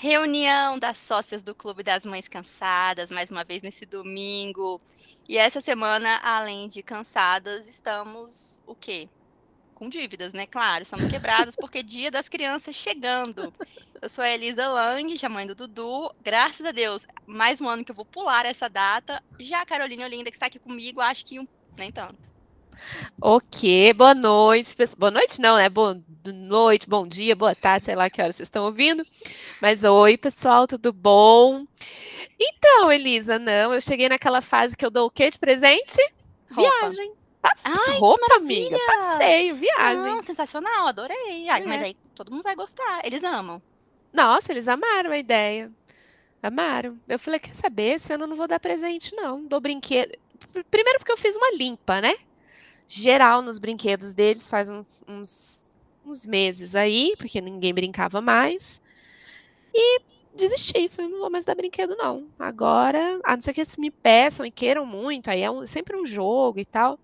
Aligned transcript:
Reunião 0.00 0.78
das 0.78 0.96
sócias 0.96 1.42
do 1.42 1.56
Clube 1.56 1.82
das 1.82 2.06
Mães 2.06 2.28
Cansadas, 2.28 3.10
mais 3.10 3.32
uma 3.32 3.42
vez 3.42 3.64
nesse 3.64 3.84
domingo. 3.84 4.80
E 5.28 5.36
essa 5.36 5.60
semana, 5.60 6.20
além 6.22 6.68
de 6.68 6.84
cansadas, 6.84 7.66
estamos 7.66 8.62
o 8.64 8.76
quê? 8.76 9.08
Com 9.74 9.88
dívidas, 9.88 10.32
né? 10.32 10.46
Claro, 10.46 10.84
estamos 10.84 11.08
quebradas 11.10 11.56
porque 11.56 11.82
Dia 11.82 12.12
das 12.12 12.28
Crianças 12.28 12.76
chegando. 12.76 13.52
Eu 14.00 14.08
sou 14.08 14.22
a 14.22 14.30
Elisa 14.30 14.68
Lang, 14.68 15.16
a 15.20 15.28
mãe 15.28 15.48
do 15.48 15.56
Dudu. 15.56 16.14
Graças 16.22 16.64
a 16.64 16.70
Deus, 16.70 17.04
mais 17.26 17.60
um 17.60 17.68
ano 17.68 17.84
que 17.84 17.90
eu 17.90 17.96
vou 17.96 18.04
pular 18.04 18.46
essa 18.46 18.68
data. 18.68 19.20
Já 19.40 19.62
a 19.62 19.66
Carolina 19.66 20.04
Olinda, 20.04 20.30
que 20.30 20.36
está 20.36 20.46
aqui 20.46 20.60
comigo, 20.60 21.00
acho 21.00 21.26
que 21.26 21.40
um, 21.40 21.48
nem 21.76 21.90
tanto. 21.90 22.37
Ok, 23.20 23.92
boa 23.94 24.14
noite. 24.14 24.74
Boa 24.96 25.10
noite, 25.10 25.40
não, 25.40 25.56
né? 25.56 25.68
Boa 25.68 26.00
noite, 26.26 26.88
bom 26.88 27.06
dia, 27.06 27.34
boa 27.34 27.54
tarde, 27.54 27.86
sei 27.86 27.94
lá 27.94 28.10
que 28.10 28.20
hora 28.20 28.32
vocês 28.32 28.46
estão 28.46 28.64
ouvindo. 28.64 29.04
Mas 29.60 29.84
oi, 29.84 30.16
pessoal, 30.16 30.66
tudo 30.66 30.92
bom? 30.92 31.64
Então, 32.38 32.92
Elisa, 32.92 33.38
não, 33.38 33.74
eu 33.74 33.80
cheguei 33.80 34.08
naquela 34.08 34.40
fase 34.40 34.76
que 34.76 34.84
eu 34.84 34.90
dou 34.90 35.06
o 35.06 35.10
quê 35.10 35.30
de 35.30 35.38
presente? 35.38 35.98
Roupa. 36.50 36.90
Viagem. 36.90 37.12
Passe... 37.40 37.64
Ai, 37.66 37.98
roupa, 37.98 38.36
amiga. 38.36 38.76
Passeio, 38.86 39.56
viagem. 39.56 40.12
Não, 40.12 40.22
sensacional, 40.22 40.86
adorei. 40.86 41.48
Ai, 41.48 41.62
é. 41.62 41.66
Mas 41.66 41.82
aí 41.82 41.96
todo 42.14 42.30
mundo 42.30 42.42
vai 42.42 42.54
gostar. 42.54 43.00
Eles 43.04 43.22
amam. 43.22 43.62
Nossa, 44.12 44.52
eles 44.52 44.68
amaram 44.68 45.10
a 45.10 45.18
ideia. 45.18 45.70
Amaram. 46.42 46.98
Eu 47.08 47.18
falei, 47.18 47.40
quer 47.40 47.54
saber? 47.54 47.96
Esse 47.96 48.12
ano 48.12 48.24
eu 48.24 48.28
não 48.28 48.36
vou 48.36 48.48
dar 48.48 48.60
presente, 48.60 49.14
não. 49.14 49.44
Dou 49.44 49.60
brinquedo. 49.60 50.16
Primeiro 50.70 50.98
porque 50.98 51.12
eu 51.12 51.16
fiz 51.16 51.36
uma 51.36 51.52
limpa, 51.52 52.00
né? 52.00 52.16
Geral 52.88 53.42
nos 53.42 53.58
brinquedos 53.58 54.14
deles 54.14 54.48
faz 54.48 54.68
uns, 54.68 55.04
uns, 55.06 55.70
uns 56.04 56.26
meses 56.26 56.74
aí, 56.74 57.14
porque 57.18 57.40
ninguém 57.40 57.74
brincava 57.74 58.20
mais. 58.20 58.80
E 59.74 60.00
desisti, 60.34 60.88
falei, 60.88 61.10
não 61.10 61.18
vou 61.18 61.30
mais 61.30 61.44
dar 61.44 61.54
brinquedo, 61.54 61.94
não. 61.96 62.26
Agora, 62.38 63.20
a 63.22 63.36
não 63.36 63.40
ser 63.42 63.52
que 63.52 63.60
eles 63.60 63.76
me 63.76 63.90
peçam 63.90 64.46
e 64.46 64.50
queiram 64.50 64.86
muito, 64.86 65.28
aí 65.28 65.42
é 65.42 65.50
um, 65.50 65.66
sempre 65.66 65.96
um 65.96 66.06
jogo 66.06 66.58
e 66.58 66.64
tal. 66.64 66.98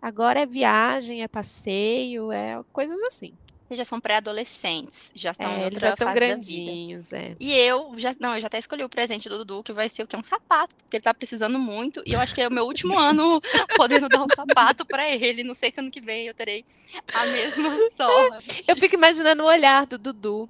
Agora 0.00 0.40
é 0.40 0.46
viagem, 0.46 1.22
é 1.22 1.28
passeio, 1.28 2.30
é 2.30 2.62
coisas 2.72 3.02
assim. 3.04 3.32
Já 3.74 3.84
são 3.84 4.00
pré-adolescentes, 4.00 5.10
já 5.14 5.32
estão 5.32 5.50
é, 5.50 5.66
eles 5.66 5.80
já 5.80 5.90
estão 5.90 6.12
grandinhos, 6.14 7.12
é. 7.12 7.34
E 7.38 7.52
eu 7.52 7.92
já, 7.96 8.14
não, 8.18 8.34
eu 8.34 8.40
já 8.40 8.46
até 8.46 8.58
escolhi 8.58 8.84
o 8.84 8.88
presente 8.88 9.28
do 9.28 9.38
Dudu, 9.38 9.62
que 9.62 9.72
vai 9.72 9.88
ser 9.88 10.02
o 10.02 10.06
que 10.06 10.16
é 10.16 10.18
um 10.18 10.22
sapato, 10.22 10.74
porque 10.76 10.96
ele 10.96 11.04
tá 11.04 11.14
precisando 11.14 11.58
muito, 11.58 12.02
e 12.06 12.12
eu 12.12 12.20
acho 12.20 12.34
que 12.34 12.40
é 12.40 12.48
o 12.48 12.52
meu 12.52 12.64
último 12.64 12.96
ano 12.98 13.40
podendo 13.76 14.08
dar 14.08 14.22
um 14.22 14.28
sapato 14.34 14.84
para 14.84 15.08
ele. 15.08 15.42
Não 15.44 15.54
sei 15.54 15.70
se 15.70 15.80
ano 15.80 15.90
que 15.90 16.00
vem 16.00 16.26
eu 16.26 16.34
terei 16.34 16.64
a 17.12 17.26
mesma 17.26 17.70
sorte. 17.96 18.64
Eu 18.68 18.76
fico 18.76 18.94
imaginando 18.94 19.42
o 19.42 19.46
olhar 19.46 19.86
do 19.86 19.98
Dudu 19.98 20.48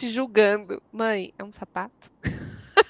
te 0.00 0.08
julgando. 0.08 0.82
Mãe, 0.90 1.34
é 1.38 1.44
um 1.44 1.52
sapato? 1.52 2.10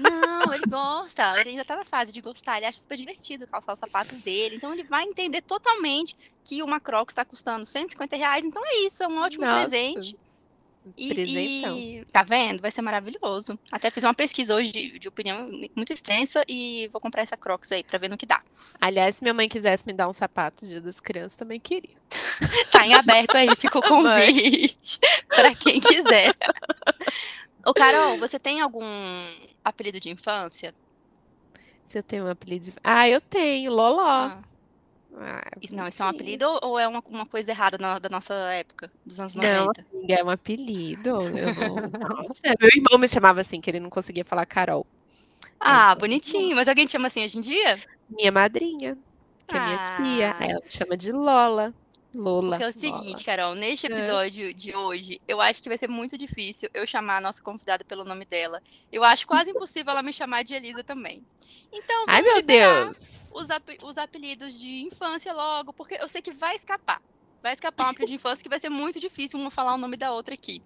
Não, 0.00 0.52
ele 0.52 0.66
gosta. 0.66 1.40
Ele 1.40 1.50
ainda 1.50 1.64
tá 1.64 1.76
na 1.76 1.84
fase 1.84 2.12
de 2.12 2.20
gostar. 2.20 2.56
Ele 2.56 2.66
acha 2.66 2.80
super 2.80 2.96
divertido 2.96 3.46
calçar 3.46 3.72
os 3.72 3.78
sapatos 3.78 4.18
dele. 4.18 4.56
Então 4.56 4.72
ele 4.72 4.84
vai 4.84 5.04
entender 5.04 5.42
totalmente 5.42 6.16
que 6.44 6.62
uma 6.62 6.80
Crocs 6.80 7.12
está 7.12 7.24
custando 7.24 7.66
150 7.66 8.16
reais. 8.16 8.44
Então 8.44 8.62
é 8.64 8.86
isso, 8.86 9.02
é 9.02 9.08
um 9.08 9.18
ótimo 9.18 9.44
Nossa. 9.44 9.68
presente. 9.68 10.16
E, 10.96 12.00
e, 12.00 12.04
tá 12.06 12.22
vendo? 12.22 12.60
Vai 12.60 12.70
ser 12.70 12.80
maravilhoso. 12.80 13.58
Até 13.70 13.90
fiz 13.90 14.02
uma 14.02 14.14
pesquisa 14.14 14.54
hoje 14.54 14.72
de, 14.72 14.98
de, 14.98 15.08
opinião 15.08 15.50
muito 15.76 15.92
extensa 15.92 16.42
e 16.48 16.88
vou 16.90 17.00
comprar 17.00 17.22
essa 17.22 17.36
Crocs 17.36 17.70
aí 17.72 17.84
pra 17.84 17.98
ver 17.98 18.08
no 18.08 18.16
que 18.16 18.24
dá. 18.24 18.42
Aliás, 18.80 19.16
se 19.16 19.22
minha 19.22 19.34
mãe 19.34 19.48
quisesse 19.48 19.86
me 19.86 19.92
dar 19.92 20.08
um 20.08 20.14
sapato 20.14 20.66
dia 20.66 20.80
das 20.80 20.98
crianças, 20.98 21.34
também 21.34 21.60
queria. 21.60 21.96
tá 22.72 22.86
em 22.86 22.94
aberto 22.94 23.36
aí, 23.36 23.48
fica 23.56 23.78
o 23.78 23.82
convite 23.82 24.98
para 25.28 25.54
quem 25.54 25.80
quiser. 25.80 26.34
Ô, 27.64 27.74
Carol, 27.74 28.18
você 28.18 28.38
tem 28.38 28.60
algum 28.60 28.84
apelido 29.64 30.00
de 30.00 30.10
infância? 30.10 30.74
Se 31.88 31.98
eu 31.98 32.02
tenho 32.02 32.24
um 32.24 32.30
apelido 32.30 32.66
de... 32.66 32.74
Ah, 32.84 33.08
eu 33.08 33.20
tenho, 33.20 33.72
Loló. 33.72 34.00
Ah. 34.00 34.38
Ah, 35.16 35.42
não, 35.72 35.88
isso 35.88 36.02
é 36.02 36.06
um 36.06 36.08
apelido 36.08 36.46
ou 36.62 36.78
é 36.78 36.86
uma, 36.86 37.02
uma 37.08 37.26
coisa 37.26 37.50
errada 37.50 37.76
na, 37.78 37.98
da 37.98 38.08
nossa 38.08 38.32
época, 38.52 38.90
dos 39.04 39.18
anos 39.18 39.34
90? 39.34 39.84
Não, 39.92 40.16
é 40.16 40.24
um 40.24 40.30
apelido. 40.30 41.10
Eu 41.10 41.90
Nossa, 42.08 42.54
meu 42.60 42.70
irmão 42.74 42.98
me 42.98 43.08
chamava 43.08 43.40
assim, 43.40 43.60
que 43.60 43.68
ele 43.68 43.80
não 43.80 43.90
conseguia 43.90 44.24
falar 44.24 44.46
Carol. 44.46 44.86
Ah, 45.58 45.94
bonitinho. 45.94 46.56
Mas 46.56 46.68
alguém 46.68 46.86
te 46.86 46.92
chama 46.92 47.08
assim 47.08 47.24
hoje 47.24 47.38
em 47.38 47.42
dia? 47.42 47.78
Minha 48.08 48.32
madrinha, 48.32 48.96
que 49.46 49.56
é 49.56 49.60
minha 49.60 49.78
tia. 49.78 50.36
Ela 50.40 50.60
me 50.60 50.70
chama 50.70 50.96
de 50.96 51.12
Lola. 51.12 51.74
Lola. 52.14 52.50
Porque 52.50 52.64
é 52.64 52.68
o 52.68 52.72
seguinte, 52.72 53.24
Carol, 53.24 53.54
neste 53.54 53.86
é. 53.86 53.90
episódio 53.90 54.50
é. 54.50 54.52
de 54.52 54.74
hoje, 54.74 55.20
eu 55.28 55.40
acho 55.40 55.62
que 55.62 55.68
vai 55.68 55.78
ser 55.78 55.88
muito 55.88 56.18
difícil 56.18 56.68
eu 56.74 56.86
chamar 56.86 57.18
a 57.18 57.20
nossa 57.20 57.40
convidada 57.42 57.84
pelo 57.84 58.04
nome 58.04 58.24
dela. 58.24 58.62
Eu 58.92 59.04
acho 59.04 59.26
quase 59.26 59.50
impossível 59.50 59.92
ela 59.92 60.02
me 60.02 60.12
chamar 60.12 60.42
de 60.42 60.54
Elisa 60.54 60.82
também. 60.82 61.24
Então, 61.72 62.04
Ai, 62.08 62.22
meu 62.22 62.42
Deus! 62.42 63.20
Os, 63.32 63.48
ap 63.50 63.68
os 63.82 63.96
apelidos 63.96 64.58
de 64.58 64.82
infância 64.82 65.32
logo, 65.32 65.72
porque 65.72 65.94
eu 65.94 66.08
sei 66.08 66.20
que 66.20 66.32
vai 66.32 66.56
escapar. 66.56 67.00
Vai 67.42 67.54
escapar 67.54 67.86
um 67.86 67.90
apelido 67.90 68.10
de 68.10 68.16
infância 68.16 68.42
que 68.42 68.48
vai 68.48 68.58
ser 68.58 68.68
muito 68.68 68.98
difícil 68.98 69.38
uma 69.38 69.50
falar 69.50 69.74
o 69.74 69.78
nome 69.78 69.96
da 69.96 70.12
outra 70.12 70.34
aqui. 70.34 70.62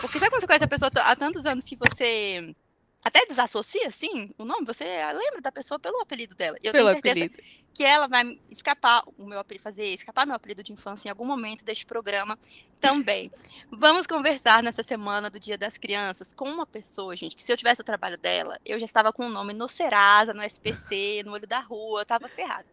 Porque 0.00 0.18
sabe 0.18 0.30
quando 0.30 0.40
você 0.40 0.46
conhece 0.46 0.64
a 0.64 0.68
pessoa 0.68 0.90
há 0.94 1.16
tantos 1.16 1.44
anos 1.44 1.64
que 1.64 1.76
você 1.76 2.54
até 3.04 3.26
desassocia, 3.26 3.86
assim, 3.86 4.30
o 4.38 4.46
nome, 4.46 4.64
você 4.64 4.84
lembra 5.12 5.42
da 5.42 5.52
pessoa 5.52 5.78
pelo 5.78 6.00
apelido 6.00 6.34
dela. 6.34 6.56
Eu 6.62 6.72
pelo 6.72 6.88
tenho 6.88 7.02
certeza 7.02 7.26
apelido. 7.26 7.42
que 7.74 7.84
ela 7.84 8.08
vai 8.08 8.40
escapar 8.50 9.04
o 9.18 9.26
meu 9.26 9.38
apelido, 9.38 9.62
fazer 9.62 9.84
escapar 9.88 10.26
meu 10.26 10.34
apelido 10.34 10.62
de 10.62 10.72
infância 10.72 11.06
em 11.06 11.10
algum 11.10 11.26
momento 11.26 11.66
deste 11.66 11.84
programa 11.84 12.38
também. 12.80 13.30
Vamos 13.70 14.06
conversar 14.06 14.62
nessa 14.62 14.82
semana 14.82 15.28
do 15.28 15.38
Dia 15.38 15.58
das 15.58 15.76
Crianças 15.76 16.32
com 16.32 16.48
uma 16.48 16.66
pessoa, 16.66 17.14
gente, 17.14 17.36
que 17.36 17.42
se 17.42 17.52
eu 17.52 17.58
tivesse 17.58 17.82
o 17.82 17.84
trabalho 17.84 18.16
dela, 18.16 18.58
eu 18.64 18.78
já 18.78 18.86
estava 18.86 19.12
com 19.12 19.26
o 19.26 19.30
nome 19.30 19.52
no 19.52 19.68
Serasa, 19.68 20.32
no 20.32 20.42
SPC, 20.42 21.22
no 21.26 21.32
olho 21.32 21.46
da 21.46 21.60
rua, 21.60 21.98
eu 21.98 22.04
estava 22.04 22.26
ferrada. 22.26 22.66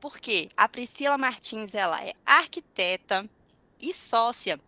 Por 0.00 0.18
quê? 0.18 0.50
A 0.56 0.68
Priscila 0.68 1.16
Martins, 1.16 1.76
ela 1.76 2.02
é 2.02 2.12
arquiteta 2.26 3.30
e 3.80 3.94
sócia 3.94 4.58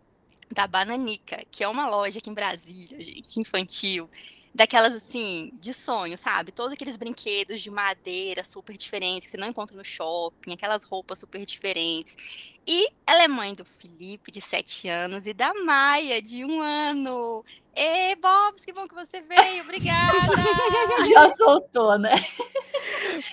da 0.49 0.65
Bananica, 0.65 1.43
que 1.51 1.61
é 1.61 1.67
uma 1.67 1.89
loja 1.89 2.19
aqui 2.19 2.29
em 2.29 2.33
Brasília, 2.33 3.03
gente, 3.03 3.37
infantil, 3.37 4.09
daquelas 4.55 4.95
assim, 4.95 5.51
de 5.59 5.73
sonho, 5.73 6.17
sabe? 6.17 6.49
Todos 6.49 6.71
aqueles 6.71 6.95
brinquedos 6.95 7.61
de 7.61 7.69
madeira 7.69 8.41
super 8.41 8.77
diferentes 8.77 9.25
que 9.25 9.31
você 9.31 9.37
não 9.37 9.49
encontra 9.49 9.75
no 9.75 9.83
shopping, 9.83 10.53
aquelas 10.53 10.85
roupas 10.85 11.19
super 11.19 11.43
diferentes. 11.43 12.15
E 12.65 12.87
ela 13.05 13.23
é 13.23 13.27
mãe 13.27 13.53
do 13.53 13.65
Felipe, 13.65 14.31
de 14.31 14.39
7 14.39 14.87
anos, 14.87 15.27
e 15.27 15.33
da 15.33 15.53
Maia, 15.53 16.21
de 16.21 16.45
um 16.45 16.61
ano. 16.61 17.43
Ei, 17.75 18.15
Bobs, 18.15 18.63
que 18.63 18.71
bom 18.71 18.87
que 18.87 18.95
você 18.95 19.19
veio, 19.19 19.61
obrigada! 19.61 20.19
Já 21.11 21.27
soltou, 21.35 21.99
né? 21.99 22.25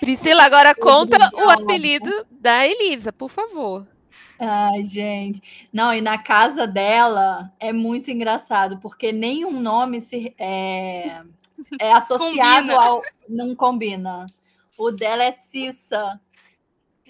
Priscila, 0.01 0.43
agora 0.43 0.75
conta 0.75 1.17
o 1.33 1.49
apelido 1.49 2.27
da 2.29 2.67
Elisa, 2.67 3.13
por 3.13 3.29
favor. 3.29 3.87
Ai, 4.39 4.83
gente. 4.83 5.67
Não, 5.71 5.93
e 5.93 6.01
na 6.01 6.17
casa 6.17 6.67
dela 6.67 7.51
é 7.59 7.71
muito 7.71 8.11
engraçado, 8.11 8.77
porque 8.79 9.11
nenhum 9.11 9.59
nome 9.59 10.01
se, 10.01 10.33
é, 10.37 11.23
é 11.79 11.93
associado 11.93 12.67
combina. 12.67 12.81
ao. 12.81 13.01
Não 13.29 13.55
combina. 13.55 14.25
O 14.77 14.91
dela 14.91 15.23
é 15.23 15.31
Cissa. 15.31 16.19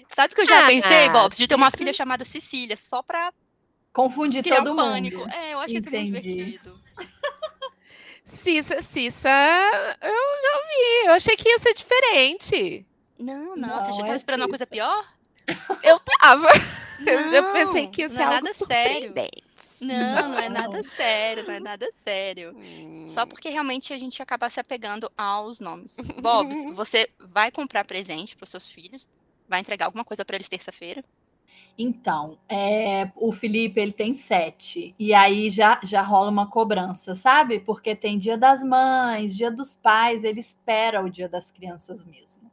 Sabe 0.08 0.34
que 0.34 0.42
eu 0.42 0.46
já 0.46 0.64
ah, 0.64 0.66
pensei, 0.68 1.08
Bob, 1.08 1.34
de 1.34 1.48
ter 1.48 1.54
uma 1.54 1.70
filha 1.70 1.92
chamada 1.92 2.24
Cecília, 2.24 2.76
só 2.76 3.02
pra. 3.02 3.32
Confundir 3.92 4.42
todo 4.44 4.72
um 4.72 4.76
pânico. 4.76 5.18
mundo. 5.18 5.32
É, 5.32 5.54
eu 5.54 5.60
acho 5.60 5.74
Entendi. 5.74 5.96
isso 5.96 6.10
muito 6.10 6.22
divertido. 6.22 6.84
Cissa, 8.24 8.82
Cissa, 8.82 9.28
eu 9.28 10.10
já 10.10 10.58
ouvi. 10.58 11.06
Eu 11.06 11.12
achei 11.12 11.36
que 11.36 11.48
ia 11.48 11.58
ser 11.58 11.74
diferente. 11.74 12.86
Não, 13.18 13.54
não. 13.56 13.68
não 13.68 13.80
você 13.80 13.86
já 13.86 13.98
estava 13.98 14.12
é 14.12 14.16
esperando 14.16 14.38
Cissa. 14.40 14.46
uma 14.46 14.48
coisa 14.48 14.66
pior? 14.66 15.13
Eu 15.82 15.98
tava. 16.00 16.48
Não, 17.00 17.12
eu 17.12 17.52
pensei 17.52 17.86
que 17.88 18.02
ia 18.02 18.08
ser 18.08 18.20
é 18.20 18.24
algo 18.24 18.34
nada 18.34 18.52
sério. 18.52 19.14
Não, 19.82 20.28
não 20.30 20.38
é 20.38 20.48
nada 20.50 20.82
sério, 20.82 21.44
não 21.46 21.54
é 21.54 21.60
nada 21.60 21.88
sério. 21.92 22.56
Hum. 22.56 23.04
Só 23.06 23.26
porque 23.26 23.48
realmente 23.48 23.92
a 23.92 23.98
gente 23.98 24.22
acaba 24.22 24.48
se 24.48 24.60
apegando 24.60 25.10
aos 25.16 25.60
nomes. 25.60 25.96
Bobs, 26.20 26.64
você 26.74 27.10
vai 27.18 27.50
comprar 27.50 27.84
presente 27.84 28.36
para 28.36 28.44
os 28.44 28.50
seus 28.50 28.68
filhos? 28.68 29.06
Vai 29.48 29.60
entregar 29.60 29.86
alguma 29.86 30.04
coisa 30.04 30.24
para 30.24 30.36
eles 30.36 30.48
terça-feira? 30.48 31.04
Então, 31.76 32.38
é, 32.48 33.10
o 33.16 33.32
Felipe 33.32 33.80
ele 33.80 33.92
tem 33.92 34.14
sete 34.14 34.94
e 34.96 35.12
aí 35.12 35.50
já 35.50 35.80
já 35.82 36.02
rola 36.02 36.30
uma 36.30 36.48
cobrança, 36.48 37.16
sabe? 37.16 37.58
Porque 37.58 37.96
tem 37.96 38.16
Dia 38.16 38.38
das 38.38 38.62
Mães, 38.62 39.36
Dia 39.36 39.50
dos 39.50 39.74
Pais, 39.74 40.22
ele 40.22 40.38
espera 40.38 41.02
o 41.02 41.10
Dia 41.10 41.28
das 41.28 41.50
Crianças 41.50 42.04
mesmo. 42.04 42.43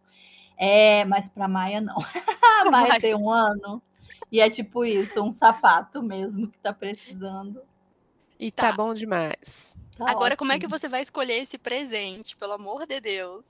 É, 0.64 1.04
mas 1.06 1.28
para 1.28 1.48
Maia 1.48 1.82
não. 1.82 1.96
a 2.62 2.70
Maia 2.70 3.00
tem 3.00 3.16
um 3.16 3.32
ano. 3.32 3.82
E 4.32 4.40
é 4.40 4.48
tipo 4.48 4.86
isso, 4.86 5.20
um 5.20 5.32
sapato 5.32 6.04
mesmo 6.04 6.48
que 6.48 6.60
tá 6.60 6.72
precisando. 6.72 7.64
E 8.40 8.52
tá, 8.52 8.70
tá 8.70 8.78
bom 8.78 8.94
demais. 8.94 9.76
Tá 9.98 10.04
Agora, 10.04 10.36
ótimo. 10.36 10.38
como 10.38 10.52
é 10.52 10.60
que 10.60 10.68
você 10.68 10.88
vai 10.88 11.02
escolher 11.02 11.42
esse 11.42 11.58
presente, 11.58 12.38
pelo 12.38 12.54
amor 12.54 12.86
de 12.86 13.02
Deus? 13.02 13.44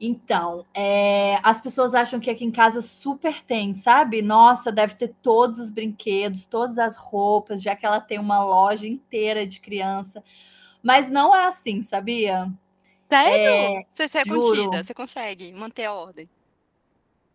Então, 0.00 0.64
é, 0.72 1.40
as 1.42 1.60
pessoas 1.60 1.94
acham 1.94 2.20
que 2.20 2.30
aqui 2.30 2.44
em 2.44 2.52
casa 2.52 2.80
super 2.80 3.42
tem, 3.42 3.74
sabe? 3.74 4.22
Nossa, 4.22 4.70
deve 4.70 4.94
ter 4.94 5.12
todos 5.20 5.58
os 5.58 5.68
brinquedos, 5.68 6.46
todas 6.46 6.78
as 6.78 6.96
roupas, 6.96 7.60
já 7.60 7.74
que 7.74 7.84
ela 7.84 8.00
tem 8.00 8.20
uma 8.20 8.44
loja 8.44 8.86
inteira 8.86 9.44
de 9.44 9.58
criança. 9.58 10.22
Mas 10.80 11.10
não 11.10 11.34
é 11.34 11.46
assim, 11.46 11.82
sabia? 11.82 12.52
Sério? 13.14 13.76
É, 13.78 13.86
você, 13.92 14.08
você 14.08 14.18
é 14.18 14.24
juro. 14.24 14.40
contida, 14.40 14.82
você 14.82 14.92
consegue 14.94 15.52
manter 15.52 15.84
a 15.84 15.92
ordem. 15.92 16.28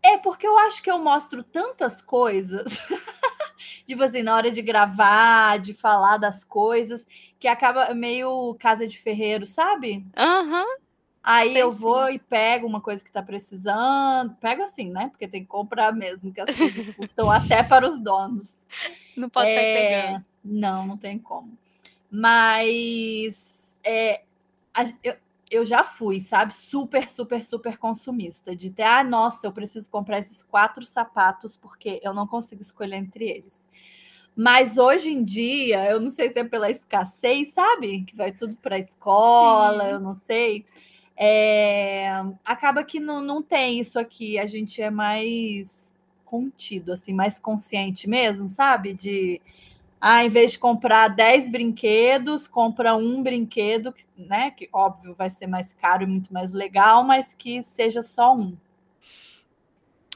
É 0.03 0.17
porque 0.17 0.45
eu 0.45 0.57
acho 0.57 0.81
que 0.83 0.91
eu 0.91 0.97
mostro 0.99 1.43
tantas 1.43 2.01
coisas, 2.01 2.79
tipo 3.87 4.03
assim, 4.03 4.21
na 4.21 4.35
hora 4.35 4.51
de 4.51 4.61
gravar, 4.61 5.59
de 5.59 5.73
falar 5.73 6.17
das 6.17 6.43
coisas, 6.43 7.05
que 7.39 7.47
acaba 7.47 7.93
meio 7.93 8.55
casa 8.59 8.87
de 8.87 8.97
ferreiro, 8.97 9.45
sabe? 9.45 10.05
Aham. 10.17 10.65
Aí 11.21 11.53
Sei 11.53 11.61
eu 11.63 11.71
sim. 11.71 11.79
vou 11.79 12.09
e 12.09 12.17
pego 12.19 12.65
uma 12.65 12.81
coisa 12.81 13.03
que 13.03 13.11
tá 13.11 13.21
precisando, 13.21 14.35
pego 14.39 14.63
assim, 14.63 14.89
né? 14.89 15.09
Porque 15.09 15.27
tem 15.27 15.41
que 15.43 15.47
comprar 15.49 15.93
mesmo, 15.93 16.33
que 16.33 16.41
as 16.41 16.55
coisas 16.55 16.91
custam 16.95 17.29
até 17.29 17.61
para 17.63 17.87
os 17.87 17.97
donos. 17.99 18.55
Não 19.15 19.29
pode 19.29 19.53
sair 19.53 19.65
É, 19.65 19.73
pegando. 19.73 20.25
Não, 20.43 20.87
não 20.87 20.97
tem 20.97 21.19
como. 21.19 21.57
Mas 22.09 23.77
é, 23.83 24.23
a- 24.73 24.85
eu, 25.03 25.15
eu 25.50 25.66
já 25.66 25.84
fui, 25.84 26.22
sabe? 26.22 26.54
Super, 26.54 27.10
super, 27.10 27.44
super 27.44 27.78
consumista. 27.78 28.56
De 28.56 28.69
ter, 28.69 28.84
ah, 28.84 29.04
nossa, 29.04 29.48
eu 29.48 29.51
preciso 29.51 29.90
comprar 29.90 30.19
esses 30.19 30.44
quatro 30.44 30.86
sapatos 30.86 31.57
porque 31.57 32.00
eu 32.04 32.13
não 32.13 32.28
consigo 32.28 32.62
escolher 32.62 32.98
entre 32.98 33.30
eles. 33.30 33.66
Mas 34.36 34.78
hoje 34.78 35.10
em 35.10 35.24
dia, 35.24 35.90
eu 35.90 36.00
não 36.00 36.10
sei 36.10 36.31
se 36.31 36.40
é 36.40 36.44
pela 36.44 36.69
escassez, 36.69 37.51
sabe? 37.51 38.04
Que 38.04 38.16
vai 38.16 38.31
tudo 38.31 38.56
para 38.57 38.75
a 38.75 38.80
escola, 38.80 39.86
Sim. 39.86 39.92
eu 39.92 40.00
não 40.00 40.16
sei. 40.16 40.66
É, 41.18 42.10
acaba 42.46 42.84
que 42.84 43.00
não, 43.00 43.19
não 43.19 43.42
tem 43.42 43.80
isso 43.80 44.00
aqui. 44.00 44.40
A 44.40 44.48
gente 44.48 44.81
é 44.81 44.90
mais 44.90 45.94
contido, 46.24 46.94
assim, 46.94 47.12
mais 47.12 47.40
consciente 47.40 48.07
mesmo, 48.07 48.48
sabe? 48.48 48.94
De 48.94 49.42
ah, 50.01 50.24
em 50.24 50.30
vez 50.30 50.51
de 50.51 50.60
comprar 50.60 51.10
10 51.10 51.50
brinquedos, 51.50 52.48
compra 52.48 52.96
um 52.96 53.22
brinquedo, 53.22 53.92
que, 53.92 54.06
né? 54.18 54.51
Que 54.51 54.69
óbvio 54.72 55.13
vai 55.16 55.30
ser 55.30 55.48
mais 55.48 55.74
caro 55.74 56.04
e 56.04 56.07
muito 56.07 56.34
mais 56.34 56.51
legal, 56.51 57.04
mas 57.04 57.34
que 57.34 57.62
seja 57.63 58.01
só 58.01 58.34
um. 58.34 58.57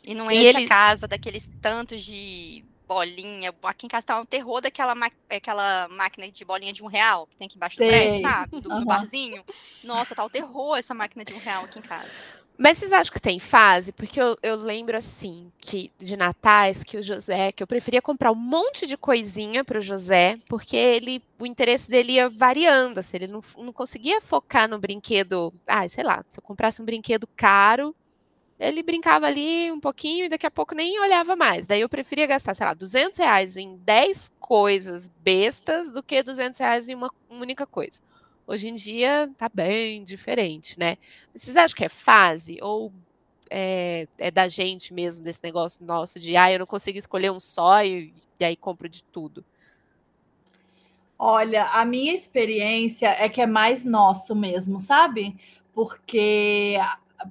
E 0.04 0.14
não 0.14 0.30
E 0.32 0.36
enche 0.36 0.58
ele- 0.58 0.66
a 0.66 0.68
casa 0.70 1.08
daqueles 1.08 1.50
tantos 1.62 2.04
de 2.04 2.66
bolinha. 2.88 3.54
Aqui 3.64 3.86
em 3.86 3.90
casa 3.90 4.06
tá 4.06 4.20
um 4.20 4.26
terror 4.26 4.60
daquela 4.62 4.94
ma- 4.94 5.10
aquela 5.30 5.88
máquina 5.90 6.30
de 6.30 6.44
bolinha 6.46 6.74
de 6.74 6.84
um 6.84 6.88
real 6.88 7.26
que 7.28 7.38
tem 7.38 7.48
aqui 7.48 7.56
embaixo 7.56 7.78
do 7.78 7.86
Sei. 7.86 7.88
prédio, 7.88 8.22
sabe? 8.22 8.52
Do, 8.52 8.62
do 8.62 8.72
Aham. 8.72 8.86
barzinho. 8.86 9.44
Nossa, 9.82 10.14
tá 10.16 10.24
o 10.26 10.30
terror 10.30 10.78
essa 10.78 10.94
máquina 10.94 11.24
de 11.24 11.34
um 11.34 11.38
real 11.38 11.64
aqui 11.66 11.80
em 11.80 11.82
casa. 11.82 12.12
Mas 12.58 12.78
vocês 12.78 12.94
acham 12.94 13.12
que 13.12 13.20
tem 13.20 13.40
fase? 13.40 13.92
Porque 13.92 14.22
eu, 14.22 14.38
eu 14.44 14.56
lembro 14.56 14.96
assim 14.96 15.52
que 15.58 15.92
de 15.98 16.16
natais 16.16 16.84
que 16.84 16.98
o 16.98 17.04
José, 17.04 17.52
que 17.52 17.64
eu 17.64 17.68
preferia 17.68 18.02
comprar 18.02 18.32
um 18.32 18.36
monte 18.36 18.86
de 18.86 18.96
coisinha 18.96 19.64
para 19.64 19.80
o 19.80 19.82
José, 19.82 20.38
porque 20.48 20.76
ele, 20.78 21.22
o 21.40 21.46
interesse 21.46 21.90
dele 21.90 22.14
ia 22.14 22.30
variando, 22.30 23.00
assim, 23.00 23.18
ele 23.18 23.28
não, 23.28 23.40
não 23.58 23.74
conseguia 23.74 24.22
focar 24.22 24.70
no 24.70 24.78
brinquedo. 24.78 25.52
Ah, 25.68 25.88
sei 25.90 26.04
lá, 26.04 26.24
se 26.30 26.40
eu 26.40 26.44
comprasse 26.44 26.82
um 26.82 26.86
brinquedo 26.86 27.28
caro, 27.36 27.96
ele 28.60 28.84
brincava 28.84 29.26
ali 29.26 29.72
um 29.72 29.80
pouquinho 29.80 30.26
e 30.26 30.30
daqui 30.30 30.46
a 30.46 30.52
pouco 30.52 30.76
nem 30.76 31.00
olhava 31.00 31.36
mais. 31.36 31.66
Daí 31.66 31.82
eu 31.82 31.90
preferia 31.90 32.28
gastar, 32.28 32.54
sei 32.54 32.66
lá, 32.66 32.74
200 32.74 33.18
reais 33.18 33.58
em 33.58 33.78
10 33.78 34.32
coisas 34.40 35.10
bestas 35.22 35.92
do 35.92 36.04
que 36.04 36.22
200 36.22 36.60
reais 36.60 36.88
em 36.88 36.96
uma 36.96 37.12
única 37.30 37.66
coisa. 37.66 38.00
Hoje 38.46 38.68
em 38.68 38.74
dia 38.74 39.32
tá 39.38 39.50
bem 39.54 40.04
diferente, 40.04 40.78
né? 40.78 40.98
Vocês 41.34 41.56
acham 41.56 41.76
que 41.76 41.86
é 41.86 41.90
fase? 41.90 42.58
Ou 42.62 42.92
é, 43.50 44.08
é 44.18 44.32
da 44.32 44.48
gente 44.48 44.94
mesmo, 44.94 45.24
desse 45.24 45.40
negócio 45.44 45.86
nosso 45.86 46.20
de, 46.20 46.36
ah, 46.36 46.52
eu 46.52 46.60
não 46.60 46.66
consigo 46.66 46.98
escolher 46.98 47.32
um 47.32 47.40
só 47.40 47.84
e, 47.84 48.14
e 48.40 48.46
aí 48.46 48.56
compro 48.56 48.90
de 48.90 49.04
tudo? 49.04 49.46
Olha, 51.18 51.66
a 51.66 51.86
minha 51.86 52.14
experiência 52.14 53.08
é 53.10 53.30
que 53.30 53.42
é 53.42 53.46
mais 53.46 53.86
nosso 53.86 54.36
mesmo, 54.36 54.80
sabe? 54.80 55.36
Porque, 55.74 56.76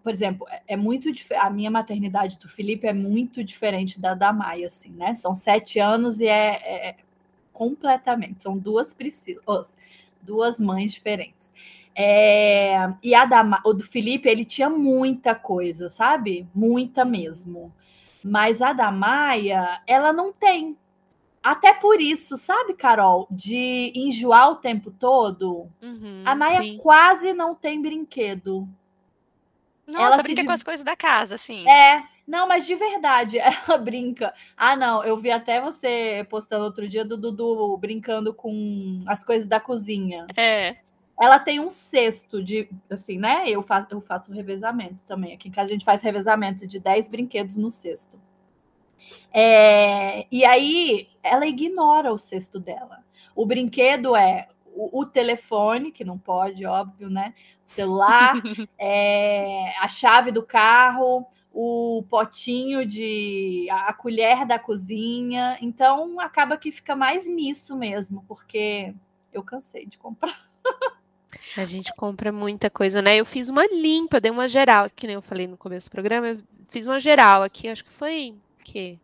por 0.02 0.12
exemplo, 0.12 0.46
é- 0.50 0.62
é 0.68 0.76
muito 0.76 1.08
a 1.36 1.50
minha 1.50 1.70
maternidade 1.70 2.38
do 2.38 2.48
Felipe 2.48 2.86
é 2.86 2.94
muito 2.94 3.44
diferente 3.44 4.00
da 4.00 4.14
da 4.14 4.32
Maia, 4.32 4.66
assim, 4.68 4.90
né? 4.92 5.14
São 5.14 5.34
sete 5.34 5.78
anos 5.78 6.20
e 6.20 6.26
é, 6.26 6.88
é 6.90 6.96
completamente, 7.52 8.42
são 8.42 8.56
duas 8.56 8.94
Priscilas, 8.94 9.76
duas 10.22 10.58
mães 10.58 10.92
diferentes. 10.92 11.52
É, 11.94 12.76
e 13.02 13.14
a 13.14 13.24
da, 13.26 13.60
o 13.66 13.72
do 13.74 13.84
Felipe, 13.84 14.28
ele 14.28 14.44
tinha 14.44 14.70
muita 14.70 15.34
coisa, 15.34 15.88
sabe? 15.88 16.48
Muita 16.54 17.04
mesmo. 17.04 17.72
Mas 18.24 18.62
a 18.62 18.72
da 18.72 18.90
Maia, 18.90 19.82
ela 19.86 20.12
não 20.12 20.32
tem. 20.32 20.76
Até 21.42 21.74
por 21.74 22.00
isso, 22.00 22.36
sabe, 22.36 22.74
Carol, 22.74 23.26
de 23.30 23.92
enjoar 23.96 24.50
o 24.52 24.56
tempo 24.56 24.92
todo, 24.92 25.68
Uhum, 25.82 26.22
a 26.24 26.34
Maia 26.34 26.62
sim. 26.62 26.78
quase 26.78 27.32
não 27.32 27.54
tem 27.54 27.82
brinquedo. 27.82 28.68
Nossa, 29.86 30.02
Ela 30.14 30.22
brinca 30.22 30.40
div- 30.42 30.46
com 30.46 30.52
as 30.52 30.62
coisas 30.62 30.84
da 30.84 30.94
casa, 30.96 31.34
assim. 31.34 31.68
É, 31.68 32.04
não, 32.26 32.46
mas 32.46 32.66
de 32.66 32.74
verdade, 32.74 33.38
ela 33.40 33.78
brinca. 33.78 34.32
Ah, 34.56 34.76
não, 34.76 35.04
eu 35.04 35.16
vi 35.18 35.30
até 35.30 35.60
você 35.60 36.26
postando 36.30 36.64
outro 36.64 36.88
dia 36.88 37.04
do 37.04 37.16
Dudu 37.16 37.76
brincando 37.76 38.32
com 38.32 39.02
as 39.06 39.24
coisas 39.24 39.46
da 39.46 39.60
cozinha. 39.60 40.26
É. 40.36 40.76
Ela 41.20 41.38
tem 41.38 41.60
um 41.60 41.70
cesto 41.70 42.42
de, 42.42 42.68
assim, 42.90 43.18
né? 43.18 43.44
Eu 43.46 43.62
faço, 43.62 43.88
eu 43.90 44.00
faço 44.00 44.32
revezamento 44.32 45.04
também. 45.04 45.34
Aqui 45.34 45.48
em 45.48 45.52
casa 45.52 45.68
a 45.68 45.72
gente 45.72 45.84
faz 45.84 46.00
revezamento 46.00 46.66
de 46.66 46.80
10 46.80 47.08
brinquedos 47.08 47.56
no 47.56 47.70
cesto. 47.70 48.20
É, 49.32 50.26
e 50.30 50.44
aí 50.44 51.08
ela 51.22 51.46
ignora 51.46 52.12
o 52.12 52.18
cesto 52.18 52.58
dela. 52.58 53.04
O 53.34 53.46
brinquedo 53.46 54.16
é 54.16 54.48
o, 54.74 55.00
o 55.00 55.06
telefone, 55.06 55.92
que 55.92 56.04
não 56.04 56.18
pode, 56.18 56.64
óbvio, 56.66 57.08
né? 57.08 57.34
O 57.64 57.70
celular, 57.70 58.34
é, 58.78 59.76
a 59.78 59.88
chave 59.88 60.30
do 60.30 60.42
carro, 60.42 61.26
o 61.52 62.04
potinho 62.08 62.86
de. 62.86 63.66
a, 63.70 63.92
colher 63.92 64.46
da 64.46 64.58
cozinha. 64.58 65.58
Então 65.60 66.18
acaba 66.18 66.56
que 66.56 66.72
fica 66.72 66.96
mais 66.96 67.28
nisso 67.28 67.76
mesmo, 67.76 68.24
porque 68.26 68.94
eu 69.32 69.42
cansei 69.42 69.86
de 69.86 69.98
comprar. 69.98 70.48
A 71.56 71.64
gente 71.64 71.92
compra 71.94 72.30
muita 72.30 72.70
coisa, 72.70 73.02
né? 73.02 73.16
Eu 73.16 73.26
fiz 73.26 73.48
uma 73.48 73.66
limpa, 73.66 74.20
dei 74.20 74.30
uma 74.30 74.46
geral, 74.46 74.88
que 74.94 75.06
nem 75.06 75.14
eu 75.14 75.22
falei 75.22 75.46
no 75.46 75.56
começo 75.56 75.88
do 75.88 75.90
programa, 75.90 76.28
eu 76.28 76.38
fiz 76.68 76.86
uma 76.86 77.00
geral 77.00 77.42
aqui, 77.42 77.68
acho 77.68 77.84
que 77.84 77.92
foi 77.92 78.36
que 78.62 78.98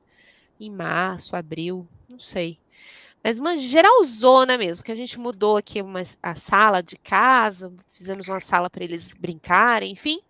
em 0.60 0.70
março, 0.70 1.36
abril, 1.36 1.86
não 2.08 2.18
sei. 2.18 2.58
Mas 3.22 3.38
uma 3.38 3.56
geralzona 3.56 4.56
mesmo, 4.56 4.84
que 4.84 4.92
a 4.92 4.94
gente 4.94 5.18
mudou 5.18 5.56
aqui 5.56 5.82
uma, 5.82 6.02
a 6.22 6.34
sala 6.34 6.82
de 6.82 6.96
casa, 6.96 7.72
fizemos 7.88 8.28
uma 8.28 8.40
sala 8.40 8.70
para 8.70 8.84
eles 8.84 9.12
brincarem, 9.18 9.92
enfim. 9.92 10.20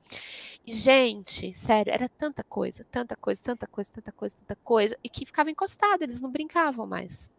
E, 0.69 0.73
gente, 0.73 1.53
sério, 1.53 1.93
era 1.93 2.09
tanta 2.09 2.45
coisa, 2.45 2.85
tanta 2.91 3.17
coisa, 3.17 3.43
tanta 3.43 3.67
coisa, 3.67 3.91
tanta 3.93 4.13
coisa, 4.13 4.37
tanta 4.37 4.57
coisa, 4.63 4.99
e 5.03 5.09
que 5.09 5.25
ficava 5.25 5.51
encostado, 5.51 6.03
eles 6.03 6.21
não 6.21 6.31
brincavam 6.31 6.87
mais. 6.87 7.31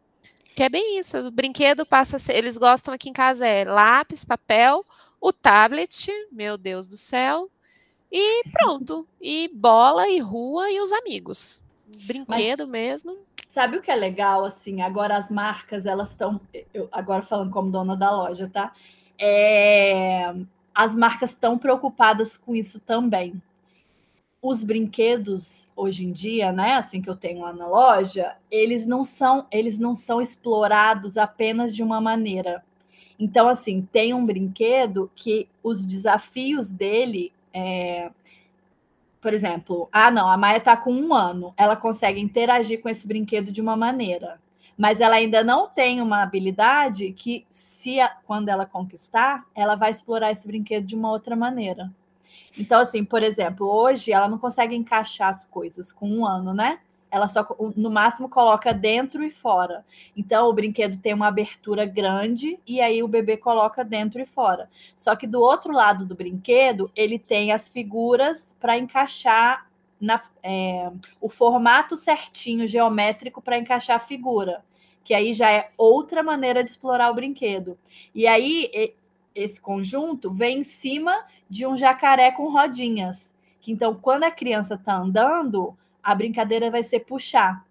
Que 0.55 0.63
é 0.63 0.69
bem 0.69 0.99
isso, 0.99 1.17
o 1.17 1.31
brinquedo 1.31 1.85
passa 1.85 2.15
a 2.15 2.19
ser, 2.19 2.35
eles 2.35 2.57
gostam 2.57 2.93
aqui 2.93 3.09
em 3.09 3.13
casa 3.13 3.45
é 3.45 3.63
lápis, 3.63 4.25
papel, 4.25 4.83
o 5.21 5.31
tablet, 5.31 6.09
meu 6.31 6.57
Deus 6.57 6.87
do 6.87 6.97
céu, 6.97 7.49
e 8.11 8.43
pronto. 8.49 9.07
E 9.21 9.49
bola, 9.53 10.07
e 10.07 10.19
rua, 10.19 10.71
e 10.71 10.79
os 10.79 10.93
amigos. 10.93 11.61
Brinquedo 12.05 12.65
mesmo. 12.65 13.17
Sabe 13.49 13.77
o 13.77 13.81
que 13.81 13.91
é 13.91 13.95
legal, 13.95 14.45
assim? 14.45 14.81
Agora 14.81 15.17
as 15.17 15.29
marcas, 15.29 15.85
elas 15.85 16.09
estão. 16.11 16.39
Agora 16.89 17.21
falando 17.21 17.51
como 17.51 17.69
dona 17.69 17.97
da 17.97 18.09
loja, 18.09 18.49
tá? 18.51 18.73
É, 19.17 20.33
as 20.79 20.95
marcas 20.95 21.31
estão 21.31 21.57
preocupadas 21.57 22.37
com 22.37 22.55
isso 22.55 22.79
também. 22.79 23.41
Os 24.41 24.63
brinquedos 24.63 25.67
hoje 25.75 26.05
em 26.05 26.13
dia, 26.13 26.53
né? 26.53 26.75
Assim 26.75 27.01
que 27.01 27.09
eu 27.09 27.17
tenho 27.17 27.41
lá 27.41 27.51
na 27.51 27.67
loja, 27.67 28.37
eles 28.49 28.85
não 28.85 29.03
são, 29.03 29.45
eles 29.51 29.77
não 29.77 29.93
são 29.93 30.21
explorados 30.21 31.17
apenas 31.17 31.75
de 31.75 31.83
uma 31.83 31.99
maneira. 31.99 32.63
Então, 33.19 33.49
assim, 33.49 33.85
tem 33.91 34.13
um 34.13 34.25
brinquedo 34.25 35.11
que 35.13 35.49
os 35.61 35.85
desafios 35.85 36.71
dele 36.71 37.33
é, 37.53 38.09
por 39.19 39.33
exemplo, 39.33 39.89
ah, 39.91 40.09
não, 40.09 40.29
a 40.29 40.37
Maia 40.37 40.59
está 40.59 40.77
com 40.77 40.93
um 40.93 41.13
ano, 41.13 41.53
ela 41.57 41.75
consegue 41.75 42.21
interagir 42.21 42.81
com 42.81 42.87
esse 42.87 43.05
brinquedo 43.05 43.51
de 43.51 43.59
uma 43.59 43.75
maneira, 43.75 44.39
mas 44.79 45.01
ela 45.01 45.17
ainda 45.17 45.43
não 45.43 45.67
tem 45.67 46.01
uma 46.01 46.21
habilidade 46.23 47.11
que, 47.11 47.45
se 47.51 47.99
a, 47.99 48.07
quando 48.25 48.47
ela 48.47 48.65
conquistar, 48.65 49.45
ela 49.53 49.75
vai 49.75 49.91
explorar 49.91 50.31
esse 50.31 50.47
brinquedo 50.47 50.85
de 50.85 50.95
uma 50.95 51.11
outra 51.11 51.35
maneira. 51.35 51.91
Então, 52.57 52.79
assim, 52.79 53.03
por 53.03 53.21
exemplo, 53.21 53.67
hoje 53.67 54.13
ela 54.13 54.29
não 54.29 54.37
consegue 54.37 54.73
encaixar 54.73 55.27
as 55.27 55.43
coisas 55.43 55.91
com 55.91 56.09
um 56.09 56.25
ano, 56.25 56.53
né? 56.53 56.79
Ela 57.11 57.27
só, 57.27 57.45
no 57.75 57.91
máximo, 57.91 58.29
coloca 58.29 58.73
dentro 58.73 59.21
e 59.21 59.29
fora. 59.29 59.83
Então, 60.15 60.47
o 60.47 60.53
brinquedo 60.53 60.97
tem 60.97 61.13
uma 61.13 61.27
abertura 61.27 61.85
grande 61.85 62.57
e 62.65 62.79
aí 62.79 63.03
o 63.03 63.07
bebê 63.07 63.35
coloca 63.35 63.83
dentro 63.83 64.21
e 64.21 64.25
fora. 64.25 64.69
Só 64.95 65.13
que 65.13 65.27
do 65.27 65.41
outro 65.41 65.73
lado 65.73 66.05
do 66.05 66.15
brinquedo, 66.15 66.89
ele 66.95 67.19
tem 67.19 67.51
as 67.51 67.67
figuras 67.67 68.55
para 68.61 68.77
encaixar 68.77 69.67
na, 69.99 70.21
é, 70.41 70.89
o 71.19 71.27
formato 71.27 71.97
certinho, 71.97 72.65
geométrico, 72.65 73.41
para 73.41 73.57
encaixar 73.57 73.97
a 73.97 73.99
figura. 73.99 74.63
Que 75.09 75.15
aí 75.15 75.33
já 75.33 75.49
é 75.51 75.71
outra 75.75 76.21
maneira 76.21 76.63
de 76.63 76.69
explorar 76.69 77.09
o 77.09 77.15
brinquedo. 77.15 77.75
E 78.13 78.27
aí, 78.27 78.93
esse 79.33 79.59
conjunto 79.59 80.29
vem 80.29 80.59
em 80.59 80.63
cima 80.63 81.25
de 81.49 81.65
um 81.65 81.75
jacaré 81.75 82.29
com 82.29 82.47
rodinhas. 82.51 83.33
Que 83.59 83.71
então, 83.71 83.95
quando 83.95 84.25
a 84.25 84.29
criança 84.29 84.75
está 84.75 84.95
andando, 84.95 85.75
a 86.03 86.13
brincadeira 86.13 86.69
vai 86.69 86.83
ser 86.83 86.99
puxar. 86.99 87.65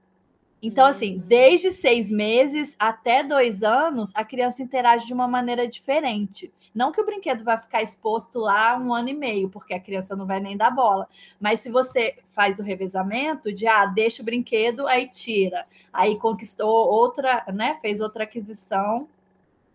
Então, 0.60 0.84
assim, 0.84 1.18
Hum. 1.18 1.22
desde 1.28 1.70
seis 1.70 2.10
meses 2.10 2.74
até 2.76 3.22
dois 3.22 3.62
anos, 3.62 4.10
a 4.16 4.24
criança 4.24 4.60
interage 4.60 5.06
de 5.06 5.14
uma 5.14 5.28
maneira 5.28 5.68
diferente. 5.68 6.52
Não 6.74 6.92
que 6.92 7.00
o 7.00 7.06
brinquedo 7.06 7.44
vai 7.44 7.58
ficar 7.58 7.82
exposto 7.82 8.38
lá 8.38 8.78
um 8.78 8.92
ano 8.94 9.08
e 9.08 9.14
meio, 9.14 9.48
porque 9.48 9.74
a 9.74 9.80
criança 9.80 10.14
não 10.14 10.26
vai 10.26 10.40
nem 10.40 10.56
dar 10.56 10.70
bola. 10.70 11.08
Mas 11.40 11.60
se 11.60 11.70
você 11.70 12.18
faz 12.26 12.58
o 12.58 12.62
revezamento 12.62 13.52
de 13.52 13.66
ah, 13.66 13.86
deixa 13.86 14.22
o 14.22 14.24
brinquedo, 14.24 14.86
aí 14.86 15.08
tira. 15.08 15.66
Aí 15.92 16.16
conquistou 16.16 16.88
outra, 16.88 17.44
né? 17.52 17.78
Fez 17.80 18.00
outra 18.00 18.24
aquisição 18.24 19.08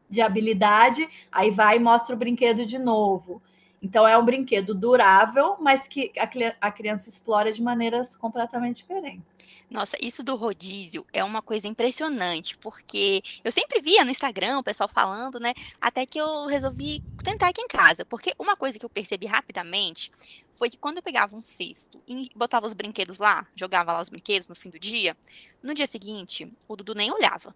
de 0.10 0.22
habilidade, 0.22 1.10
aí 1.32 1.50
vai 1.50 1.78
e 1.78 1.80
mostra 1.80 2.16
o 2.16 2.18
brinquedo 2.18 2.66
de 2.66 2.78
novo. 2.78 3.42
Então 3.84 4.08
é 4.08 4.18
um 4.18 4.24
brinquedo 4.24 4.74
durável, 4.74 5.58
mas 5.60 5.90
que 5.90 6.10
a, 6.18 6.30
a 6.68 6.72
criança 6.72 7.10
explora 7.10 7.52
de 7.52 7.62
maneiras 7.62 8.16
completamente 8.16 8.78
diferentes. 8.78 9.22
Nossa, 9.70 9.98
isso 10.02 10.24
do 10.24 10.38
rodízio 10.38 11.06
é 11.12 11.22
uma 11.22 11.42
coisa 11.42 11.68
impressionante, 11.68 12.58
porque 12.60 13.22
eu 13.44 13.52
sempre 13.52 13.82
via 13.82 14.06
no 14.06 14.12
Instagram 14.12 14.60
o 14.60 14.64
pessoal 14.64 14.88
falando, 14.88 15.38
né? 15.38 15.54
Até 15.82 16.06
que 16.06 16.18
eu 16.18 16.46
resolvi 16.46 17.04
tentar 17.24 17.50
aqui 17.50 17.62
em 17.62 17.68
casa. 17.68 18.06
Porque 18.06 18.34
uma 18.40 18.56
coisa 18.56 18.80
que 18.80 18.86
eu 18.86 18.90
percebi 18.90 19.26
rapidamente 19.26 20.10
foi 20.56 20.70
que 20.70 20.78
quando 20.78 20.98
eu 20.98 21.04
pegava 21.04 21.36
um 21.36 21.42
cesto 21.42 22.02
e 22.08 22.30
botava 22.34 22.66
os 22.66 22.74
brinquedos 22.74 23.20
lá, 23.20 23.46
jogava 23.54 23.92
lá 23.92 24.02
os 24.02 24.10
brinquedos 24.10 24.48
no 24.48 24.56
fim 24.56 24.70
do 24.70 24.80
dia, 24.80 25.18
no 25.62 25.74
dia 25.74 25.88
seguinte, 25.88 26.50
o 26.70 26.76
Dudu 26.78 26.96
nem 26.96 27.12
olhava. 27.12 27.54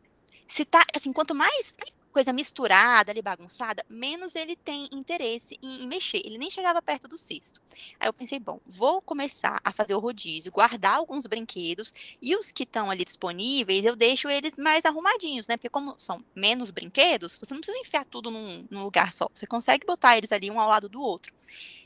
Se 0.48 0.66
tá, 0.66 0.84
assim, 0.96 1.14
quanto 1.14 1.36
mais 1.36 1.76
coisa 2.18 2.34
misturada 2.34 3.12
ali, 3.12 3.22
bagunçada, 3.22 3.86
menos 3.88 4.34
ele 4.34 4.56
tem 4.56 4.90
interesse 4.92 5.56
em, 5.62 5.84
em 5.84 5.88
mexer. 5.88 6.20
Ele 6.26 6.40
nem 6.40 6.50
chegava 6.50 6.82
perto 6.82 7.08
do 7.08 7.16
cesto. 7.16 7.62
Aí 8.00 8.10
eu 8.10 8.14
pensei, 8.14 8.40
bom, 8.40 8.60
vou 8.66 9.04
começar 9.04 9.62
a 9.64 9.72
fazer 9.72 9.94
o 9.94 10.00
rodízio, 10.00 10.52
guardar 10.52 10.96
alguns 10.96 11.28
brinquedos 11.28 11.94
e 12.20 12.36
os 12.36 12.52
que 12.52 12.64
estão 12.64 12.90
ali 12.90 13.06
disponíveis, 13.06 13.86
eu 13.86 13.96
deixo 13.96 14.28
eles 14.28 14.58
mais 14.58 14.84
arrumadinhos, 14.84 15.48
né? 15.48 15.58
Porque 15.58 15.70
como 15.70 15.94
são 16.00 16.26
menos 16.34 16.72
brinquedos, 16.72 17.38
você 17.38 17.54
não 17.54 17.62
precisa 17.62 17.80
enfiar 17.86 18.04
tudo 18.04 18.32
num, 18.32 18.66
num 18.68 18.82
lugar 18.82 19.14
só. 19.14 19.30
Você 19.32 19.46
consegue 19.46 19.86
botar 19.86 20.18
eles 20.18 20.32
ali 20.32 20.50
um 20.50 20.60
ao 20.60 20.68
lado 20.68 20.90
do 20.90 21.00
outro. 21.00 21.32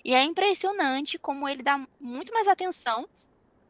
E 0.01 0.15
é 0.15 0.23
impressionante 0.23 1.19
como 1.19 1.45
ele 1.50 1.61
dá 1.61 1.85
muito 2.00 2.31
mais 2.31 2.47
atenção 2.47 3.05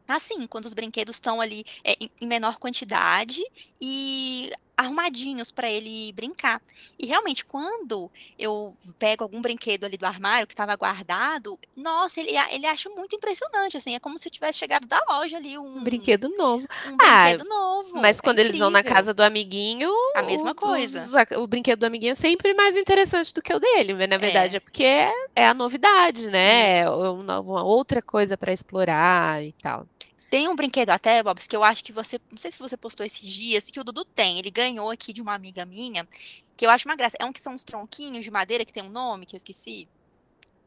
assim, 0.08 0.46
quando 0.46 0.66
os 0.66 0.74
brinquedos 0.74 1.16
estão 1.16 1.40
ali 1.40 1.64
é, 1.84 1.96
em, 2.20 2.28
menor 2.28 2.58
quantidade 2.58 3.42
e 3.80 4.52
arrumadinhos 4.82 5.52
para 5.52 5.70
ele 5.70 6.12
brincar. 6.14 6.62
E 7.00 7.06
realmente, 7.06 7.46
quando 7.46 8.12
eu 8.38 8.76
pego 9.00 9.24
algum 9.24 9.42
brinquedo 9.42 9.86
ali 9.86 9.98
do 9.98 10.06
armário 10.06 10.48
que 10.48 10.54
estava 10.54 10.76
guardado, 10.76 11.58
nossa, 11.76 12.20
ele, 12.20 12.32
ele 12.52 12.66
acha 12.66 12.90
muito 12.90 13.16
impressionante, 13.16 13.78
assim, 13.78 13.96
é 13.96 14.00
como 14.00 14.18
se 14.18 14.28
eu 14.28 14.32
tivesse 14.32 14.60
chegado 14.60 14.88
da 14.88 15.00
loja 15.10 15.38
ali 15.38 15.58
um, 15.58 15.84
brinquedo 15.84 16.30
novo. 16.38 16.68
um 16.88 16.98
Ah, 17.00 17.26
brinquedo 17.30 17.48
novo. 17.50 18.02
Mas 18.02 18.20
é 18.20 18.22
quando 18.22 18.40
eles 18.40 18.58
vão 18.58 18.70
na 18.70 18.80
incrível. 18.80 18.96
casa 18.98 19.14
do 19.14 19.24
amiguinho, 19.24 19.90
A 20.16 20.22
mesma 20.24 20.52
o, 20.52 20.56
coisa. 20.56 21.02
os- 21.06 21.38
o 21.38 21.48
brinquedo 21.48 21.80
do 21.80 21.86
amiguinho 21.86 22.12
é 22.12 22.16
sempre 22.16 22.54
mais 22.54 22.76
interessante 22.78 23.34
do 23.34 23.42
que 23.42 23.54
o 23.54 23.60
dele, 23.60 23.94
na 24.08 24.18
verdade 24.18 24.58
é, 24.58 24.60
porque 24.60 24.84
é, 24.84 25.12
é 25.36 25.48
a 25.48 25.54
novidade, 25.54 26.28
né? 26.28 26.80
É 26.80 26.84
Isso. 26.84 27.14
uma, 27.14 27.40
uma 27.40 27.64
outra 27.64 28.02
coisa 28.02 28.38
para 28.38 28.52
explorar 28.54 29.44
e 29.44 29.54
tal. 29.62 29.86
Tem 30.32 30.48
um 30.48 30.56
brinquedo 30.56 30.92
até, 30.92 31.22
Bobs, 31.22 31.46
que 31.46 31.54
eu 31.54 31.62
acho 31.62 31.84
que 31.84 31.92
você. 31.92 32.18
Não 32.32 32.38
sei 32.38 32.50
se 32.52 32.58
você 32.58 32.78
postou 32.78 33.06
esses 33.06 33.30
dias, 33.30 33.66
que 33.66 33.82
o 33.82 33.84
Dudu 33.84 34.06
tem. 34.06 34.40
Ele 34.40 34.50
ganhou 34.50 34.90
aqui 34.90 35.12
de 35.12 35.22
uma 35.22 35.34
amiga 35.34 35.66
minha, 35.66 36.08
que 36.56 36.66
eu 36.66 36.70
acho 36.70 36.88
uma 36.88 36.96
graça. 36.96 37.18
É 37.20 37.26
um 37.26 37.34
que 37.34 37.42
são 37.42 37.54
uns 37.54 37.66
tronquinhos 37.66 38.24
de 38.24 38.32
madeira 38.32 38.64
que 38.64 38.72
tem 38.72 38.82
um 38.82 38.90
nome 38.90 39.26
que 39.26 39.36
eu 39.36 39.38
esqueci. 39.38 39.90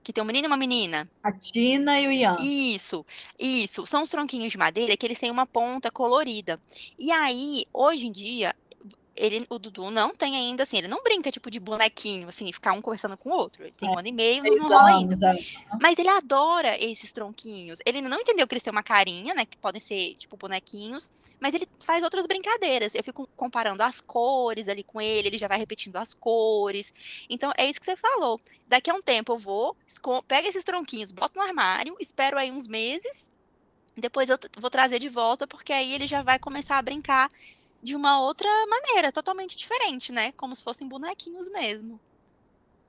Que 0.02 0.12
tem 0.12 0.22
um 0.22 0.26
menino 0.26 0.44
e 0.44 0.48
uma 0.48 0.58
menina. 0.58 1.10
A 1.22 1.32
Tina 1.32 1.98
e 1.98 2.06
o 2.06 2.12
Ian. 2.12 2.36
Isso, 2.40 3.06
isso. 3.40 3.86
São 3.86 4.02
os 4.02 4.10
tronquinhos 4.10 4.52
de 4.52 4.58
madeira 4.58 4.98
que 4.98 5.06
eles 5.06 5.18
têm 5.18 5.30
uma 5.30 5.46
ponta 5.46 5.90
colorida. 5.90 6.60
E 6.98 7.10
aí, 7.10 7.64
hoje 7.72 8.08
em 8.08 8.12
dia, 8.12 8.54
ele, 9.16 9.46
o 9.48 9.58
Dudu 9.58 9.90
não 9.90 10.14
tem 10.14 10.36
ainda, 10.36 10.64
assim, 10.64 10.78
ele 10.78 10.88
não 10.88 11.02
brinca 11.02 11.30
tipo 11.30 11.50
de 11.50 11.60
bonequinho, 11.60 12.28
assim, 12.28 12.52
ficar 12.52 12.72
um 12.72 12.82
conversando 12.82 13.16
com 13.16 13.30
o 13.30 13.32
outro. 13.32 13.62
Ele 13.62 13.72
tem 13.72 13.88
um 13.88 13.98
ano 13.98 14.08
e 14.08 14.12
meio, 14.12 14.42
não, 14.42 14.68
rola 14.68 14.96
ainda. 14.96 15.14
é. 15.30 15.38
Mas 15.80 15.98
ele 15.98 16.08
adora 16.08 16.76
esses 16.82 17.12
tronquinhos. 17.12 17.78
Ele 17.86 18.00
não 18.00 18.20
entendeu 18.20 18.46
que 18.46 18.54
eles 18.54 18.62
têm 18.62 18.70
uma 18.70 18.82
carinha, 18.82 19.34
né? 19.34 19.44
Que 19.44 19.56
podem 19.56 19.80
ser, 19.80 20.14
tipo, 20.16 20.36
bonequinhos. 20.36 21.08
Mas 21.38 21.54
ele 21.54 21.68
faz 21.80 22.02
outras 22.02 22.26
brincadeiras. 22.26 22.94
Eu 22.94 23.04
fico 23.04 23.28
comparando 23.36 23.82
as 23.82 24.00
cores 24.00 24.68
ali 24.68 24.82
com 24.82 25.00
ele, 25.00 25.28
ele 25.28 25.38
já 25.38 25.48
vai 25.48 25.58
repetindo 25.58 25.96
as 25.96 26.14
cores. 26.14 26.92
Então, 27.30 27.52
é 27.56 27.68
isso 27.68 27.78
que 27.78 27.86
você 27.86 27.96
falou. 27.96 28.40
Daqui 28.66 28.90
a 28.90 28.94
um 28.94 29.00
tempo 29.00 29.32
eu 29.32 29.38
vou, 29.38 29.76
pego 30.26 30.48
esses 30.48 30.64
tronquinhos, 30.64 31.12
boto 31.12 31.38
no 31.38 31.44
armário, 31.44 31.96
espero 32.00 32.38
aí 32.38 32.50
uns 32.50 32.66
meses. 32.66 33.30
Depois 33.96 34.28
eu 34.28 34.36
vou 34.58 34.70
trazer 34.70 34.98
de 34.98 35.08
volta, 35.08 35.46
porque 35.46 35.72
aí 35.72 35.94
ele 35.94 36.06
já 36.06 36.22
vai 36.22 36.38
começar 36.38 36.78
a 36.78 36.82
brincar 36.82 37.30
de 37.84 37.94
uma 37.94 38.18
outra 38.18 38.48
maneira, 38.66 39.12
totalmente 39.12 39.56
diferente, 39.58 40.10
né? 40.10 40.32
Como 40.32 40.56
se 40.56 40.64
fossem 40.64 40.88
bonequinhos 40.88 41.50
mesmo. 41.50 42.00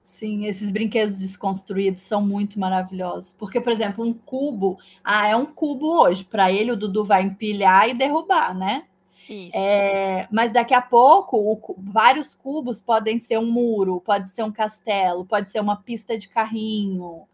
Sim, 0.01 0.45
esses 0.45 0.69
brinquedos 0.69 1.17
desconstruídos 1.17 2.01
são 2.03 2.21
muito 2.21 2.57
maravilhosos. 2.57 3.33
Porque, 3.33 3.59
por 3.59 3.73
exemplo, 3.73 4.05
um 4.05 4.13
cubo, 4.13 4.79
ah, 5.03 5.27
é 5.27 5.35
um 5.35 5.45
cubo 5.45 5.87
hoje. 6.01 6.23
Para 6.23 6.49
ele, 6.49 6.71
o 6.71 6.77
Dudu 6.77 7.03
vai 7.03 7.23
empilhar 7.23 7.89
e 7.89 7.93
derrubar, 7.93 8.55
né? 8.55 8.85
Isso. 9.27 9.57
É, 9.57 10.27
mas 10.31 10.53
daqui 10.53 10.73
a 10.73 10.81
pouco, 10.81 11.37
o 11.37 11.75
vários 11.77 12.33
cubos 12.33 12.79
podem 12.79 13.17
ser 13.17 13.37
um 13.37 13.51
muro, 13.51 13.99
pode 13.99 14.29
ser 14.29 14.43
um 14.43 14.51
castelo, 14.51 15.25
pode 15.25 15.49
ser 15.49 15.59
uma 15.59 15.75
pista 15.75 16.17
de 16.17 16.29
carrinho. 16.29 17.27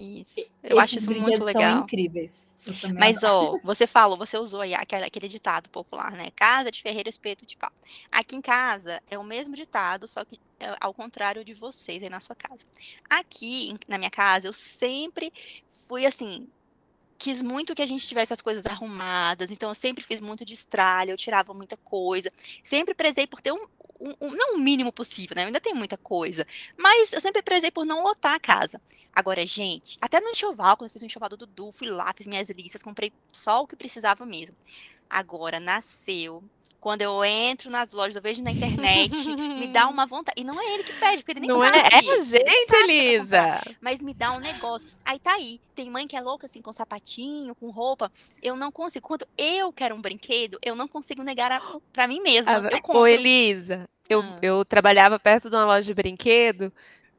Isso. 0.00 0.50
Eu 0.62 0.80
acho 0.80 0.96
isso 0.96 1.10
muito 1.12 1.44
legal. 1.44 1.74
São 1.74 1.82
incríveis. 1.82 2.54
Mas, 2.98 3.22
adoro. 3.22 3.60
ó, 3.62 3.66
você 3.66 3.86
falou, 3.86 4.16
você 4.16 4.38
usou 4.38 4.62
aí 4.62 4.74
aquele, 4.74 5.04
aquele 5.04 5.28
ditado 5.28 5.68
popular, 5.68 6.12
né? 6.12 6.30
Casa 6.34 6.70
de 6.70 6.80
ferreiro, 6.80 7.08
espeto 7.08 7.44
de 7.44 7.54
pau. 7.54 7.70
Aqui 8.10 8.34
em 8.34 8.40
casa 8.40 9.02
é 9.10 9.18
o 9.18 9.24
mesmo 9.24 9.54
ditado, 9.54 10.08
só 10.08 10.24
que 10.24 10.40
é 10.58 10.74
ao 10.80 10.94
contrário 10.94 11.44
de 11.44 11.52
vocês 11.52 12.02
aí 12.02 12.08
na 12.08 12.20
sua 12.20 12.34
casa. 12.34 12.64
Aqui, 13.10 13.76
na 13.86 13.98
minha 13.98 14.10
casa, 14.10 14.48
eu 14.48 14.54
sempre 14.54 15.30
fui 15.70 16.06
assim. 16.06 16.48
Quis 17.18 17.42
muito 17.42 17.74
que 17.74 17.82
a 17.82 17.86
gente 17.86 18.08
tivesse 18.08 18.32
as 18.32 18.40
coisas 18.40 18.64
arrumadas, 18.64 19.50
então 19.50 19.68
eu 19.68 19.74
sempre 19.74 20.02
fiz 20.02 20.22
muito 20.22 20.42
de 20.42 20.54
estralho, 20.54 21.10
eu 21.10 21.18
tirava 21.18 21.52
muita 21.52 21.76
coisa. 21.76 22.32
Sempre 22.64 22.94
prezei 22.94 23.26
por 23.26 23.42
ter 23.42 23.52
um, 23.52 23.66
um- 24.00 24.34
não 24.34 24.54
o 24.56 24.58
mínimo 24.58 24.92
possível, 24.92 25.34
né? 25.36 25.44
Ainda 25.44 25.60
tenho 25.60 25.76
muita 25.76 25.96
coisa, 25.96 26.46
mas 26.76 27.12
eu 27.12 27.20
sempre 27.20 27.42
prezei 27.42 27.70
por 27.70 27.84
não 27.84 28.02
lotar 28.02 28.34
a 28.34 28.40
casa. 28.40 28.80
Agora, 29.12 29.44
gente, 29.46 29.98
até 30.00 30.20
no 30.20 30.30
enxoval, 30.30 30.76
quando 30.76 30.88
eu 30.88 30.92
fiz 30.92 31.02
o 31.02 31.06
enxoval 31.06 31.28
do 31.28 31.36
Dudu, 31.36 31.72
fui 31.72 31.88
lá, 31.88 32.12
fiz 32.16 32.26
minhas 32.26 32.48
listas, 32.50 32.82
comprei 32.82 33.12
só 33.32 33.62
o 33.62 33.66
que 33.66 33.76
precisava 33.76 34.24
mesmo. 34.24 34.56
Agora, 35.10 35.58
nasceu. 35.58 36.42
Quando 36.80 37.02
eu 37.02 37.22
entro 37.22 37.68
nas 37.70 37.92
lojas, 37.92 38.16
eu 38.16 38.22
vejo 38.22 38.42
na 38.42 38.50
internet, 38.52 39.12
me 39.36 39.66
dá 39.66 39.86
uma 39.90 40.06
vontade. 40.06 40.40
E 40.40 40.44
não 40.44 40.58
é 40.58 40.72
ele 40.74 40.82
que 40.84 40.94
pede, 40.94 41.18
porque 41.18 41.32
ele 41.32 41.40
nem 41.40 41.48
Não 41.50 41.60
sabe. 41.60 41.76
é? 41.76 41.80
É 41.80 41.90
gente, 41.90 42.00
sabe 42.00 42.04
que 42.06 42.08
eu 42.08 42.16
vou 42.16 42.56
comprar, 42.64 42.88
Elisa. 42.88 43.60
Mas 43.82 44.02
me 44.02 44.14
dá 44.14 44.32
um 44.32 44.40
negócio. 44.40 44.88
Aí 45.04 45.18
tá 45.18 45.34
aí. 45.34 45.60
Tem 45.74 45.90
mãe 45.90 46.06
que 46.06 46.16
é 46.16 46.22
louca, 46.22 46.46
assim, 46.46 46.62
com 46.62 46.72
sapatinho, 46.72 47.54
com 47.54 47.68
roupa. 47.68 48.10
Eu 48.42 48.56
não 48.56 48.72
consigo. 48.72 49.06
Quando 49.06 49.26
eu 49.36 49.70
quero 49.74 49.94
um 49.94 50.00
brinquedo, 50.00 50.58
eu 50.64 50.74
não 50.74 50.88
consigo 50.88 51.22
negar 51.22 51.52
a, 51.52 51.60
pra 51.92 52.08
mim 52.08 52.22
mesma. 52.22 52.52
Ah, 52.52 52.68
eu 52.70 52.80
compro. 52.80 53.02
Ô, 53.02 53.06
Elisa, 53.06 53.86
eu, 54.08 54.20
Ah. 54.22 54.38
eu 54.40 54.64
trabalhava 54.64 55.18
perto 55.18 55.50
de 55.50 55.56
uma 55.56 55.66
loja 55.66 55.82
de 55.84 55.92
brinquedo. 55.92 56.72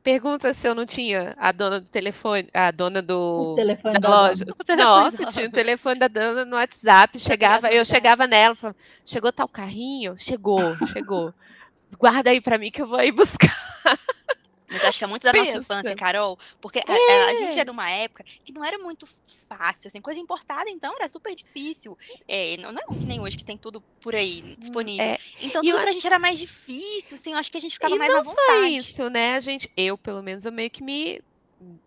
Pergunta 0.03 0.51
se 0.53 0.67
eu 0.67 0.73
não 0.73 0.85
tinha 0.85 1.35
a 1.37 1.51
dona 1.51 1.79
do 1.79 1.85
telefone, 1.85 2.49
a 2.53 2.71
dona 2.71 3.01
do, 3.03 3.51
O 3.51 3.55
telefone 3.55 3.93
da 3.93 3.99
da 3.99 4.09
loja. 4.09 4.45
dona. 4.65 4.83
Nossa, 4.83 5.25
tinha 5.27 5.47
o 5.47 5.51
telefone 5.51 5.99
da 5.99 6.07
dona 6.07 6.43
no 6.43 6.55
WhatsApp. 6.55 7.19
Chegava, 7.19 7.71
eu 7.71 7.85
chegava 7.85 8.25
nela, 8.25 8.55
falava, 8.55 8.77
chegou 9.05 9.31
tal 9.31 9.47
carrinho? 9.47 10.17
Chegou, 10.17 10.75
chegou. 10.91 11.33
Guarda 11.99 12.31
aí 12.31 12.41
pra 12.41 12.57
mim 12.57 12.71
que 12.71 12.81
eu 12.81 12.87
vou 12.87 12.97
aí 12.97 13.11
buscar. 13.11 13.55
Mas 14.71 14.83
acho 14.85 14.97
que 14.97 15.03
é 15.03 15.07
muito 15.07 15.23
da 15.23 15.33
nossa 15.33 15.45
Pensa. 15.51 15.57
infância, 15.59 15.95
Carol. 15.95 16.39
Porque 16.61 16.79
a, 16.79 16.91
a- 16.91 17.25
a 17.31 17.35
gente 17.35 17.59
é 17.59 17.65
de 17.65 17.71
uma 17.71 17.89
época 17.89 18.23
que 18.43 18.53
não 18.53 18.63
era 18.63 18.77
muito 18.79 19.07
fácil, 19.49 19.87
assim, 19.87 19.99
coisa 20.01 20.19
importada, 20.19 20.69
então 20.69 20.95
era 20.95 21.09
super 21.09 21.35
difícil. 21.35 21.97
É, 22.27 22.55
não, 22.57 22.71
não 22.71 22.79
é 22.81 22.99
que 22.99 23.05
nem 23.05 23.19
hoje 23.19 23.37
que 23.37 23.43
tem 23.45 23.57
tudo 23.57 23.81
por 23.99 24.15
aí 24.15 24.55
disponível. 24.57 25.05
É, 25.05 25.17
Então 25.41 25.61
tudo 25.61 25.69
eu- 25.75 25.81
pra 25.81 25.91
gente 25.91 26.07
era 26.07 26.17
mais 26.17 26.39
difícil, 26.39 27.13
assim, 27.13 27.33
eu 27.33 27.37
acho 27.37 27.51
que 27.51 27.57
a 27.57 27.61
gente 27.61 27.73
ficava 27.73 27.93
e 27.93 27.97
mais 27.99 28.11
não 28.11 28.19
à 28.19 28.23
só 28.23 28.31
vontade. 28.31 28.75
isso, 28.77 29.09
né? 29.09 29.35
A 29.35 29.39
gente, 29.39 29.69
eu 29.75 29.97
pelo 29.97 30.23
menos, 30.23 30.45
eu 30.45 30.51
meio 30.51 30.69
que 30.69 30.83
me. 30.83 31.21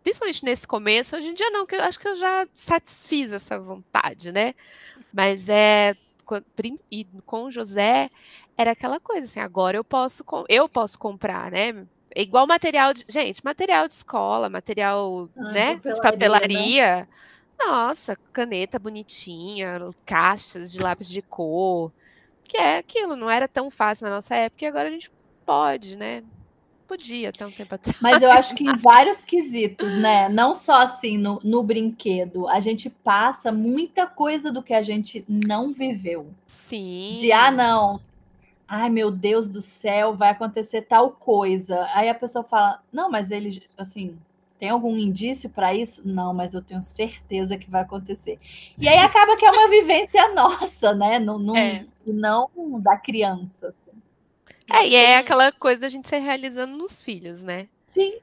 Principalmente 0.04 0.44
nesse 0.44 0.66
começo, 0.68 1.16
hoje 1.16 1.28
em 1.28 1.34
dia 1.34 1.50
não, 1.50 1.66
que 1.66 1.74
eu 1.74 1.82
acho 1.82 1.98
que 1.98 2.06
eu 2.06 2.14
já 2.16 2.46
satisfiz 2.52 3.32
essa 3.32 3.58
vontade, 3.58 4.30
né? 4.30 4.54
Mas 5.12 5.48
é. 5.48 5.96
E 6.90 7.04
com 7.26 7.44
o 7.44 7.50
José, 7.50 8.08
era 8.56 8.70
aquela 8.70 8.98
coisa 8.98 9.26
assim, 9.26 9.40
agora 9.40 9.76
eu 9.76 9.84
posso, 9.84 10.24
eu 10.48 10.66
posso 10.68 10.98
comprar, 10.98 11.50
né? 11.50 11.86
É 12.14 12.22
igual 12.22 12.46
material 12.46 12.92
de. 12.94 13.04
Gente, 13.08 13.44
material 13.44 13.88
de 13.88 13.94
escola, 13.94 14.48
material, 14.48 15.28
Ah, 15.36 15.52
né? 15.52 15.74
De 15.74 15.80
papelaria, 15.80 15.98
né? 16.00 16.10
papelaria. 16.10 17.08
Nossa, 17.58 18.16
caneta 18.32 18.78
bonitinha, 18.78 19.90
caixas 20.04 20.72
de 20.72 20.80
lápis 20.80 21.08
de 21.08 21.22
cor. 21.22 21.92
Que 22.44 22.58
é 22.58 22.78
aquilo, 22.78 23.16
não 23.16 23.30
era 23.30 23.48
tão 23.48 23.70
fácil 23.70 24.06
na 24.06 24.16
nossa 24.16 24.34
época 24.34 24.64
e 24.64 24.68
agora 24.68 24.88
a 24.88 24.92
gente 24.92 25.10
pode, 25.46 25.96
né? 25.96 26.22
podia 26.86 27.30
até 27.30 27.46
um 27.46 27.50
tempo 27.50 27.74
atrás. 27.74 27.98
Mas 28.00 28.22
eu 28.22 28.30
acho 28.30 28.54
que 28.54 28.64
em 28.64 28.76
vários 28.76 29.24
quesitos, 29.24 29.96
né? 29.96 30.28
Não 30.28 30.54
só 30.54 30.82
assim 30.82 31.18
no, 31.18 31.40
no 31.42 31.62
brinquedo, 31.62 32.48
a 32.48 32.60
gente 32.60 32.88
passa 32.88 33.50
muita 33.50 34.06
coisa 34.06 34.52
do 34.52 34.62
que 34.62 34.72
a 34.72 34.82
gente 34.82 35.24
não 35.28 35.72
viveu. 35.72 36.28
Sim. 36.46 37.16
De 37.18 37.32
ah, 37.32 37.50
não. 37.50 38.00
Ai, 38.66 38.88
meu 38.90 39.10
Deus 39.10 39.48
do 39.48 39.60
céu, 39.60 40.14
vai 40.14 40.30
acontecer 40.30 40.82
tal 40.82 41.10
coisa. 41.10 41.86
Aí 41.94 42.08
a 42.08 42.14
pessoa 42.14 42.42
fala: 42.44 42.82
"Não, 42.92 43.10
mas 43.10 43.30
ele 43.30 43.62
assim, 43.76 44.18
tem 44.58 44.70
algum 44.70 44.96
indício 44.96 45.50
para 45.50 45.74
isso? 45.74 46.00
Não, 46.04 46.32
mas 46.32 46.54
eu 46.54 46.62
tenho 46.62 46.82
certeza 46.82 47.58
que 47.58 47.70
vai 47.70 47.82
acontecer. 47.82 48.38
E 48.78 48.88
aí 48.88 48.98
acaba 48.98 49.36
que 49.36 49.44
é 49.44 49.50
uma 49.50 49.68
vivência 49.68 50.28
nossa, 50.34 50.94
né? 50.94 51.18
Não, 51.18 51.38
não, 51.38 51.56
É. 51.56 51.84
não 52.06 52.48
da 52.80 52.96
criança. 52.96 53.74
É, 54.70 54.88
e 54.88 54.94
é 54.96 55.18
aquela 55.18 55.52
coisa 55.52 55.82
da 55.82 55.88
gente 55.90 56.08
se 56.08 56.18
realizando 56.18 56.74
nos 56.76 57.02
filhos, 57.02 57.42
né? 57.42 57.68
Sim. 57.86 58.14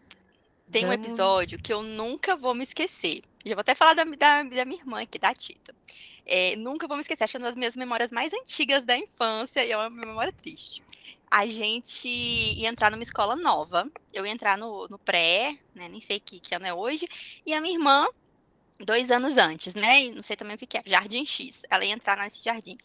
Tem 0.71 0.86
um 0.86 0.91
Então- 0.93 1.05
episódio 1.12 1.60
que 1.62 1.71
eu 1.71 1.83
nunca 1.83 2.36
vou 2.36 2.55
me 2.55 2.63
esquecer. 2.63 3.21
Já 3.45 3.53
vou 3.55 3.62
até 3.62 3.75
falar 3.75 3.93
da, 3.93 4.03
da, 4.03 4.41
da 4.43 4.65
minha 4.65 4.79
irmã 4.79 5.01
aqui, 5.01 5.19
da 5.19 5.33
Tita. 5.33 5.75
É, 6.25 6.55
nunca 6.55 6.87
vou 6.87 6.97
me 6.97 7.01
esquecer. 7.01 7.23
Acho 7.23 7.31
que 7.31 7.37
é 7.37 7.39
uma 7.39 7.47
das 7.47 7.55
minhas 7.55 7.75
memórias 7.75 8.11
mais 8.11 8.33
antigas 8.33 8.85
da 8.85 8.97
infância 8.97 9.65
e 9.65 9.71
é 9.71 9.77
uma 9.77 9.89
memória 9.89 10.31
triste. 10.31 10.83
A 11.29 11.45
gente 11.45 12.07
ia 12.07 12.67
entrar 12.67 12.91
numa 12.91 13.03
escola 13.03 13.35
nova. 13.35 13.89
Eu 14.13 14.25
ia 14.25 14.31
entrar 14.31 14.57
no, 14.57 14.87
no 14.87 14.97
pré, 14.99 15.57
né? 15.73 15.87
Nem 15.87 16.01
sei 16.01 16.19
que, 16.19 16.39
que 16.39 16.53
ano 16.53 16.65
é 16.65 16.73
hoje. 16.73 17.07
E 17.45 17.53
a 17.53 17.61
minha 17.61 17.73
irmã, 17.73 18.07
dois 18.79 19.11
anos 19.11 19.37
antes, 19.37 19.75
né? 19.75 20.03
E 20.03 20.11
não 20.11 20.23
sei 20.23 20.35
também 20.35 20.55
o 20.55 20.59
que, 20.59 20.67
que 20.67 20.77
é, 20.77 20.83
Jardim 20.85 21.25
X. 21.25 21.63
Ela 21.69 21.85
ia 21.85 21.93
entrar 21.93 22.17
nesse 22.17 22.43
jardim. 22.43 22.77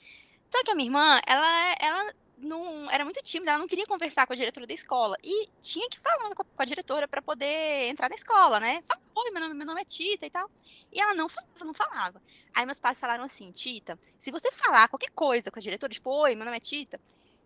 Só 0.51 0.63
que 0.63 0.71
a 0.71 0.75
minha 0.75 0.87
irmã, 0.87 1.21
ela, 1.27 1.77
ela 1.81 2.15
não 2.37 2.91
era 2.91 3.05
muito 3.05 3.23
tímida, 3.23 3.53
ela 3.53 3.59
não 3.59 3.67
queria 3.67 3.87
conversar 3.87 4.27
com 4.27 4.33
a 4.33 4.37
diretora 4.37 4.67
da 4.67 4.75
escola. 4.75 5.17
E 5.23 5.49
tinha 5.61 5.89
que 5.89 5.99
falar 5.99 6.35
com 6.35 6.43
a, 6.43 6.45
com 6.45 6.63
a 6.63 6.65
diretora 6.65 7.09
para 7.09 7.23
poder 7.23 7.89
entrar 7.89 8.09
na 8.09 8.15
escola, 8.15 8.61
né? 8.61 8.83
Fala, 8.87 9.01
Oi, 9.15 9.31
meu 9.31 9.41
nome, 9.41 9.55
meu 9.55 9.67
nome 9.67 9.81
é 9.81 9.85
Tita 9.85 10.27
e 10.27 10.31
tal. 10.31 10.51
E 10.93 11.01
ela 11.01 11.15
não 11.15 11.29
falava, 11.29 11.65
não 11.65 11.75
falava. 11.75 12.23
Aí 12.55 12.67
meus 12.67 12.79
pais 12.79 13.01
falaram 13.01 13.25
assim, 13.25 13.51
Tita, 13.51 13.99
se 14.19 14.31
você 14.31 14.53
falar 14.53 14.89
qualquer 14.89 15.11
coisa 15.11 15.51
com 15.51 15.59
a 15.59 15.63
diretora, 15.63 15.93
tipo, 15.93 16.11
oi, 16.11 16.35
meu 16.35 16.45
nome 16.45 16.59
é 16.59 16.61
Tita, 16.61 17.01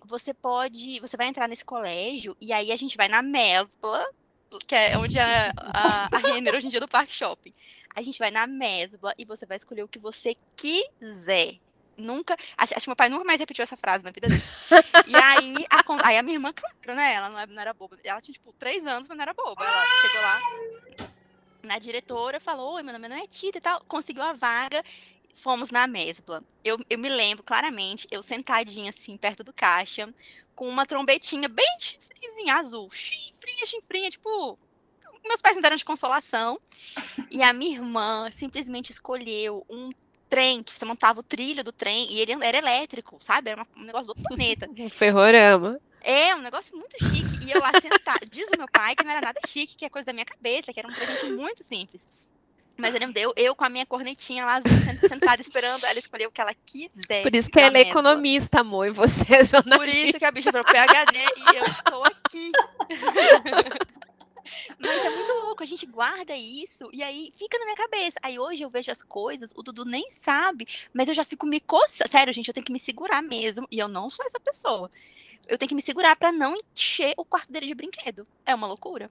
você 0.04 0.34
pode, 0.34 0.98
você 0.98 1.16
vai 1.16 1.28
entrar 1.28 1.46
nesse 1.46 1.64
colégio 1.64 2.36
e 2.40 2.52
aí 2.52 2.72
a 2.72 2.76
gente 2.76 2.96
vai 2.96 3.06
na 3.06 3.22
Mesbla, 3.22 4.04
que 4.66 4.74
é 4.74 4.98
onde 4.98 5.16
a, 5.18 5.52
a, 5.56 6.16
a 6.16 6.18
Renner 6.18 6.56
hoje 6.56 6.66
em 6.66 6.70
dia 6.70 6.78
é 6.78 6.80
do 6.80 6.88
Parque 6.88 7.12
Shopping. 7.14 7.54
A 7.94 8.02
gente 8.02 8.18
vai 8.18 8.32
na 8.32 8.46
Mesbla 8.46 9.14
e 9.16 9.24
você 9.24 9.46
vai 9.46 9.56
escolher 9.56 9.84
o 9.84 9.88
que 9.88 9.98
você 9.98 10.36
quiser. 10.56 11.60
Nunca. 12.00 12.36
Acho 12.56 12.74
acho 12.74 12.84
que 12.84 12.88
meu 12.88 12.96
pai 12.96 13.08
nunca 13.08 13.24
mais 13.24 13.38
repetiu 13.40 13.62
essa 13.62 13.76
frase 13.76 14.04
na 14.04 14.10
vida 14.10 14.28
dele. 14.28 14.42
E 15.06 15.14
aí 15.16 15.54
a, 15.70 16.08
aí 16.08 16.18
a 16.18 16.22
minha 16.22 16.36
irmã, 16.36 16.52
claro, 16.52 16.96
né? 16.96 17.14
Ela 17.14 17.28
não, 17.28 17.38
é- 17.38 17.46
não 17.46 17.60
era 17.60 17.74
boba. 17.74 17.98
Ela 18.02 18.20
tinha, 18.20 18.32
tipo, 18.32 18.52
três 18.54 18.86
anos, 18.86 19.08
mas 19.08 19.16
não 19.16 19.22
era 19.22 19.34
boba. 19.34 19.64
Ela 19.64 19.84
chegou 20.02 20.22
lá 20.22 21.10
na 21.62 21.78
diretora, 21.78 22.40
falou: 22.40 22.74
Oi, 22.74 22.82
meu 22.82 22.92
nome 22.92 23.08
não 23.08 23.16
é 23.16 23.26
Tita 23.26 23.58
e 23.58 23.60
tal. 23.60 23.82
Conseguiu 23.86 24.22
a 24.22 24.32
vaga. 24.32 24.82
Fomos 25.34 25.70
na 25.70 25.86
Mesbla. 25.86 26.42
Eu, 26.64 26.78
eu 26.90 26.98
me 26.98 27.08
lembro 27.08 27.42
claramente, 27.42 28.06
eu 28.10 28.22
sentadinha 28.22 28.90
assim, 28.90 29.16
perto 29.16 29.42
do 29.42 29.52
caixa, 29.52 30.12
com 30.54 30.68
uma 30.68 30.84
trombetinha 30.84 31.48
bem 31.48 31.76
chifrezinha 31.78 32.56
azul. 32.56 32.90
Chifrinha, 32.90 33.66
chifrinha, 33.66 34.10
tipo. 34.10 34.58
Meus 35.24 35.40
pais 35.40 35.56
me 35.56 35.62
deram 35.62 35.76
de 35.76 35.84
consolação. 35.84 36.58
E 37.30 37.42
a 37.42 37.52
minha 37.52 37.76
irmã 37.76 38.30
simplesmente 38.32 38.90
escolheu 38.90 39.64
um 39.68 39.90
trem, 40.30 40.62
que 40.62 40.76
você 40.78 40.84
montava 40.84 41.20
o 41.20 41.22
trilho 41.22 41.62
do 41.64 41.72
trem, 41.72 42.06
e 42.10 42.20
ele 42.20 42.32
era 42.40 42.56
elétrico, 42.56 43.18
sabe? 43.20 43.50
Era 43.50 43.66
um 43.76 43.82
negócio 43.82 44.06
do 44.06 44.10
outro 44.10 44.22
planeta. 44.24 44.66
Um 44.78 44.88
ferrorama. 44.88 45.78
É, 46.00 46.34
um 46.34 46.40
negócio 46.40 46.74
muito 46.76 46.96
chique. 46.98 47.46
E 47.46 47.50
eu 47.52 47.60
lá 47.60 47.72
sentada. 47.80 48.20
Diz 48.30 48.46
o 48.54 48.56
meu 48.56 48.68
pai 48.72 48.94
que 48.94 49.04
não 49.04 49.10
era 49.10 49.20
nada 49.20 49.40
chique, 49.46 49.76
que 49.76 49.84
é 49.84 49.90
coisa 49.90 50.06
da 50.06 50.12
minha 50.12 50.24
cabeça, 50.24 50.72
que 50.72 50.78
era 50.80 50.88
um 50.88 50.94
presente 50.94 51.26
muito 51.32 51.62
simples. 51.62 52.28
Mas 52.78 52.94
ele 52.94 53.06
me 53.08 53.12
deu, 53.12 53.30
eu 53.36 53.54
com 53.54 53.62
a 53.62 53.68
minha 53.68 53.84
cornetinha 53.84 54.46
lá, 54.46 54.58
sen- 54.62 54.96
sentada 55.06 55.42
esperando 55.42 55.84
ela 55.84 55.98
escolher 55.98 56.26
o 56.26 56.30
que 56.30 56.40
ela 56.40 56.54
quisesse. 56.64 57.22
Por 57.22 57.34
isso 57.34 57.50
que 57.50 57.60
ela 57.60 57.76
é 57.76 57.82
economista, 57.82 58.60
amor, 58.60 58.86
e 58.86 58.90
você 58.90 59.34
é 59.34 59.44
jornalista. 59.44 59.76
Por 59.76 59.88
isso 59.88 60.18
que 60.18 60.24
a 60.24 60.30
bicha 60.30 60.50
virou 60.50 60.64
PHD 60.64 61.18
e 61.18 61.56
eu 61.58 61.66
estou 61.66 62.02
aqui. 62.04 62.50
Louco, 65.60 65.62
a 65.62 65.66
gente 65.66 65.86
guarda 65.86 66.34
isso 66.34 66.88
e 66.92 67.02
aí 67.02 67.32
fica 67.36 67.58
na 67.58 67.66
minha 67.66 67.76
cabeça. 67.76 68.18
Aí 68.22 68.38
hoje 68.38 68.62
eu 68.62 68.70
vejo 68.70 68.90
as 68.90 69.02
coisas, 69.02 69.52
o 69.54 69.62
Dudu 69.62 69.84
nem 69.84 70.10
sabe, 70.10 70.64
mas 70.92 71.08
eu 71.08 71.14
já 71.14 71.24
fico 71.24 71.46
me 71.46 71.60
coçando. 71.60 72.10
Sério, 72.10 72.32
gente, 72.32 72.48
eu 72.48 72.54
tenho 72.54 72.64
que 72.64 72.72
me 72.72 72.80
segurar 72.80 73.22
mesmo. 73.22 73.66
E 73.70 73.78
eu 73.78 73.88
não 73.88 74.08
sou 74.08 74.24
essa 74.24 74.40
pessoa. 74.40 74.90
Eu 75.46 75.58
tenho 75.58 75.68
que 75.68 75.74
me 75.74 75.82
segurar 75.82 76.16
pra 76.16 76.32
não 76.32 76.54
encher 76.74 77.14
o 77.16 77.24
quarto 77.24 77.52
dele 77.52 77.66
de 77.66 77.74
brinquedo. 77.74 78.26
É 78.46 78.54
uma 78.54 78.66
loucura. 78.66 79.10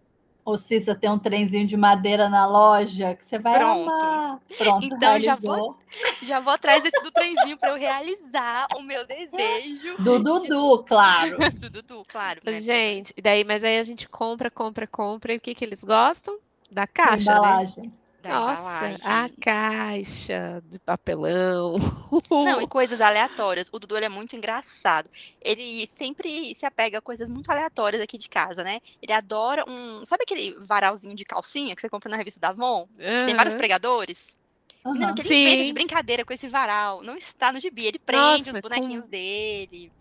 Ou 0.49 0.57
Cissa 0.57 0.95
tem 0.95 1.09
um 1.09 1.19
trenzinho 1.19 1.67
de 1.67 1.77
madeira 1.77 2.27
na 2.27 2.47
loja 2.47 3.15
que 3.15 3.23
você 3.23 3.38
vai 3.38 3.57
Pronto. 3.59 3.89
amar. 3.91 4.39
Pronto, 4.57 4.85
Então, 4.85 5.19
já 5.19 5.35
realizou. 5.35 5.77
Já 6.21 6.39
vou 6.39 6.53
atrás 6.53 6.83
desse 6.83 7.01
do 7.01 7.12
trenzinho 7.12 7.57
pra 7.57 7.69
eu 7.69 7.77
realizar 7.77 8.67
o 8.75 8.81
meu 8.81 9.05
desejo. 9.05 9.95
Do 9.99 10.19
Dudu, 10.19 10.83
claro. 10.85 11.38
Do 11.59 11.69
Dudu, 11.69 12.03
claro. 12.07 12.41
né? 12.43 12.59
Gente, 12.62 13.13
e 13.15 13.21
daí, 13.21 13.43
mas 13.43 13.63
aí 13.63 13.77
a 13.77 13.83
gente 13.83 14.07
compra, 14.09 14.49
compra, 14.49 14.88
compra. 14.88 15.33
E 15.33 15.38
o 15.38 15.39
que, 15.39 15.53
que 15.53 15.63
eles 15.63 15.83
gostam? 15.83 16.38
Da 16.71 16.85
caixa, 16.85 17.39
né? 17.39 17.91
Da 18.21 18.29
Nossa, 18.32 18.62
embalagem. 18.89 18.99
a 19.05 19.29
caixa 19.41 20.63
de 20.65 20.77
papelão. 20.79 21.75
Não, 22.29 22.62
e 22.62 22.67
coisas 22.67 22.99
aleatórias. 22.99 23.69
O 23.71 23.79
Dudu 23.79 23.95
ele 23.95 24.08
é 24.08 24.10
muito 24.10 24.36
engraçado. 24.36 25.10
Ele 25.41 25.88
sempre 25.88 26.53
se 26.53 26.65
apega 26.65 26.97
a 26.97 27.01
coisas 27.01 27.29
muito 27.29 27.49
aleatórias 27.49 28.01
aqui 28.01 28.17
de 28.17 28.27
casa, 28.27 28.63
né? 28.63 28.82
Ele 29.01 29.13
adora 29.13 29.63
um. 29.69 30.03
Sabe 30.03 30.23
aquele 30.23 30.53
varalzinho 30.60 31.15
de 31.15 31.23
calcinha 31.23 31.73
que 31.73 31.82
você 31.82 31.89
compra 31.89 32.10
na 32.10 32.17
revista 32.17 32.39
da 32.39 32.49
Avon? 32.49 32.88
Tem 32.97 33.36
vários 33.36 33.55
pregadores? 33.55 34.38
Aham. 34.86 35.13
que 35.13 35.21
ele 35.21 35.36
inventa 35.41 35.62
de 35.62 35.67
Sim. 35.67 35.73
brincadeira 35.73 36.25
com 36.25 36.34
esse 36.34 36.47
varal. 36.47 37.01
Não 37.03 37.15
está 37.15 37.51
no 37.51 37.60
gibi. 37.60 37.86
Ele 37.86 37.99
prende 37.99 38.21
Nossa, 38.21 38.53
os 38.53 38.62
bonequinhos 38.62 39.08
dele. 39.08 39.91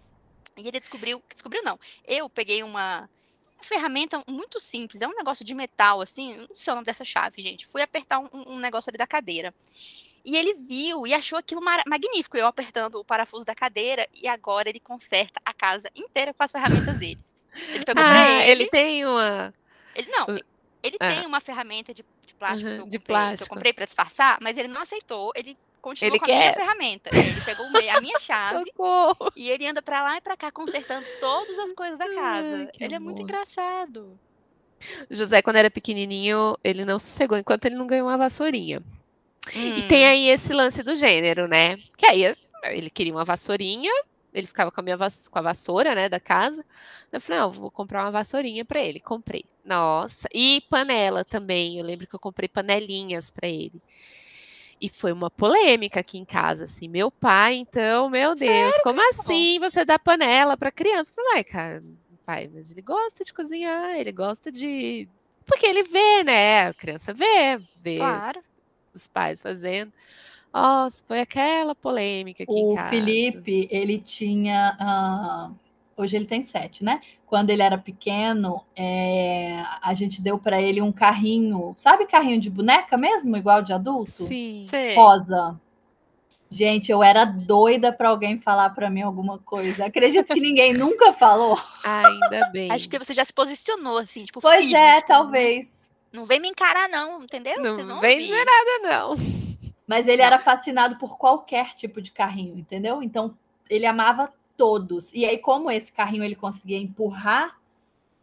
E 0.56 0.66
ele 0.66 0.80
descobriu. 0.80 1.22
Descobriu, 1.32 1.62
não. 1.62 1.78
Eu 2.04 2.28
peguei 2.28 2.62
uma. 2.62 3.08
Uma 3.58 3.64
ferramenta 3.64 4.22
muito 4.28 4.60
simples, 4.60 5.02
é 5.02 5.08
um 5.08 5.14
negócio 5.16 5.44
de 5.44 5.54
metal, 5.54 6.00
assim, 6.00 6.36
não 6.48 6.54
sei 6.54 6.72
o 6.72 6.74
nome 6.76 6.86
dessa 6.86 7.04
chave, 7.04 7.42
gente. 7.42 7.66
Fui 7.66 7.82
apertar 7.82 8.20
um, 8.20 8.28
um 8.32 8.58
negócio 8.58 8.90
ali 8.90 8.98
da 8.98 9.06
cadeira. 9.06 9.54
E 10.24 10.36
ele 10.36 10.54
viu 10.54 11.06
e 11.06 11.14
achou 11.14 11.38
aquilo 11.38 11.60
magnífico, 11.86 12.36
eu 12.36 12.46
apertando 12.46 12.96
o 12.96 13.04
parafuso 13.04 13.44
da 13.44 13.54
cadeira, 13.54 14.06
e 14.14 14.28
agora 14.28 14.68
ele 14.68 14.80
conserta 14.80 15.40
a 15.44 15.52
casa 15.54 15.90
inteira 15.94 16.34
com 16.34 16.42
as 16.44 16.52
ferramentas 16.52 16.96
dele. 16.98 17.18
Ele 17.72 17.84
pegou 17.84 18.04
pra 18.04 18.14
Ah, 18.14 18.30
ele, 18.44 18.62
ele 18.62 18.66
tem 18.68 19.04
uma. 19.06 19.54
ele 19.94 20.08
não, 20.10 20.26
ele 20.82 20.96
ah. 21.00 21.14
tem 21.14 21.26
uma 21.26 21.40
ferramenta 21.40 21.92
de, 21.94 22.04
de 22.26 22.34
plástico, 22.34 22.68
Uhum, 22.68 22.76
que, 22.76 22.82
eu 22.82 22.86
de 22.88 22.98
comprei, 22.98 23.34
que 23.34 23.42
eu 23.42 23.46
plástico. 23.46 23.54
comprei 23.54 23.72
pra 23.72 23.84
disfarçar, 23.86 24.38
mas 24.40 24.56
ele 24.56 24.68
não 24.68 24.82
aceitou, 24.82 25.32
ele 25.34 25.56
continuou 25.80 26.12
Ele 26.14 26.18
com 26.18 26.24
a 26.24 26.28
minha 26.28 26.52
quer. 26.52 26.54
ferramenta. 26.60 27.10
Ele 27.16 27.40
pegou 27.42 27.66
a 27.66 28.00
minha 28.00 28.18
chave 28.18 28.70
e 29.36 29.50
ele 29.50 29.66
anda 29.66 29.80
pra 29.82 30.02
lá 30.02 30.16
e 30.16 30.20
pra 30.20 30.36
cá 30.36 30.50
consertando 30.50 31.06
todas 31.20 31.58
as 31.58 31.72
coisas 31.72 31.98
da 31.98 32.06
casa. 32.06 32.56
Ai, 32.56 32.68
ele 32.80 32.94
é 32.94 32.98
muito 32.98 33.18
amor. 33.18 33.22
engraçado. 33.30 34.18
José, 35.10 35.42
quando 35.42 35.56
era 35.56 35.70
pequenininho, 35.70 36.56
ele 36.62 36.84
não 36.84 36.98
sossegou 36.98 37.36
enquanto 37.38 37.64
ele 37.66 37.74
não 37.76 37.86
ganhou 37.86 38.06
uma 38.08 38.16
vassourinha. 38.16 38.82
E 39.54 39.58
Hum, 39.58 39.88
tem 39.88 40.06
aí 40.06 40.28
esse 40.28 40.52
lance 40.52 40.82
do 40.82 40.94
gênero, 40.94 41.48
né? 41.48 41.76
Que 41.96 42.06
aí 42.06 42.34
ele 42.64 42.90
queria 42.90 43.12
uma 43.12 43.24
vassourinha, 43.24 43.90
ele 44.32 44.46
ficava 44.46 44.70
com 44.70 44.80
a 44.80 44.84
minha 44.84 44.96
vas- 44.96 45.26
com 45.26 45.38
a 45.38 45.42
vassoura, 45.42 45.94
né, 45.94 46.08
da 46.08 46.20
casa. 46.20 46.64
Eu 47.10 47.20
falei, 47.20 47.40
não, 47.40 47.50
vou 47.50 47.70
comprar 47.70 48.04
uma 48.04 48.10
vassourinha 48.10 48.64
pra 48.64 48.80
ele. 48.80 49.00
Comprei. 49.00 49.44
Nossa, 49.64 50.28
e 50.34 50.60
panela 50.70 51.24
também. 51.24 51.78
Eu 51.78 51.84
lembro 51.84 52.06
que 52.06 52.14
eu 52.14 52.20
comprei 52.20 52.48
panelinhas 52.48 53.30
pra 53.30 53.48
ele. 53.48 53.80
E 54.80 54.88
foi 54.88 55.12
uma 55.12 55.30
polêmica 55.30 56.00
aqui 56.00 56.18
em 56.18 56.24
casa, 56.24 56.64
assim. 56.64 56.88
Meu 56.88 57.10
pai, 57.10 57.56
então, 57.56 58.08
meu 58.08 58.34
Deus, 58.34 58.76
como 58.82 59.00
assim 59.10 59.58
você 59.58 59.84
dá 59.84 59.98
panela 59.98 60.56
pra 60.56 60.70
criança? 60.70 61.10
Eu 61.10 61.14
falei, 61.14 61.38
ué, 61.38 61.44
cara, 61.44 61.84
pai, 62.24 62.50
mas 62.52 62.70
ele 62.70 62.82
gosta 62.82 63.24
de 63.24 63.32
cozinhar, 63.34 63.96
ele 63.96 64.12
gosta 64.12 64.52
de. 64.52 65.08
Porque 65.46 65.66
ele 65.66 65.82
vê, 65.82 66.22
né? 66.22 66.68
A 66.68 66.74
criança 66.74 67.12
vê, 67.14 67.58
vê 67.82 67.96
Claro. 67.96 68.40
os 68.94 69.06
pais 69.06 69.42
fazendo. 69.42 69.92
Nossa, 70.52 71.02
foi 71.06 71.20
aquela 71.20 71.74
polêmica 71.74 72.42
aqui 72.44 72.52
em 72.52 72.72
O 72.72 72.74
casa. 72.74 72.90
Felipe, 72.90 73.68
ele 73.70 73.98
tinha. 73.98 74.76
ah, 74.78 75.50
hoje 76.00 76.16
ele 76.16 76.24
tem 76.24 76.42
sete, 76.42 76.84
né? 76.84 77.00
Quando 77.26 77.50
ele 77.50 77.62
era 77.62 77.76
pequeno, 77.76 78.64
é, 78.74 79.62
a 79.82 79.92
gente 79.94 80.22
deu 80.22 80.38
para 80.38 80.60
ele 80.60 80.80
um 80.80 80.90
carrinho, 80.92 81.74
sabe 81.76 82.06
carrinho 82.06 82.40
de 82.40 82.48
boneca 82.50 82.96
mesmo, 82.96 83.36
igual 83.36 83.62
de 83.62 83.72
adulto? 83.72 84.26
Sim. 84.26 84.64
Rosa. 84.94 85.58
Gente, 86.50 86.90
eu 86.90 87.02
era 87.02 87.26
doida 87.26 87.92
para 87.92 88.08
alguém 88.08 88.38
falar 88.38 88.70
para 88.70 88.88
mim 88.88 89.02
alguma 89.02 89.38
coisa. 89.38 89.84
Acredito 89.84 90.32
que 90.32 90.40
ninguém 90.40 90.72
nunca 90.74 91.12
falou. 91.12 91.60
Ainda 91.84 92.48
bem. 92.50 92.70
Acho 92.70 92.88
que 92.88 92.98
você 92.98 93.12
já 93.12 93.24
se 93.24 93.32
posicionou, 93.34 93.98
assim, 93.98 94.24
tipo, 94.24 94.40
Pois 94.40 94.60
filho, 94.60 94.76
é, 94.76 94.96
tipo, 94.96 95.08
talvez. 95.08 95.90
Não 96.10 96.24
vem 96.24 96.40
me 96.40 96.48
encarar, 96.48 96.88
não, 96.88 97.22
entendeu? 97.22 97.56
Vocês 97.56 97.86
Não 97.86 97.96
vão 97.96 98.00
vem 98.00 98.16
ouvir. 98.16 98.28
dizer 98.28 98.44
nada, 98.44 98.88
não. 98.88 99.16
Mas 99.86 100.06
ele 100.06 100.22
era 100.22 100.38
fascinado 100.38 100.96
por 100.96 101.18
qualquer 101.18 101.74
tipo 101.74 102.00
de 102.00 102.10
carrinho, 102.12 102.58
entendeu? 102.58 103.02
Então 103.02 103.36
ele 103.68 103.84
amava 103.84 104.32
todos. 104.58 105.14
E 105.14 105.24
aí, 105.24 105.38
como 105.38 105.70
esse 105.70 105.90
carrinho 105.92 106.24
ele 106.24 106.34
conseguia 106.36 106.76
empurrar, 106.78 107.58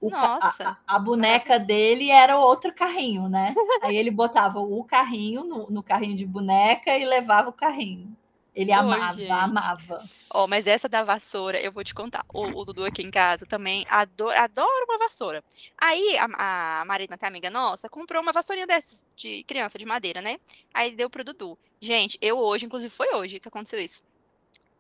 o 0.02 0.12
ca- 0.12 0.40
Nossa. 0.40 0.78
a, 0.88 0.96
a- 0.96 1.00
boneca 1.00 1.58
dele 1.58 2.12
era 2.12 2.38
outro 2.38 2.74
carrinho, 2.74 3.28
né? 3.30 3.56
Aí 3.82 3.98
ele 3.98 4.12
botava 4.12 4.60
o 4.60 4.84
carrinho 4.84 5.44
no, 5.44 5.72
no 5.72 5.82
carrinho 5.82 6.16
de 6.18 6.26
boneca 6.26 6.96
e 6.96 7.06
levava 7.06 7.50
o 7.50 7.54
carrinho. 7.54 8.16
Ele 8.54 8.72
Oi, 8.72 8.78
amava, 8.78 9.14
gente. 9.14 9.32
amava. 9.32 10.10
Ó, 10.30 10.48
mas 10.48 10.68
essa 10.68 10.88
da 10.88 11.04
vassoura, 11.04 11.60
eu 11.60 11.72
vou 11.72 11.84
te 11.84 11.94
contar. 11.94 12.26
O, 12.34 12.44
o 12.44 12.66
Dudu 12.66 12.86
aqui 12.86 13.02
em 13.02 13.12
casa 13.12 13.46
também 13.46 13.86
adora, 13.90 14.44
adora 14.44 14.86
uma 14.88 14.98
vassoura. 14.98 15.44
Aí 15.78 16.18
a, 16.18 16.82
a 16.82 16.86
Marina, 16.86 17.16
até 17.16 17.28
amiga 17.28 17.50
nossa, 17.50 17.90
comprou 17.90 18.22
uma 18.22 18.32
vassourinha 18.34 18.68
dessas 18.68 19.06
de 19.16 19.44
criança, 19.46 19.78
de 19.78 19.86
madeira, 19.86 20.22
né? 20.22 20.38
Aí 20.74 20.92
deu 20.92 21.10
pro 21.10 21.24
Dudu. 21.24 21.58
Gente, 21.82 22.18
eu 22.22 22.38
hoje, 22.38 22.66
inclusive 22.66 22.90
foi 22.94 23.14
hoje 23.16 23.40
que 23.40 23.48
aconteceu 23.48 23.80
isso. 23.80 24.04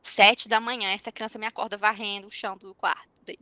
Sete 0.07 0.47
da 0.47 0.59
manhã, 0.59 0.91
essa 0.91 1.11
criança 1.11 1.39
me 1.39 1.45
acorda 1.47 1.77
varrendo 1.77 2.27
o 2.27 2.31
chão 2.31 2.55
do 2.57 2.73
quarto 2.75 3.09
dele. 3.25 3.39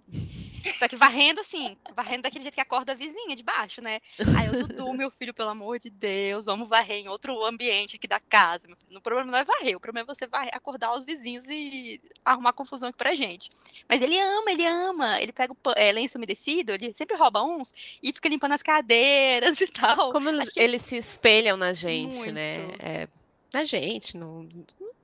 Só 0.79 0.87
que 0.87 0.95
varrendo 0.95 1.41
assim, 1.41 1.75
varrendo 1.93 2.21
daquele 2.23 2.43
jeito 2.43 2.55
que 2.55 2.61
acorda 2.61 2.93
a 2.93 2.95
vizinha 2.95 3.35
de 3.35 3.43
baixo, 3.43 3.81
né? 3.81 3.99
Aí 4.37 4.47
eu, 4.47 4.65
Dudu, 4.65 4.93
meu 4.93 5.11
filho, 5.11 5.33
pelo 5.33 5.49
amor 5.49 5.77
de 5.77 5.89
Deus, 5.89 6.45
vamos 6.45 6.69
varrer 6.69 6.99
em 6.99 7.09
outro 7.09 7.43
ambiente 7.43 7.97
aqui 7.97 8.07
da 8.07 8.17
casa. 8.17 8.65
O 8.95 9.01
problema 9.01 9.29
não 9.29 9.39
é 9.39 9.43
varrer, 9.43 9.75
o 9.75 9.79
problema 9.81 10.09
é 10.09 10.15
você 10.15 10.25
varrer, 10.25 10.51
acordar 10.55 10.95
os 10.95 11.03
vizinhos 11.03 11.43
e 11.49 11.99
arrumar 12.23 12.53
confusão 12.53 12.87
aqui 12.87 12.97
pra 12.97 13.13
gente. 13.13 13.49
Mas 13.89 14.01
ele 14.01 14.17
ama, 14.17 14.51
ele 14.51 14.65
ama. 14.65 15.21
Ele 15.21 15.33
pega 15.33 15.51
o 15.51 15.57
é, 15.75 15.91
lenço 15.91 16.17
umedecido, 16.17 16.71
ele 16.71 16.93
sempre 16.93 17.17
rouba 17.17 17.43
uns 17.43 17.99
e 18.01 18.13
fica 18.13 18.29
limpando 18.29 18.53
as 18.53 18.63
cadeiras 18.63 19.59
e 19.59 19.67
tal. 19.67 20.13
Como 20.13 20.29
eles, 20.29 20.49
que- 20.49 20.61
eles 20.61 20.81
se 20.81 20.95
espelham 20.95 21.57
na 21.57 21.73
gente, 21.73 22.31
né? 22.31 22.59
Muito. 22.59 22.81
É, 22.81 23.09
na 23.53 23.65
gente, 23.65 24.15
no- 24.15 24.47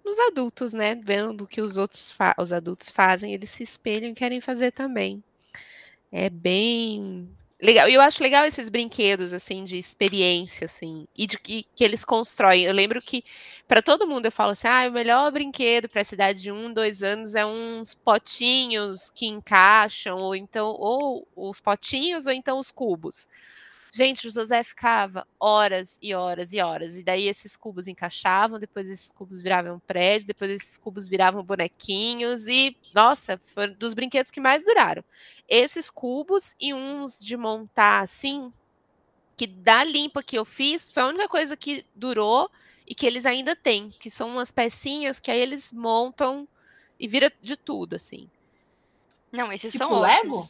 nos 0.10 0.20
adultos, 0.20 0.74
né? 0.74 0.96
Vendo 0.96 1.34
do 1.34 1.48
que 1.48 1.62
os 1.62 1.78
outros 1.78 2.16
os 2.38 2.52
adultos 2.52 2.90
fazem, 2.90 3.34
eles 3.34 3.52
se 3.52 3.64
espelham 3.64 4.12
e 4.12 4.16
querem 4.16 4.42
fazer 4.42 4.72
também. 4.72 5.24
É 6.12 6.30
bem 6.30 7.30
legal. 7.62 7.88
Eu 7.88 8.02
acho 8.02 8.24
legal 8.24 8.46
esses 8.46 8.70
brinquedos 8.70 9.34
assim 9.34 9.64
de 9.64 9.78
experiência 9.78 10.66
assim 10.66 11.08
e 11.16 11.28
de 11.28 11.38
que, 11.38 11.66
que 11.76 11.84
eles 11.84 12.04
constroem. 12.04 12.64
Eu 12.64 12.74
lembro 12.74 13.02
que 13.02 13.24
para 13.68 13.82
todo 13.82 14.08
mundo 14.08 14.26
eu 14.26 14.32
falo 14.32 14.52
assim, 14.52 14.68
ah, 14.68 14.88
o 14.90 14.92
melhor 14.92 15.32
brinquedo 15.32 15.88
para 15.88 16.02
a 16.02 16.06
cidade 16.06 16.42
de 16.42 16.52
um, 16.52 16.74
dois 16.74 17.04
anos 17.04 17.36
é 17.36 17.46
uns 17.46 17.94
potinhos 17.94 19.12
que 19.12 19.28
encaixam 19.28 20.18
ou 20.18 20.36
então 20.36 20.68
ou 20.68 21.28
os 21.36 21.60
potinhos 21.60 22.26
ou 22.26 22.34
então 22.34 22.58
os 22.58 22.72
cubos. 22.72 23.28
Gente, 23.92 24.28
o 24.28 24.32
José 24.32 24.64
ficava 24.64 25.28
horas 25.40 25.98
e 26.02 26.14
horas 26.14 26.54
e 26.54 26.62
horas. 26.62 26.98
E 26.98 27.04
daí 27.04 27.28
esses 27.28 27.56
cubos 27.56 27.88
encaixavam, 27.88 28.60
depois 28.60 28.90
esses 28.90 29.12
cubos 29.12 29.42
viravam 29.42 29.76
um 29.76 29.80
prédio, 29.80 30.28
depois 30.28 30.52
esses 30.52 30.78
cubos 30.78 31.08
viravam 31.08 31.44
bonequinhos. 31.44 32.48
E, 32.48 32.78
nossa, 32.94 33.38
foi 33.38 33.68
dos 33.70 33.94
brinquedos 33.94 34.32
que 34.32 34.40
mais 34.40 34.64
duraram. 34.64 35.04
Esses 35.48 35.90
cubos 35.90 36.56
e 36.60 36.74
uns 36.74 37.20
de 37.20 37.36
montar 37.36 38.02
assim, 38.02 38.54
que 39.36 39.48
da 39.48 39.84
limpa 39.84 40.22
que 40.22 40.38
eu 40.38 40.46
fiz, 40.46 40.92
foi 40.92 41.04
a 41.04 41.08
única 41.08 41.28
coisa 41.28 41.58
que 41.58 41.86
durou 41.96 42.50
e 42.86 42.94
que 42.94 43.06
eles 43.06 43.26
ainda 43.26 43.56
têm, 43.56 43.90
que 43.90 44.10
são 44.12 44.30
umas 44.30 44.52
pecinhas 44.52 45.20
que 45.20 45.32
aí 45.32 45.40
eles 45.40 45.72
montam 45.72 46.48
e 47.00 47.08
vira 47.08 47.32
de 47.42 47.56
tudo, 47.56 47.96
assim. 47.96 48.30
Não, 49.32 49.52
esses 49.52 49.72
Tipo 49.72 49.84
são 49.84 50.00
Lego? 50.00 50.44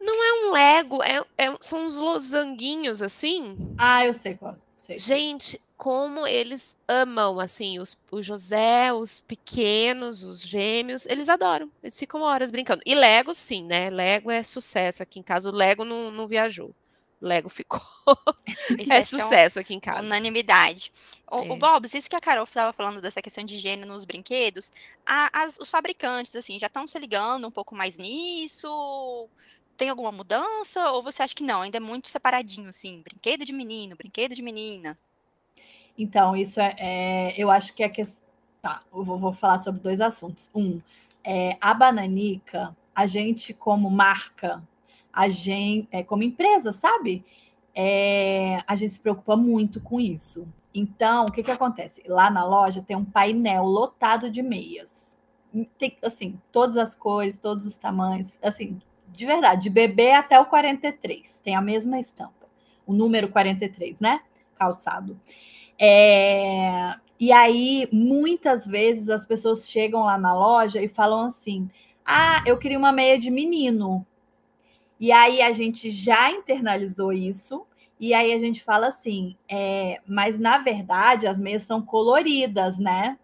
Ótimos. 0.00 0.24
É 0.24 0.32
um 0.46 0.52
Lego, 0.52 1.02
é- 1.02 1.24
é- 1.38 1.56
são 1.60 1.86
uns 1.86 1.96
losanguinhos 1.96 3.02
assim. 3.02 3.56
Ah, 3.78 4.04
eu 4.06 4.14
sei 4.14 4.34
qual. 4.34 4.56
Sei. 4.76 4.98
Gente, 4.98 5.60
como 5.76 6.26
eles 6.26 6.76
amam, 6.88 7.38
assim, 7.38 7.78
os, 7.78 7.98
o 8.10 8.22
José, 8.22 8.92
os 8.92 9.20
pequenos, 9.20 10.22
os 10.22 10.40
gêmeos, 10.42 11.06
eles 11.06 11.28
adoram. 11.28 11.70
Eles 11.82 11.98
ficam 11.98 12.22
horas 12.22 12.50
brincando. 12.50 12.82
E 12.84 12.94
Lego, 12.94 13.34
sim, 13.34 13.64
né? 13.64 13.90
Lego 13.90 14.30
é 14.30 14.42
sucesso 14.42 15.02
aqui 15.02 15.18
em 15.18 15.22
casa. 15.22 15.50
O 15.50 15.54
Lego 15.54 15.84
não, 15.84 16.10
não 16.10 16.26
viajou. 16.26 16.74
O 17.20 17.26
Lego 17.26 17.48
ficou. 17.48 17.80
É 18.90 18.98
é 18.98 19.02
sucesso 19.02 19.58
aqui 19.58 19.74
em 19.74 19.80
casa. 19.80 20.00
Unanimidade. 20.00 20.90
O, 21.30 21.38
o 21.38 21.54
É. 21.54 21.56
Bobs, 21.58 21.92
isso 21.94 22.08
que 22.08 22.16
a 22.16 22.20
Carol 22.20 22.44
estava 22.44 22.72
falando 22.72 23.00
dessa 23.00 23.20
questão 23.22 23.44
de 23.44 23.56
gênero 23.58 23.88
nos 23.92 24.04
brinquedos, 24.04 24.72
a- 25.04 25.30
as- 25.42 25.58
os 25.58 25.68
fabricantes, 25.70 26.34
assim, 26.34 26.58
já 26.58 26.66
estão 26.68 26.86
se 26.86 26.98
ligando 26.98 27.46
um 27.46 27.50
pouco 27.50 27.74
mais 27.74 27.96
nisso? 27.98 29.28
Tem 29.80 29.88
alguma 29.88 30.12
mudança? 30.12 30.90
Ou 30.90 31.02
você 31.02 31.22
acha 31.22 31.34
que 31.34 31.42
não? 31.42 31.62
Ainda 31.62 31.78
é 31.78 31.80
muito 31.80 32.10
separadinho, 32.10 32.68
assim, 32.68 33.00
brinquedo 33.00 33.46
de 33.46 33.52
menino, 33.54 33.96
brinquedo 33.96 34.34
de 34.34 34.42
menina. 34.42 34.98
Então, 35.96 36.36
isso 36.36 36.60
é, 36.60 36.76
é- 36.78 37.34
eu 37.38 37.50
acho 37.50 37.72
que 37.72 37.82
é 37.82 37.88
que 37.88 38.02
tá, 38.60 38.82
eu 38.92 39.02
vou, 39.02 39.18
vou 39.18 39.32
falar 39.32 39.58
sobre 39.58 39.80
dois 39.80 40.02
assuntos. 40.02 40.50
Um, 40.54 40.82
é, 41.24 41.56
a 41.62 41.72
Bananica, 41.72 42.76
a 42.94 43.06
gente 43.06 43.54
como 43.54 43.88
marca, 43.88 44.62
a 45.10 45.30
gente, 45.30 45.88
é, 45.90 46.02
como 46.02 46.22
empresa, 46.22 46.72
sabe? 46.72 47.24
É, 47.74 48.58
a 48.66 48.76
gente 48.76 48.92
se 48.92 49.00
preocupa 49.00 49.34
muito 49.34 49.80
com 49.80 49.98
isso. 49.98 50.46
Então, 50.74 51.24
o 51.24 51.32
que 51.32 51.42
que 51.42 51.50
acontece? 51.50 52.02
Lá 52.06 52.28
na 52.30 52.44
loja 52.44 52.82
tem 52.82 52.98
um 52.98 53.04
painel 53.04 53.64
lotado 53.64 54.30
de 54.30 54.42
meias. 54.42 55.16
Tem, 55.78 55.96
assim, 56.04 56.38
todas 56.52 56.76
as 56.76 56.94
cores, 56.94 57.38
todos 57.38 57.64
os 57.64 57.78
tamanhos, 57.78 58.38
assim, 58.42 58.78
de 59.12 59.26
verdade, 59.26 59.62
de 59.64 59.70
bebê 59.70 60.12
até 60.12 60.38
o 60.40 60.46
43, 60.46 61.40
tem 61.40 61.54
a 61.54 61.60
mesma 61.60 61.98
estampa. 61.98 62.48
O 62.86 62.92
número 62.92 63.28
43, 63.28 64.00
né? 64.00 64.20
Calçado. 64.56 65.18
É, 65.78 66.94
e 67.18 67.32
aí, 67.32 67.88
muitas 67.92 68.66
vezes, 68.66 69.08
as 69.08 69.24
pessoas 69.24 69.68
chegam 69.68 70.04
lá 70.04 70.18
na 70.18 70.34
loja 70.34 70.82
e 70.82 70.88
falam 70.88 71.26
assim: 71.26 71.70
Ah, 72.04 72.42
eu 72.46 72.58
queria 72.58 72.78
uma 72.78 72.92
meia 72.92 73.18
de 73.18 73.30
menino. 73.30 74.06
E 74.98 75.10
aí 75.12 75.40
a 75.40 75.52
gente 75.52 75.88
já 75.90 76.30
internalizou 76.30 77.12
isso, 77.12 77.66
e 77.98 78.12
aí 78.14 78.32
a 78.32 78.38
gente 78.38 78.62
fala 78.62 78.88
assim: 78.88 79.36
é, 79.48 80.00
mas 80.06 80.38
na 80.38 80.58
verdade 80.58 81.26
as 81.26 81.38
meias 81.40 81.62
são 81.62 81.80
coloridas, 81.82 82.78
né? 82.78 83.18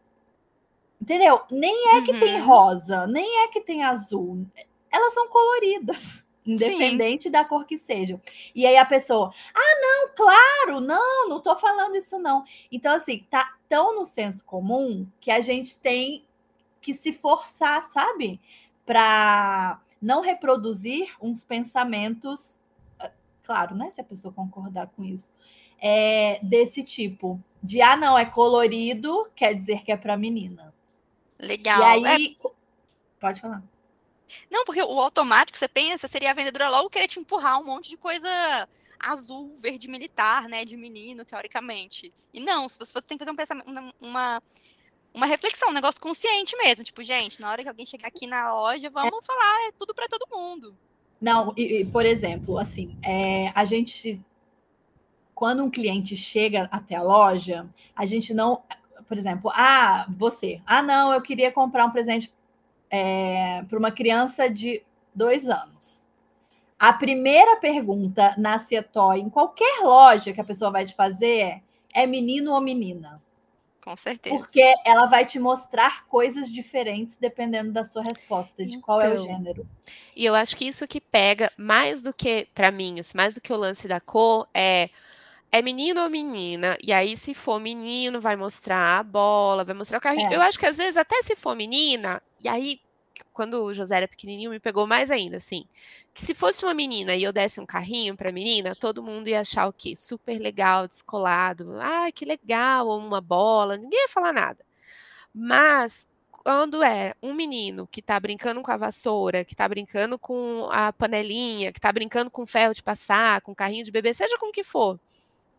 Entendeu? 1.01 1.40
Nem 1.51 1.96
é 1.96 2.03
que 2.03 2.14
tem 2.14 2.40
Uhum. 2.40 2.46
rosa, 2.46 3.07
nem 3.07 3.44
é 3.44 3.49
que 3.49 3.61
tem 3.61 3.83
azul. 3.85 4.46
Elas 4.96 5.12
são 5.12 5.28
coloridas, 5.28 6.24
independente 6.46 7.28
da 7.28 7.44
cor 7.44 7.66
que 7.66 7.76
sejam. 7.76 8.18
E 8.54 8.66
aí 8.66 8.76
a 8.76 8.85
pessoa, 8.87 9.30
ah, 9.54 9.80
não, 9.80 10.14
claro, 10.14 10.80
não, 10.80 11.28
não 11.28 11.40
tô 11.40 11.54
falando 11.56 11.96
isso, 11.96 12.18
não. 12.18 12.44
Então, 12.72 12.94
assim, 12.94 13.26
tá 13.30 13.56
tão 13.68 13.94
no 13.94 14.06
senso 14.06 14.42
comum 14.44 15.06
que 15.20 15.30
a 15.30 15.40
gente 15.40 15.78
tem 15.78 16.24
que 16.80 16.94
se 16.94 17.12
forçar, 17.12 17.82
sabe? 17.90 18.40
Para 18.87 19.80
não 20.00 20.22
reproduzir 20.22 21.14
uns 21.20 21.44
pensamentos, 21.44 22.59
ah, 22.98 23.11
claro, 23.42 23.74
né? 23.74 23.90
Se 23.90 24.00
a 24.00 24.04
pessoa 24.04 24.32
concordar 24.32 24.87
com 24.88 25.04
isso, 25.04 25.28
é, 25.78 26.38
desse 26.42 26.82
tipo. 26.82 27.38
De, 27.62 27.82
ah, 27.82 27.96
não, 27.96 28.16
é 28.16 28.24
colorido, 28.24 29.28
quer 29.35 29.52
dizer 29.54 29.82
que 29.82 29.92
é 29.92 29.96
para 29.96 30.16
menina. 30.16 30.72
Legal. 31.38 32.00
E 32.00 32.04
É, 32.04 32.09
aí. 32.09 32.37
Pode 33.20 33.40
falar. 33.40 33.62
Não, 34.50 34.64
porque 34.64 34.82
o 34.82 35.00
automático, 35.00 35.58
você 35.58 35.68
pensa, 35.68 36.08
seria 36.08 36.30
a 36.30 36.34
vendedora 36.34 36.68
logo 36.68 36.90
querer 36.90 37.08
te 37.08 37.18
empurrar 37.18 37.60
um 37.60 37.64
monte 37.64 37.90
de 37.90 37.96
coisa 37.96 38.68
azul, 38.98 39.52
verde 39.56 39.88
militar, 39.88 40.48
né, 40.48 40.64
de 40.64 40.76
menino, 40.76 41.24
teoricamente. 41.24 42.12
E 42.32 42.40
não, 42.40 42.68
se 42.68 42.78
você, 42.78 43.00
tem 43.02 43.16
que 43.16 43.24
fazer 43.24 43.30
um 43.30 43.36
pensamento, 43.36 43.68
uma- 44.00 44.42
uma, 45.14 45.26
reflexão, 45.26 45.70
um 45.70 45.72
negócio 45.72 46.00
consciente 46.00 46.56
mesmo. 46.58 46.84
Tipo, 46.84 47.02
gente, 47.02 47.40
na 47.40 47.50
hora 47.50 47.62
que 47.62 47.68
alguém 47.68 47.86
chegar 47.86 48.08
aqui 48.08 48.26
na 48.26 48.52
loja, 48.54 48.90
vamos 48.90 49.24
falar 49.24 49.68
é 49.68 49.72
tudo 49.72 49.94
para 49.94 50.08
todo 50.08 50.26
mundo. 50.30 50.76
Não, 51.20 51.54
e, 51.56 51.80
e, 51.80 51.84
por 51.84 52.04
exemplo, 52.04 52.58
assim, 52.58 52.96
é, 53.02 53.50
a 53.54 53.64
gente, 53.64 54.20
quando 55.34 55.64
um 55.64 55.70
cliente 55.70 56.14
chega 56.14 56.68
até 56.70 56.96
a 56.96 57.02
loja, 57.02 57.66
a 57.94 58.04
gente 58.04 58.34
não, 58.34 58.62
por 59.08 59.16
exemplo, 59.16 59.50
ah, 59.54 60.06
você, 60.10 60.60
ah, 60.66 60.82
não, 60.82 61.12
eu 61.12 61.22
queria 61.22 61.50
comprar 61.50 61.86
um 61.86 61.90
presente 61.90 62.30
para 63.68 63.79
uma 63.79 63.90
criança 63.90 64.49
de 64.49 64.83
dois 65.14 65.49
anos. 65.49 66.07
A 66.79 66.92
primeira 66.92 67.57
pergunta 67.57 68.35
na 68.37 68.59
Cetoy, 68.59 69.20
em 69.20 69.31
qualquer 69.31 69.81
loja 69.83 70.33
que 70.33 70.40
a 70.40 70.44
pessoa 70.44 70.70
vai 70.70 70.85
te 70.85 70.94
fazer, 70.94 71.40
é, 71.40 71.62
é 71.94 72.07
menino 72.07 72.53
ou 72.53 72.61
menina? 72.61 73.22
Com 73.83 73.96
certeza. 73.96 74.37
Porque 74.37 74.75
ela 74.85 75.07
vai 75.07 75.25
te 75.25 75.38
mostrar 75.38 76.07
coisas 76.07 76.53
diferentes 76.53 77.16
dependendo 77.16 77.72
da 77.72 77.85
sua 77.85 78.03
resposta, 78.03 78.66
de 78.66 78.79
qual 78.79 79.01
é 79.01 79.11
o 79.11 79.12
Então, 79.14 79.25
gênero. 79.25 79.66
E 80.14 80.25
eu 80.25 80.35
acho 80.35 80.57
que 80.57 80.66
isso 80.66 80.88
que 80.88 81.01
pega 81.01 81.51
mais 81.57 82.03
do 82.03 82.12
que, 82.12 82.49
pra 82.53 82.72
mim, 82.72 82.99
assim, 82.99 83.16
mais 83.16 83.35
do 83.35 83.40
que 83.40 83.53
o 83.53 83.57
lance 83.57 83.87
da 83.87 84.01
cor, 84.01 84.49
é 84.53 84.90
é 85.53 85.62
menino 85.62 86.03
ou 86.03 86.11
menina? 86.11 86.77
E 86.83 86.92
aí, 86.92 87.16
se 87.16 87.33
for 87.33 87.61
menino, 87.61 88.20
vai 88.20 88.37
mostrar 88.37 88.99
a 88.99 89.03
bola, 89.03 89.64
vai 89.64 89.75
mostrar 89.75 89.99
o 89.99 90.01
carrinho. 90.01 90.33
É. 90.33 90.37
Eu 90.37 90.42
acho 90.42 90.59
que 90.59 90.66
às 90.66 90.77
vezes, 90.77 90.96
até 90.96 91.22
se 91.22 91.37
for 91.37 91.55
menina, 91.55 92.20
e 92.46 92.48
aí, 92.48 92.80
quando 93.32 93.62
o 93.64 93.74
José 93.74 93.96
era 93.96 94.09
pequenininho, 94.09 94.50
me 94.50 94.61
pegou 94.61 94.87
mais 94.87 95.11
ainda, 95.11 95.37
assim. 95.38 95.64
Que 96.14 96.22
se 96.22 96.35
fosse 96.35 96.64
uma 96.64 96.74
menina 96.74 97.14
e 97.16 97.22
eu 97.24 97.32
desse 97.32 97.61
um 97.61 97.66
carrinho 97.66 98.16
pra 98.16 98.32
menina, 98.32 98.74
todo 98.76 99.02
mundo 99.02 99.28
ia 99.28 99.40
achar 99.40 99.66
o 99.68 99.72
quê? 99.72 99.94
Super 99.96 100.38
legal, 100.38 100.87
descolado. 100.88 101.76
Ah, 101.80 102.11
que 102.12 102.24
legal, 102.24 102.87
ou 102.88 102.98
uma 102.98 103.20
bola, 103.20 103.76
ninguém 103.76 104.00
ia 104.02 104.09
falar 104.09 104.32
nada. 104.32 104.64
Mas 105.35 106.06
quando 106.30 106.82
é 106.82 107.14
um 107.22 107.35
menino 107.35 107.87
que 107.88 108.00
tá 108.02 108.18
brincando 108.20 108.62
com 108.62 108.70
a 108.72 108.76
vassoura, 108.76 109.44
que 109.44 109.54
tá 109.56 109.68
brincando 109.68 110.18
com 110.18 110.68
a 110.70 110.92
panelinha, 110.92 111.72
que 111.72 111.80
tá 111.80 111.92
brincando 111.92 112.30
com 112.30 112.46
ferro 112.46 112.74
de 112.74 112.82
passar, 112.82 113.40
com 113.42 113.54
carrinho 113.54 113.85
de 113.85 113.90
bebê, 113.92 114.14
seja 114.14 114.38
com 114.38 114.48
o 114.50 114.52
que 114.52 114.64
for. 114.64 114.98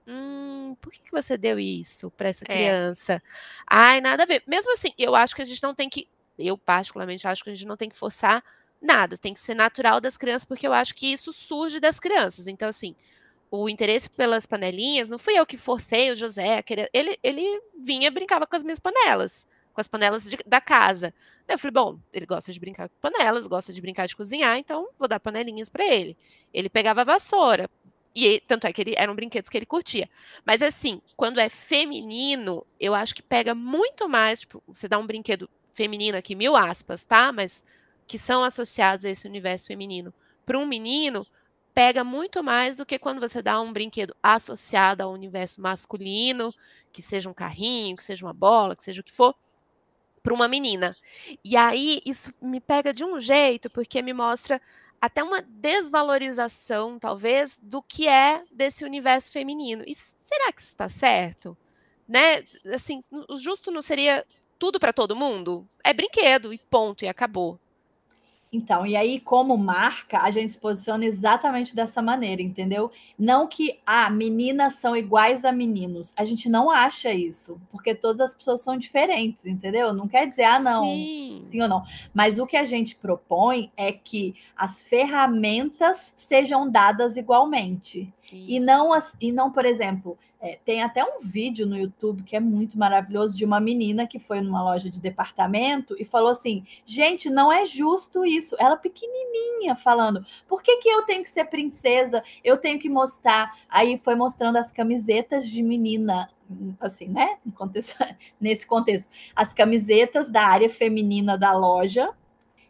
Hum, 0.08 0.76
por 0.82 0.92
que, 0.92 1.02
que 1.02 1.12
você 1.12 1.38
deu 1.38 1.60
isso 1.60 2.10
para 2.12 2.30
essa 2.30 2.46
É. 2.46 2.48
criança? 2.48 3.22
Ai, 3.68 4.00
nada 4.02 4.24
a 4.24 4.26
ver. 4.26 4.42
Mesmo 4.48 4.72
assim, 4.74 4.92
eu 4.98 5.16
acho 5.16 5.36
que 5.36 5.42
a 5.42 5.46
gente 5.46 5.62
não 5.62 5.76
tem 5.76 5.90
que. 5.90 6.08
Eu, 6.38 6.58
particularmente, 6.58 7.28
acho 7.28 7.44
que 7.44 7.50
a 7.50 7.54
gente 7.54 7.68
não 7.68 7.78
tem 7.78 7.90
que 7.90 7.96
forçar 7.98 8.44
nada. 8.82 9.18
Tem 9.18 9.34
que 9.34 9.40
ser 9.40 9.54
natural 9.56 10.00
das 10.02 10.18
crianças, 10.18 10.46
porque 10.46 10.68
eu 10.68 10.74
acho 10.74 10.94
que 10.96 11.08
isso 11.12 11.34
surge 11.34 11.80
das 11.80 12.00
crianças. 12.00 12.48
Então, 12.48 12.70
assim, 12.70 12.96
o 13.50 13.70
interesse 13.70 14.10
pelas 14.10 14.46
panelinhas, 14.46 15.10
não 15.10 15.18
fui 15.18 15.38
eu 15.38 15.46
que 15.46 15.58
forcei 15.58 16.12
o 16.12 16.16
José. 16.16 16.64
Ele, 16.94 17.18
ele 17.24 17.62
vinha 17.80 18.12
brincava 18.12 18.46
com 18.46 18.56
as 18.56 18.64
minhas 18.64 18.80
panelas, 18.80 19.48
com 19.74 19.82
as 19.82 19.88
panelas 19.88 20.30
de- 20.30 20.38
da 20.46 20.60
casa. 20.60 21.14
Eu 21.48 21.58
falei, 21.58 21.72
bom, 21.72 22.00
ele 22.12 22.26
gosta 22.26 22.52
de 22.52 22.60
brincar 22.60 22.90
com 22.90 22.96
panelas, 23.00 23.48
gosta 23.48 23.72
de 23.72 23.82
brincar 23.82 24.06
de 24.08 24.16
cozinhar, 24.16 24.58
então 24.58 24.90
vou 25.00 25.08
dar 25.08 25.20
panelinhas 25.20 25.70
para 25.70 25.86
ele. 25.86 26.18
Ele 26.54 26.70
pegava 26.70 27.02
a 27.02 27.06
vassoura. 27.06 27.70
E 28.14 28.40
tanto 28.42 28.66
é 28.66 28.74
que 28.74 28.82
ele, 28.82 28.96
eram 28.98 29.16
brinquedos 29.16 29.50
que 29.50 29.58
ele 29.58 29.66
curtia. 29.66 30.10
Mas 30.46 30.62
assim, 30.62 31.02
quando 31.16 31.40
é 31.40 31.50
feminino, 31.50 32.66
eu 32.80 32.94
acho 32.96 33.14
que 33.14 33.22
pega 33.22 33.54
muito 33.54 34.10
mais. 34.10 34.40
Tipo, 34.42 34.62
você 34.68 34.88
dá 34.88 34.98
um 34.98 35.06
brinquedo 35.06 35.48
feminino 35.78 36.18
aqui, 36.18 36.36
mil 36.36 36.56
aspas, 36.56 37.06
tá? 37.06 37.32
Mas 37.32 37.64
que 38.08 38.18
são 38.18 38.44
associados 38.44 39.06
a 39.06 39.10
esse 39.10 39.28
universo 39.28 39.68
feminino. 39.68 40.14
Para 40.46 40.58
um 40.58 40.66
menino, 40.66 41.26
pega 41.74 42.04
muito 42.04 42.44
mais 42.44 42.76
do 42.76 42.86
que 42.86 42.98
quando 42.98 43.22
você 43.22 43.42
dá 43.42 43.62
um 43.62 43.72
brinquedo 43.72 44.16
associado 44.24 45.04
ao 45.04 45.14
universo 45.14 45.62
masculino, 45.62 46.52
que 46.92 47.02
seja 47.02 47.30
um 47.30 47.34
carrinho, 47.34 47.96
que 47.96 48.04
seja 48.04 48.26
uma 48.26 48.34
bola, 48.34 48.76
que 48.76 48.84
seja 48.84 49.02
o 49.02 49.04
que 49.04 49.14
for, 49.14 49.36
para 50.24 50.34
uma 50.34 50.48
menina. 50.48 50.96
E 51.44 51.56
aí 51.56 52.02
isso 52.06 52.34
me 52.42 52.60
pega 52.60 52.92
de 52.92 53.06
um 53.06 53.20
jeito, 53.20 53.70
porque 53.70 54.02
me 54.02 54.14
mostra 54.14 54.60
até 55.00 55.22
uma 55.24 55.42
desvalorização, 55.42 56.98
talvez, 56.98 57.60
do 57.62 57.84
que 57.84 58.08
é 58.08 58.44
desse 58.52 58.84
universo 58.84 59.32
feminino. 59.32 59.84
E 59.86 59.94
será 59.94 60.52
que 60.52 60.62
isso 60.62 60.72
está 60.72 60.90
certo? 60.90 61.56
Né? 62.08 62.44
Assim, 62.74 63.00
o 63.30 63.38
justo 63.38 63.70
não 63.70 63.82
seria 63.82 64.26
tudo 64.58 64.80
para 64.80 64.94
todo 64.94 65.16
mundo? 65.16 65.68
É 65.84 65.94
brinquedo 65.94 66.54
e 66.54 66.60
ponto, 66.70 67.04
e 67.04 67.08
acabou. 67.08 67.60
Então, 68.52 68.88
e 68.88 68.96
aí, 68.96 69.20
como 69.20 69.58
marca, 69.58 70.20
a 70.20 70.32
gente 70.32 70.54
se 70.54 70.58
posiciona 70.58 71.04
exatamente 71.06 71.76
dessa 71.76 72.02
maneira, 72.02 72.42
entendeu? 72.42 72.90
Não 73.20 73.46
que, 73.46 73.80
ah, 73.86 74.10
meninas 74.10 74.76
são 74.76 74.96
iguais 74.96 75.44
a 75.44 75.52
meninos. 75.52 76.14
A 76.16 76.24
gente 76.24 76.48
não 76.48 76.72
acha 76.72 77.12
isso, 77.12 77.60
porque 77.70 77.94
todas 77.94 78.22
as 78.22 78.34
pessoas 78.34 78.62
são 78.62 78.78
diferentes, 78.78 79.46
entendeu? 79.46 79.94
Não 79.94 80.08
quer 80.08 80.30
dizer, 80.30 80.46
ah, 80.46 80.60
não, 80.60 80.86
Sim. 80.86 81.40
sim 81.44 81.62
ou 81.62 81.68
não. 81.68 81.84
Mas 82.14 82.40
o 82.40 82.48
que 82.48 82.56
a 82.56 82.64
gente 82.64 82.96
propõe 82.96 83.70
é 83.76 83.92
que 83.92 84.34
as 84.56 84.82
ferramentas 84.82 86.14
sejam 86.16 86.70
dadas 86.72 87.18
igualmente. 87.18 88.14
E 88.32 88.58
Isso. 88.58 88.66
não, 88.66 88.92
as- 88.94 89.16
e 89.22 89.32
não, 89.32 89.52
por 89.52 89.66
exemplo, 89.66 90.18
é, 90.40 90.60
tem 90.64 90.84
até 90.84 91.04
um 91.04 91.20
vídeo 91.22 91.66
no 91.66 91.78
YouTube 91.78 92.24
que 92.24 92.36
é 92.36 92.40
muito 92.40 92.78
maravilhoso 92.78 93.36
de 93.36 93.44
uma 93.46 93.60
menina 93.60 94.06
que 94.06 94.20
foi 94.20 94.42
numa 94.42 94.62
loja 94.62 94.90
de 94.90 95.00
departamento 95.02 95.96
e 95.98 96.06
falou 96.06 96.30
assim: 96.30 96.64
gente, 96.86 97.30
não 97.30 97.52
é 97.52 97.66
justo 97.66 98.26
isso. 98.26 98.56
Ela 98.60 98.76
pequenininha 98.78 99.76
falando: 99.76 100.26
por 100.48 100.62
que, 100.62 100.78
que 100.78 100.90
eu 100.90 101.04
tenho 101.04 101.24
que 101.24 101.30
ser 101.30 101.46
princesa? 101.46 102.24
Eu 102.44 102.58
tenho 102.58 102.78
que 102.80 102.90
mostrar. 102.90 103.52
Aí 103.70 104.00
foi 104.04 104.16
mostrando 104.16 104.58
as 104.58 104.72
camisetas 104.72 105.48
de 105.48 105.64
menina, 105.64 106.30
assim, 106.80 107.08
né? 107.08 107.38
Nesse 108.40 108.68
contexto, 108.68 109.08
as 109.36 109.54
camisetas 109.54 110.30
da 110.30 110.44
área 110.44 110.70
feminina 110.70 111.38
da 111.38 111.54
loja 111.54 112.14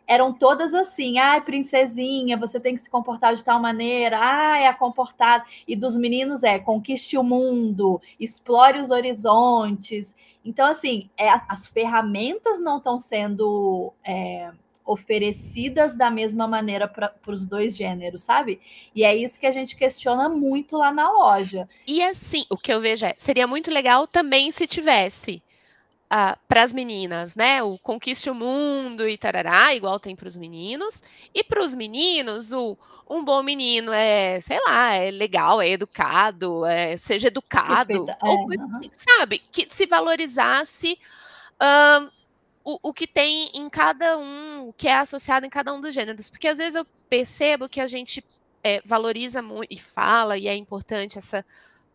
eram 0.08 0.32
todas 0.32 0.74
assim, 0.74 1.20
ai, 1.20 1.42
princesinha, 1.42 2.38
você 2.38 2.60
tem 2.60 2.74
que 2.74 2.82
se 2.82 2.90
comportar 2.90 3.36
de 3.36 3.44
tal 3.44 3.60
maneira, 3.60 4.18
ai, 4.18 4.64
é 4.64 4.68
a 4.68 4.74
comportada. 4.74 5.46
E 5.68 5.76
dos 5.76 5.98
meninos 5.98 6.44
é 6.44 6.58
conquiste 6.58 7.18
o 7.18 7.24
mundo, 7.24 8.02
explore 8.18 8.80
os 8.80 8.90
horizontes. 8.90 10.16
Então, 10.46 10.66
assim, 10.66 11.10
é, 11.18 11.30
as 11.50 11.68
ferramentas 11.68 12.60
não 12.62 12.78
estão 12.78 12.98
sendo 12.98 13.92
é, 14.02 14.50
oferecidas 14.86 15.96
da 15.98 16.10
mesma 16.10 16.48
maneira 16.48 16.88
para 16.88 17.14
os 17.28 17.46
dois 17.46 17.76
gêneros, 17.76 18.22
sabe? 18.22 18.62
E 18.96 19.04
é 19.04 19.14
isso 19.14 19.38
que 19.38 19.46
a 19.46 19.52
gente 19.52 19.76
questiona 19.76 20.30
muito 20.30 20.78
lá 20.78 20.92
na 20.92 21.12
loja. 21.12 21.68
E 21.86 22.02
assim, 22.02 22.46
o 22.50 22.56
que 22.56 22.72
eu 22.72 22.80
vejo 22.80 23.06
é, 23.06 23.14
seria 23.18 23.46
muito 23.46 23.70
legal 23.70 24.08
também 24.08 24.50
se 24.52 24.66
tivesse 24.66 25.44
para 26.10 26.64
as 26.64 26.72
meninas, 26.72 27.36
né? 27.36 27.62
O 27.62 27.78
conquiste 27.78 28.30
o 28.30 28.36
mundo 28.36 29.08
e 29.08 29.18
tarará, 29.18 29.74
igual 29.76 30.00
tem 30.00 30.16
para 30.16 30.28
os 30.28 30.38
meninos. 30.38 31.02
E 31.34 31.44
para 31.44 31.62
os 31.62 31.76
meninos, 31.76 32.54
o 32.54 32.78
um 33.10 33.24
bom 33.24 33.42
menino 33.42 33.92
é, 33.94 34.40
sei 34.42 34.60
lá, 34.66 34.94
é 34.94 35.12
legal, 35.12 35.62
é 35.62 35.70
educado, 35.70 36.66
é, 36.66 36.98
seja 36.98 37.28
educado, 37.28 38.06
ou 38.22 38.52
é, 38.52 38.56
assim, 38.78 38.92
sabe? 38.94 39.40
Que 39.52 39.66
se 39.70 39.86
valorizasse 39.86 41.00
ahn, 41.60 42.10
o, 42.64 42.90
o 42.90 42.94
que 42.94 43.08
tem 43.08 43.50
em 43.54 43.70
cada 43.70 44.18
um, 44.18 44.68
o 44.68 44.74
que 44.74 44.90
é 44.90 44.96
associado 44.96 45.46
em 45.46 45.50
cada 45.50 45.74
um 45.74 45.80
dos 45.80 45.94
gêneros. 45.94 46.30
Porque 46.30 46.48
às 46.48 46.58
vezes 46.58 46.76
eu 46.76 46.86
percebo 47.10 47.70
que 47.70 47.80
a 47.80 47.88
gente 47.88 48.24
é, 48.62 48.82
valoriza 48.84 49.42
muito 49.42 49.74
e 49.74 49.80
fala, 49.80 50.38
e 50.38 50.48
é 50.48 50.56
importante 50.56 51.18
essa 51.18 51.46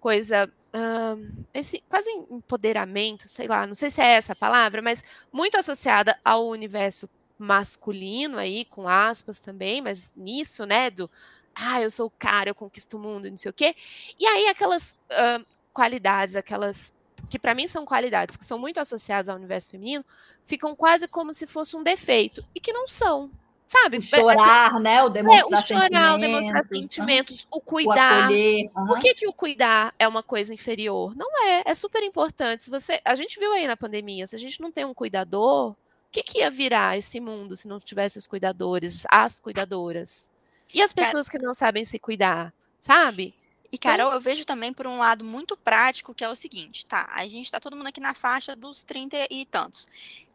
coisa, 0.03 0.53
ahn, 0.75 1.45
esse 1.55 1.81
quase 1.89 2.11
empoderamento, 2.11 3.29
sei 3.29 3.47
lá, 3.47 3.65
não 3.69 3.75
sei 3.77 3.89
se 3.89 4.01
é 4.01 4.15
essa 4.15 4.33
a 4.33 4.37
palavra, 4.37 4.83
mas 4.83 5.05
muito 5.33 5.57
associada 5.57 6.19
ao 6.25 6.49
universo 6.49 7.09
masculino 7.39 8.37
aí, 8.37 8.65
com 8.65 8.89
aspas 8.89 9.39
também, 9.39 9.81
mas 9.81 10.13
nisso, 10.17 10.67
né, 10.67 10.91
do 10.91 11.09
ah, 11.55 11.81
eu 11.81 11.91
sou 11.91 12.07
o 12.07 12.11
cara, 12.19 12.51
eu 12.51 12.55
conquisto 12.55 12.97
o 12.97 13.01
mundo, 13.01 13.31
não 13.31 13.37
sei 13.37 13.51
o 13.51 13.55
quê. 13.55 13.77
E 14.19 14.27
aí 14.27 14.49
aquelas 14.49 14.99
ahn, 15.11 15.45
qualidades, 15.73 16.35
aquelas 16.35 16.93
que 17.31 17.39
para 17.39 17.55
mim 17.55 17.69
são 17.69 17.85
qualidades 17.85 18.37
que 18.37 18.45
são 18.45 18.59
muito 18.59 18.81
associadas 18.81 19.29
ao 19.29 19.37
universo 19.37 19.71
feminino, 19.71 20.05
ficam 20.45 20.75
quase 20.75 21.07
como 21.07 21.33
se 21.33 21.47
fosse 21.47 21.77
um 21.77 21.83
defeito 21.83 22.45
e 22.55 22.61
que 22.61 22.73
não 22.73 22.89
são, 22.89 23.31
sabe? 23.73 23.99
O 23.99 24.03
chorar, 24.03 24.79
né? 24.79 25.03
O 25.03 25.07
É, 25.07 25.11
demonstrar 25.11 25.61
o 25.61 25.63
chorar, 25.63 25.81
o 25.81 25.83
sentimentos, 25.83 26.21
demonstrar 26.21 26.65
sentimentos, 26.65 27.47
o 27.51 27.57
o 27.57 27.61
cuidar. 27.61 28.25
acolher. 28.25 28.71
Por 28.71 28.99
que, 29.01 29.15
que 29.15 29.27
o 29.27 29.33
cuidar 29.33 29.95
é 29.99 30.07
uma 30.07 30.23
coisa 30.23 30.53
inferior? 30.53 31.17
Não 31.17 31.47
é, 31.47 31.63
é 31.67 31.75
super 31.75 32.03
importante. 32.03 32.65
Se 32.65 32.71
você, 32.71 33.01
a 33.05 33.15
gente 33.15 33.39
viu 33.39 33.53
aí 33.53 33.67
na 33.67 33.77
pandemia, 33.77 34.27
se 34.27 34.37
a 34.37 34.39
gente 34.39 34.61
não 34.61 34.71
tem 34.71 34.85
um 34.85 34.93
cuidador, 34.93 35.71
o 35.71 35.77
que, 36.11 36.23
que 36.23 36.39
ia 36.39 36.51
virar 36.51 36.99
esse 36.99 37.19
mundo 37.21 37.57
se 37.57 37.67
não 37.67 37.81
tivesse 37.81 38.19
os 38.19 38.27
cuidadores, 38.27 39.05
as 39.11 39.41
cuidadoras? 39.41 40.31
E 40.75 40.83
as 40.83 40.93
pessoas 40.93 41.29
que 41.29 41.39
não 41.39 41.55
sabem 41.55 41.85
se 41.85 41.99
cuidar, 41.99 42.53
sabe? 42.81 43.35
E, 43.71 43.79
Carol, 43.79 44.13
eu 44.13 44.21
vejo 44.21 44.45
também 44.45 44.71
por 44.71 44.87
um 44.87 44.99
lado 44.99 45.25
muito 45.25 45.57
prático, 45.57 46.15
que 46.15 46.23
é 46.23 46.29
o 46.29 46.35
seguinte, 46.35 46.85
tá? 46.85 47.09
A 47.11 47.27
gente 47.27 47.51
tá 47.51 47.59
todo 47.59 47.75
mundo 47.75 47.87
aqui 47.87 48.01
na 48.01 48.13
faixa 48.13 48.55
dos 48.55 48.85
30 48.85 49.27
e 49.31 49.47
tantos. 49.47 49.89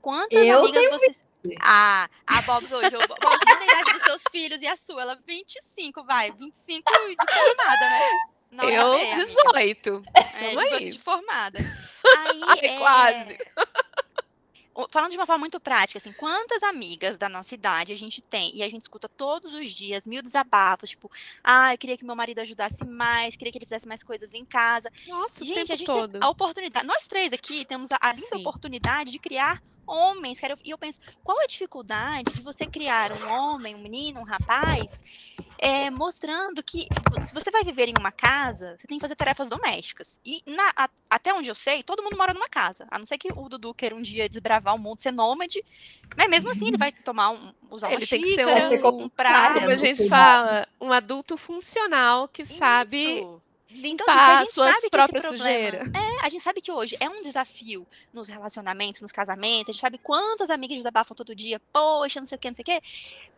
Quantas 0.07 0.41
Eu 0.41 0.59
amigas 0.59 0.89
vocês. 0.89 1.23
20. 1.43 1.57
Ah, 1.61 2.09
a 2.25 2.41
Bobs 2.43 2.71
hoje. 2.71 2.95
Eu, 2.95 3.05
Bobs, 3.05 3.19
a 3.45 3.63
idade 3.65 3.91
dos 3.91 4.03
seus 4.03 4.23
filhos 4.31 4.61
e 4.61 4.65
a 4.67 4.77
sua. 4.77 5.01
Ela 5.01 5.19
25, 5.27 6.01
vai. 6.05 6.31
25 6.31 6.91
de 7.09 7.33
formada, 7.33 7.89
né? 7.89 8.09
Não, 8.49 8.69
eu, 8.69 8.93
é, 8.93 9.11
amiga. 9.11 9.25
18. 9.25 10.03
É, 10.13 10.23
Tamo 10.23 10.59
18 10.61 10.75
aí. 10.75 10.89
de 10.91 10.99
formada. 10.99 11.59
Aí, 12.19 12.41
Ai, 12.47 12.59
é, 12.61 12.77
quase. 12.79 13.37
o- 14.73 14.87
Falando 14.89 15.11
de 15.11 15.17
uma 15.17 15.25
forma 15.25 15.39
muito 15.39 15.59
prática, 15.59 15.97
assim, 15.97 16.13
quantas 16.13 16.63
amigas 16.63 17.17
da 17.17 17.27
nossa 17.27 17.53
idade 17.53 17.91
a 17.91 17.97
gente 17.97 18.21
tem 18.21 18.55
e 18.55 18.63
a 18.63 18.69
gente 18.69 18.83
escuta 18.83 19.09
todos 19.09 19.53
os 19.53 19.69
dias 19.73 20.07
mil 20.07 20.23
desabafos, 20.23 20.91
tipo, 20.91 21.11
ah, 21.43 21.73
eu 21.73 21.77
queria 21.77 21.97
que 21.97 22.05
meu 22.05 22.15
marido 22.15 22.39
ajudasse 22.39 22.85
mais, 22.85 23.35
queria 23.35 23.51
que 23.51 23.57
ele 23.57 23.65
fizesse 23.65 23.85
mais 23.85 24.03
coisas 24.03 24.33
em 24.33 24.45
casa. 24.45 24.89
Nossa, 25.05 25.43
o 25.43 25.45
gente, 25.45 25.55
tempo 25.57 25.73
a 25.73 25.75
gente 25.75 25.85
todo. 25.85 26.23
a 26.23 26.29
oportunidade, 26.29 26.87
nós 26.87 27.09
três 27.09 27.33
aqui 27.33 27.65
temos 27.65 27.91
a, 27.91 27.97
a 28.01 28.37
oportunidade 28.37 29.11
de 29.11 29.19
criar 29.19 29.61
homens, 29.87 30.39
cara. 30.39 30.55
E 30.63 30.69
eu 30.69 30.77
penso, 30.77 30.99
qual 31.23 31.39
a 31.39 31.47
dificuldade 31.47 32.33
de 32.33 32.41
você 32.41 32.65
criar 32.65 33.11
um 33.11 33.31
homem, 33.31 33.75
um 33.75 33.79
menino, 33.79 34.19
um 34.19 34.23
rapaz, 34.23 35.01
é, 35.57 35.89
mostrando 35.89 36.61
que 36.61 36.87
se 37.21 37.33
você 37.33 37.49
vai 37.49 37.63
viver 37.63 37.87
em 37.89 37.93
uma 37.97 38.11
casa, 38.11 38.75
você 38.79 38.85
tem 38.87 38.97
que 38.97 39.01
fazer 39.01 39.15
tarefas 39.15 39.49
domésticas. 39.49 40.19
E 40.25 40.43
na- 40.45 40.71
a- 40.75 40.89
até 41.09 41.33
onde 41.33 41.47
eu 41.47 41.55
sei, 41.55 41.81
todo 41.81 42.03
mundo 42.03 42.17
mora 42.17 42.33
numa 42.33 42.49
casa. 42.49 42.85
A 42.91 42.99
não 42.99 43.05
ser 43.05 43.17
que 43.17 43.29
o 43.35 43.49
Dudu 43.49 43.73
queira 43.73 43.95
um 43.95 44.01
dia 44.01 44.29
desbravar 44.29 44.75
o 44.75 44.79
mundo, 44.79 44.99
ser 44.99 45.11
nômade. 45.11 45.63
Mas 46.15 46.27
mesmo 46.29 46.51
assim, 46.51 46.67
ele 46.67 46.77
vai 46.77 46.91
tomar 46.91 47.29
um, 47.29 47.53
usar 47.71 47.87
uma 47.87 47.95
Ele 47.95 48.05
tem 48.07 48.21
que 48.21 48.27
ser 48.27 48.45
xícara, 48.45 48.69
Vai 48.69 48.77
ser 48.77 48.85
um 48.85 49.03
um 49.03 49.09
prato. 49.09 49.33
cara, 49.35 49.59
Como 49.61 49.71
a 49.71 49.75
gente 49.75 50.07
fala, 50.09 50.67
um 50.81 50.91
adulto 50.91 51.37
funcional 51.37 52.27
que 52.27 52.45
sabe 52.45 52.97
Isso. 52.97 53.15
limpar 53.15 53.46
Então, 53.83 54.05
assim, 54.41 54.51
se 54.51 54.59
a 54.61 54.65
gente 54.71 54.73
sabe 54.73 54.89
que 54.89 55.17
esse 55.17 55.27
problema-. 55.37 55.97
É, 55.97 56.25
a 56.25 56.29
gente 56.29 56.43
sabe 56.43 56.61
que 56.61 56.71
hoje 56.71 56.97
é 56.99 57.09
um 57.09 57.21
desafio 57.21 57.85
nos 58.13 58.27
relacionamentos, 58.27 59.01
nos 59.01 59.11
casamentos. 59.11 59.69
A 59.69 59.71
gente 59.73 59.81
sabe 59.81 59.97
quantas 59.97 60.49
amigas 60.49 60.77
desabafam 60.77 61.15
todo 61.15 61.35
dia, 61.35 61.59
poxa, 61.71 62.19
não 62.19 62.27
sei 62.27 62.35
o 62.37 62.39
que, 62.39 62.47
não 62.49 62.55
sei 62.55 62.63
o 62.63 62.65
que. 62.65 62.81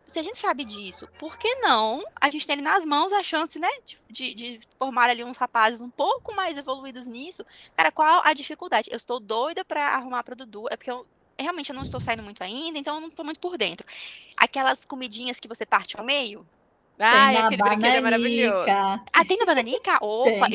Se 0.06 0.18
a 0.18 0.24
gente 0.24 0.40
sabe 0.40 0.66
disso, 0.66 1.08
por 1.20 1.38
que 1.38 1.54
não 1.56 2.04
a 2.20 2.32
gente 2.32 2.48
tem 2.48 2.54
ali 2.54 2.64
nas 2.64 2.84
mãos 2.84 3.14
a 3.14 3.22
chance, 3.22 3.60
né, 3.60 3.70
de, 4.10 4.34
de- 4.34 4.60
formar 4.78 5.08
ali 5.10 5.24
uns 5.24 5.38
rapazes 5.38 5.82
um 5.82 5.90
pouco 5.90 6.34
mais 6.34 6.58
evoluídos 6.58 7.06
nisso? 7.06 7.46
Cara, 7.78 7.92
qual 7.92 8.22
a 8.26 8.34
dificuldade? 8.34 8.90
Eu 8.92 8.98
estou 8.98 9.20
doida 9.20 9.64
pra 9.64 9.90
arrumar 9.90 10.24
pro 10.24 10.36
Dudu, 10.36 10.66
é 10.72 10.76
porque 10.76 10.90
eu 10.90 11.06
realmente 11.38 11.70
eu 11.70 11.76
não 11.76 11.84
estou 11.84 12.02
saindo 12.02 12.24
muito 12.24 12.44
ainda, 12.44 12.80
então 12.80 12.96
eu 12.96 13.02
não 13.02 13.08
estou 13.10 13.24
muito 13.24 13.40
por 13.40 13.56
dentro. 13.56 13.86
Aquelas 14.36 14.84
comidinhas 14.84 15.40
que 15.40 15.48
você 15.48 15.66
parte 15.66 15.98
ao 15.98 16.04
meio. 16.04 16.46
Ai, 17.00 17.36
aquele 17.38 17.64
brinquedo 17.64 17.96
é 17.96 18.02
maravilhoso. 18.02 18.70
Ah, 19.14 19.26
tem 19.26 19.38
na 19.38 19.46
bananica? 19.46 19.98
Opa! 20.04 20.48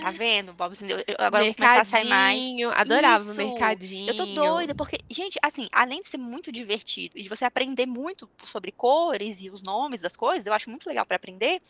Tá 0.00 0.10
vendo, 0.10 0.54
Bob? 0.54 0.74
Eu, 0.88 0.96
agora 1.18 1.44
vou 1.44 1.54
começar 1.54 1.80
a 1.82 1.84
sair 1.84 2.08
mais. 2.08 2.40
Adorava 2.74 3.30
o 3.30 3.34
mercadinho. 3.34 4.08
Eu 4.08 4.16
tô 4.16 4.24
doida, 4.24 4.74
porque, 4.74 4.98
gente, 5.10 5.38
assim, 5.42 5.68
além 5.70 6.00
de 6.00 6.08
ser 6.08 6.16
muito 6.16 6.50
divertido 6.50 7.18
e 7.18 7.22
de 7.22 7.28
você 7.28 7.44
aprender 7.44 7.84
muito 7.86 8.28
sobre 8.44 8.72
cores 8.72 9.42
e 9.42 9.50
os 9.50 9.62
nomes 9.62 10.00
das 10.00 10.16
coisas, 10.16 10.46
eu 10.46 10.54
acho 10.54 10.70
muito 10.70 10.88
legal 10.88 11.04
para 11.04 11.16
aprender, 11.16 11.60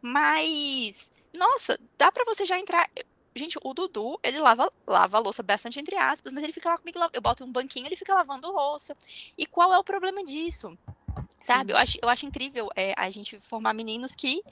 mas, 0.00 1.10
nossa, 1.34 1.78
dá 1.98 2.12
para 2.12 2.24
você 2.24 2.46
já 2.46 2.58
entrar. 2.58 2.88
Gente, 3.34 3.58
o 3.64 3.74
Dudu, 3.74 4.18
ele 4.22 4.38
lava, 4.38 4.70
lava 4.86 5.16
a 5.16 5.20
louça 5.20 5.42
bastante 5.42 5.80
entre 5.80 5.96
aspas, 5.96 6.32
mas 6.32 6.44
ele 6.44 6.52
fica 6.52 6.68
lá 6.68 6.78
comigo, 6.78 6.98
eu 7.12 7.20
boto 7.20 7.44
um 7.44 7.50
banquinho, 7.50 7.86
ele 7.86 7.96
fica 7.96 8.14
lavando 8.14 8.52
louça. 8.52 8.94
E 9.36 9.44
qual 9.46 9.72
é 9.72 9.78
o 9.78 9.84
problema 9.84 10.22
disso? 10.22 10.78
Sabe? 11.42 11.72
Eu 11.72 11.76
acho, 11.76 11.98
eu 12.00 12.08
acho 12.08 12.26
incrível 12.26 12.68
é, 12.76 12.94
a 12.96 13.10
gente 13.10 13.38
formar 13.40 13.74
meninos 13.74 14.14
que 14.14 14.42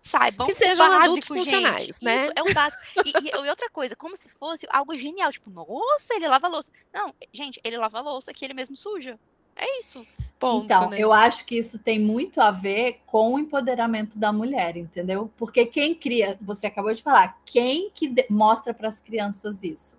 saibam 0.00 0.46
que 0.46 0.54
sejam 0.54 0.86
básico, 0.86 1.04
adultos 1.04 1.28
funcionais, 1.28 1.82
gente. 1.82 2.04
né? 2.04 2.26
Isso 2.26 2.32
é 2.36 2.42
um 2.42 2.52
básico. 2.52 2.82
E, 3.04 3.30
e, 3.30 3.48
outra 3.48 3.70
coisa, 3.70 3.96
como 3.96 4.16
se 4.16 4.28
fosse 4.28 4.66
algo 4.70 4.96
genial, 4.96 5.32
tipo, 5.32 5.50
nossa, 5.50 6.14
ele 6.14 6.28
lava 6.28 6.46
a 6.46 6.50
louça. 6.50 6.70
Não, 6.92 7.14
gente, 7.32 7.60
ele 7.64 7.76
lava 7.78 7.98
a 7.98 8.02
louça 8.02 8.32
que 8.32 8.44
ele 8.44 8.54
mesmo 8.54 8.76
suja. 8.76 9.18
É 9.56 9.80
isso. 9.80 10.06
Ponto, 10.38 10.64
então, 10.64 10.90
né? 10.90 10.96
eu 10.98 11.12
acho 11.12 11.46
que 11.46 11.56
isso 11.56 11.78
tem 11.78 11.98
muito 11.98 12.40
a 12.40 12.50
ver 12.50 13.00
com 13.06 13.34
o 13.34 13.38
empoderamento 13.38 14.18
da 14.18 14.32
mulher, 14.32 14.76
entendeu? 14.76 15.30
Porque 15.36 15.64
quem 15.64 15.94
cria, 15.94 16.36
você 16.42 16.66
acabou 16.66 16.92
de 16.92 17.02
falar, 17.02 17.40
quem 17.46 17.90
que 17.94 18.12
mostra 18.28 18.74
para 18.74 18.88
as 18.88 19.00
crianças 19.00 19.62
isso? 19.62 19.96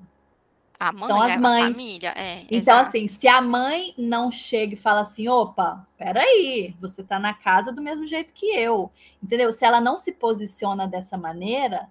A 0.80 0.92
mãe, 0.92 1.08
São 1.08 1.22
as 1.22 1.32
a 1.32 1.40
mães. 1.40 1.74
família, 1.74 2.14
é. 2.18 2.42
Então, 2.44 2.58
exato. 2.58 2.90
assim, 2.90 3.08
se 3.08 3.28
a 3.28 3.42
mãe 3.42 3.94
não 3.98 4.32
chega 4.32 4.74
e 4.74 4.78
fala 4.78 5.02
assim, 5.02 5.28
opa, 5.28 5.88
peraí, 5.98 6.76
você 6.80 7.04
tá 7.04 7.18
na 7.18 7.34
casa 7.34 7.72
do 7.72 7.82
mesmo 7.82 8.06
jeito 8.06 8.34
que 8.34 8.48
eu, 8.48 8.92
entendeu? 9.24 9.52
Se 9.54 9.64
ela 9.64 9.80
não 9.80 9.98
se 9.98 10.12
posiciona 10.12 10.88
dessa 10.88 11.18
maneira, 11.18 11.90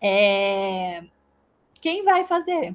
é... 0.00 1.04
quem 1.80 2.02
vai 2.02 2.24
fazer? 2.24 2.74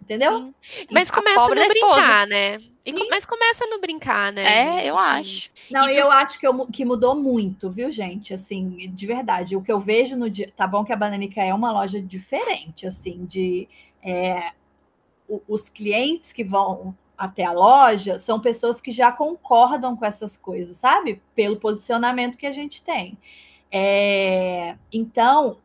Entendeu? 0.00 0.38
Sim. 0.38 0.54
Mas 0.90 1.10
a 1.10 1.12
começa 1.12 1.48
no 1.48 1.68
brincar, 1.68 2.26
né? 2.26 2.58
E 2.84 3.08
mas 3.10 3.26
começa 3.26 3.66
no 3.66 3.78
brincar, 3.78 4.32
né? 4.32 4.80
É, 4.80 4.88
eu 4.88 4.96
acho. 4.96 5.50
Não, 5.70 5.86
eu 5.90 6.10
acho 6.10 6.40
que, 6.40 6.46
eu 6.46 6.66
que 6.66 6.84
mudou 6.84 7.14
muito, 7.14 7.70
viu, 7.70 7.90
gente? 7.90 8.32
Assim, 8.32 8.90
de 8.90 9.06
verdade. 9.06 9.54
O 9.54 9.60
que 9.60 9.70
eu 9.70 9.78
vejo 9.78 10.16
no 10.16 10.30
dia. 10.30 10.50
Tá 10.56 10.66
bom 10.66 10.82
que 10.82 10.92
a 10.92 10.96
Bananica 10.96 11.42
é 11.42 11.52
uma 11.52 11.70
loja 11.72 12.00
diferente, 12.00 12.86
assim, 12.86 13.26
de. 13.26 13.68
é, 14.02 14.52
os 15.46 15.68
clientes 15.68 16.32
que 16.32 16.44
vão 16.44 16.96
até 17.16 17.44
a 17.44 17.52
loja 17.52 18.18
são 18.18 18.40
pessoas 18.40 18.80
que 18.80 18.92
já 18.92 19.10
concordam 19.10 19.96
com 19.96 20.04
essas 20.04 20.36
coisas, 20.36 20.76
sabe? 20.76 21.20
Pelo 21.34 21.56
posicionamento 21.56 22.38
que 22.38 22.46
a 22.46 22.52
gente 22.52 22.82
tem. 22.82 23.18
É, 23.70 24.76
então, 24.92 25.58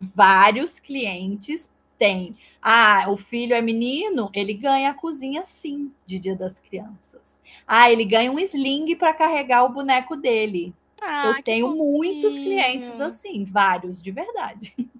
vários 0.00 0.78
clientes 0.78 1.70
têm. 1.98 2.36
Ah, 2.62 3.06
o 3.08 3.16
filho 3.16 3.54
é 3.54 3.60
menino, 3.60 4.30
ele 4.32 4.54
ganha 4.54 4.90
a 4.90 4.94
cozinha 4.94 5.42
sim, 5.42 5.92
de 6.06 6.18
Dia 6.18 6.36
das 6.36 6.58
Crianças. 6.58 7.20
Ah, 7.66 7.90
ele 7.90 8.04
ganha 8.04 8.32
um 8.32 8.38
sling 8.38 8.96
para 8.96 9.12
carregar 9.12 9.64
o 9.64 9.68
boneco 9.68 10.16
dele. 10.16 10.74
Ah, 11.02 11.34
eu 11.36 11.42
tenho 11.42 11.76
muitos 11.76 12.34
clientes 12.34 13.00
assim, 13.00 13.44
vários 13.44 14.00
de 14.00 14.10
verdade. 14.10 14.74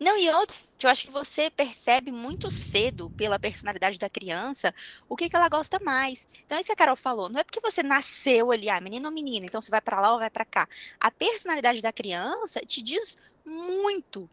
Não, 0.00 0.18
e 0.18 0.28
outro, 0.30 0.56
eu 0.82 0.90
acho 0.90 1.04
que 1.06 1.10
você 1.12 1.50
percebe 1.50 2.10
muito 2.10 2.50
cedo, 2.50 3.10
pela 3.16 3.38
personalidade 3.38 3.98
da 3.98 4.10
criança, 4.10 4.74
o 5.08 5.16
que, 5.16 5.28
que 5.28 5.36
ela 5.36 5.48
gosta 5.48 5.78
mais. 5.80 6.28
Então, 6.44 6.58
isso 6.58 6.66
que 6.66 6.72
a 6.72 6.76
Carol 6.76 6.96
falou, 6.96 7.28
não 7.28 7.40
é 7.40 7.44
porque 7.44 7.60
você 7.60 7.82
nasceu 7.82 8.50
ali, 8.52 8.68
ah, 8.68 8.80
menino 8.80 9.06
ou 9.08 9.14
menina, 9.14 9.46
então 9.46 9.62
você 9.62 9.70
vai 9.70 9.80
pra 9.80 10.00
lá 10.00 10.12
ou 10.12 10.18
vai 10.18 10.30
pra 10.30 10.44
cá. 10.44 10.68
A 11.00 11.10
personalidade 11.10 11.80
da 11.80 11.92
criança 11.92 12.60
te 12.60 12.82
diz 12.82 13.16
muito. 13.44 14.28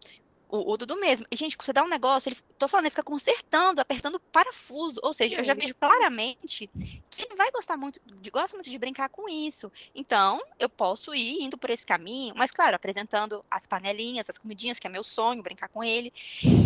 O, 0.51 0.73
o 0.73 0.77
Dudu 0.77 0.97
mesmo. 0.97 1.25
E, 1.31 1.35
gente, 1.37 1.55
você 1.57 1.71
dá 1.71 1.81
um 1.81 1.87
negócio, 1.87 2.27
ele, 2.27 2.37
tô 2.59 2.67
falando, 2.67 2.85
ele 2.85 2.91
fica 2.91 3.01
consertando, 3.03 3.79
apertando 3.79 4.19
parafuso. 4.19 4.99
Ou 5.01 5.13
seja, 5.13 5.37
eu 5.37 5.45
já 5.45 5.53
vejo 5.53 5.73
claramente 5.73 6.69
que 7.09 7.23
ele 7.23 7.35
vai 7.35 7.49
gostar 7.51 7.77
muito, 7.77 8.01
de, 8.05 8.29
gosta 8.29 8.57
muito 8.57 8.69
de 8.69 8.77
brincar 8.77 9.07
com 9.07 9.29
isso. 9.29 9.71
Então, 9.95 10.43
eu 10.59 10.67
posso 10.67 11.15
ir 11.15 11.41
indo 11.41 11.57
por 11.57 11.69
esse 11.69 11.85
caminho, 11.85 12.33
mas, 12.35 12.51
claro, 12.51 12.75
apresentando 12.75 13.45
as 13.49 13.65
panelinhas, 13.65 14.29
as 14.29 14.37
comidinhas, 14.37 14.77
que 14.77 14.85
é 14.85 14.89
meu 14.89 15.05
sonho, 15.05 15.41
brincar 15.41 15.69
com 15.69 15.81
ele. 15.81 16.11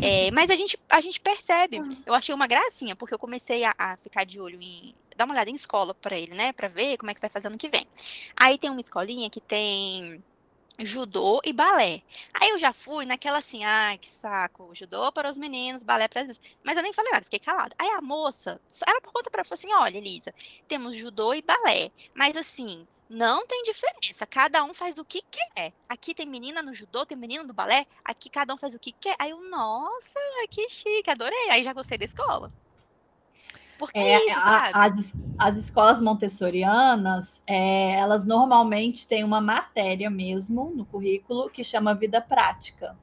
É, 0.04 0.32
mas 0.32 0.50
a 0.50 0.56
gente, 0.56 0.80
a 0.89 1.00
gente 1.00 1.19
percebe. 1.19 1.80
Eu 2.08 2.15
achei 2.15 2.34
uma 2.34 2.48
gracinha, 2.48 2.95
porque 2.95 3.13
eu 3.13 3.19
comecei 3.19 3.63
a, 3.63 3.76
a 3.78 3.98
ficar 3.98 4.24
de 4.24 4.39
olho 4.39 4.60
em. 4.60 4.95
dar 5.15 5.26
uma 5.26 5.36
olhada 5.36 5.52
em 5.52 5.56
escola 5.56 5.93
para 5.93 6.17
ele, 6.17 6.34
né? 6.34 6.52
Para 6.54 6.67
ver 6.67 6.98
como 6.98 7.12
é 7.12 7.13
que 7.13 7.21
vai 7.21 7.30
fazer 7.30 7.50
ano 7.50 7.58
que 7.58 7.69
vem. 7.69 7.86
Aí 8.36 8.58
tem 8.58 8.71
uma 8.71 8.82
escolinha 8.82 9.30
que 9.30 9.39
tem 9.39 10.24
judô 10.80 11.42
e 11.44 11.54
balé. 11.54 12.02
Aí 12.34 12.50
eu 12.50 12.60
já 12.60 12.74
fui 12.74 13.06
naquela 13.06 13.38
assim, 13.38 13.64
ai, 13.64 13.98
que 13.98 14.10
saco, 14.10 14.74
judô 14.74 15.12
para 15.12 15.30
os 15.30 15.38
meninos, 15.38 15.84
balé 15.84 16.08
para 16.08 16.22
as 16.22 16.28
meninas. 16.28 16.58
Mas 16.64 16.78
eu 16.78 16.84
nem 16.84 16.94
falei 16.94 17.12
nada, 17.12 17.24
fiquei 17.24 17.40
calada. 17.40 17.76
Aí 17.78 17.90
a 17.90 18.02
moça, 18.02 18.60
ela 18.86 19.02
por 19.02 19.12
conta 19.14 19.30
para 19.30 19.44
falou 19.44 19.56
assim: 19.56 19.74
olha, 19.74 19.98
Elisa, 19.98 20.34
temos 20.68 20.96
judô 20.96 21.34
e 21.34 21.42
balé, 21.42 21.92
mas 22.14 22.36
assim. 22.36 22.88
Não 23.08 23.46
tem 23.46 23.62
diferença, 23.62 24.26
cada 24.26 24.64
um 24.64 24.74
faz 24.74 24.98
o 24.98 25.06
que 25.06 25.22
quer. 25.22 25.72
Aqui 25.88 26.12
tem 26.12 26.26
menina 26.26 26.64
no 26.64 26.74
judô, 26.74 27.06
tem 27.06 27.16
menina 27.16 27.44
no 27.44 27.54
balé, 27.54 27.86
aqui 28.04 28.32
cada 28.32 28.52
um 28.52 28.58
faz 28.58 28.74
o 28.74 28.80
que 28.80 28.92
quer. 28.92 29.16
Aí 29.20 29.30
eu, 29.30 29.48
nossa, 29.48 30.20
que 30.50 30.68
chique, 30.70 31.08
adorei. 31.08 31.52
Aí 31.52 31.64
já 31.64 31.72
gostei 31.72 32.00
da 32.00 32.06
escola. 32.06 32.48
Porque 33.78 33.98
é, 34.00 34.14
É, 34.14 34.28
isso, 34.28 34.40
a- 34.40 34.72
sabe? 34.72 34.72
as, 34.74 35.14
as 35.38 35.58
escolas 35.58 36.02
montessorianas, 36.02 37.42
é, 37.48 37.92
elas 37.94 38.26
normalmente 38.26 39.08
têm 39.08 39.24
uma 39.24 39.42
matéria 39.42 40.10
mesmo 40.10 40.72
no 40.76 40.86
currículo 40.86 41.50
que 41.50 41.64
chama 41.64 41.94
vida 41.96 42.22
prática. 42.22 42.98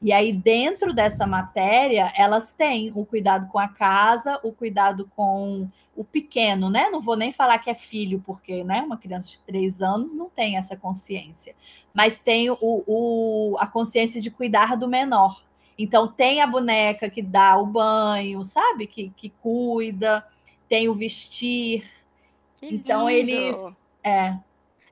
E 0.00 0.12
aí, 0.12 0.32
dentro 0.32 0.94
dessa 0.94 1.26
matéria, 1.26 2.12
elas 2.16 2.52
têm 2.54 2.92
o 2.94 3.04
cuidado 3.04 3.48
com 3.48 3.58
a 3.58 3.66
casa, 3.68 4.38
o 4.44 4.52
cuidado 4.52 5.10
com 5.16 5.68
o 5.96 6.04
pequeno, 6.04 6.70
né? 6.70 6.88
Não 6.90 7.00
vou 7.02 7.16
nem 7.16 7.32
falar 7.32 7.58
que 7.58 7.68
é 7.68 7.74
filho, 7.74 8.22
porque 8.24 8.62
né, 8.62 8.80
uma 8.82 8.96
criança 8.96 9.28
de 9.28 9.40
três 9.40 9.82
anos 9.82 10.14
não 10.14 10.30
tem 10.30 10.56
essa 10.56 10.76
consciência, 10.76 11.54
mas 11.92 12.20
tem 12.20 12.48
o, 12.48 12.56
o- 12.60 13.56
a 13.58 13.66
consciência 13.66 14.20
de 14.20 14.30
cuidar 14.30 14.76
do 14.76 14.86
menor. 14.88 15.42
Então, 15.78 16.08
tem 16.08 16.40
a 16.40 16.46
boneca 16.46 17.08
que 17.08 17.22
dá 17.22 17.56
o 17.56 17.66
banho, 17.66 18.42
sabe? 18.44 18.86
Que, 18.86 19.10
que 19.16 19.30
cuida, 19.30 20.26
tem 20.68 20.88
o 20.88 20.94
vestir. 20.94 21.84
Que 22.56 22.66
Então, 22.74 23.08
lindo. 23.08 23.30
eles. 23.30 23.56
É, 24.02 24.36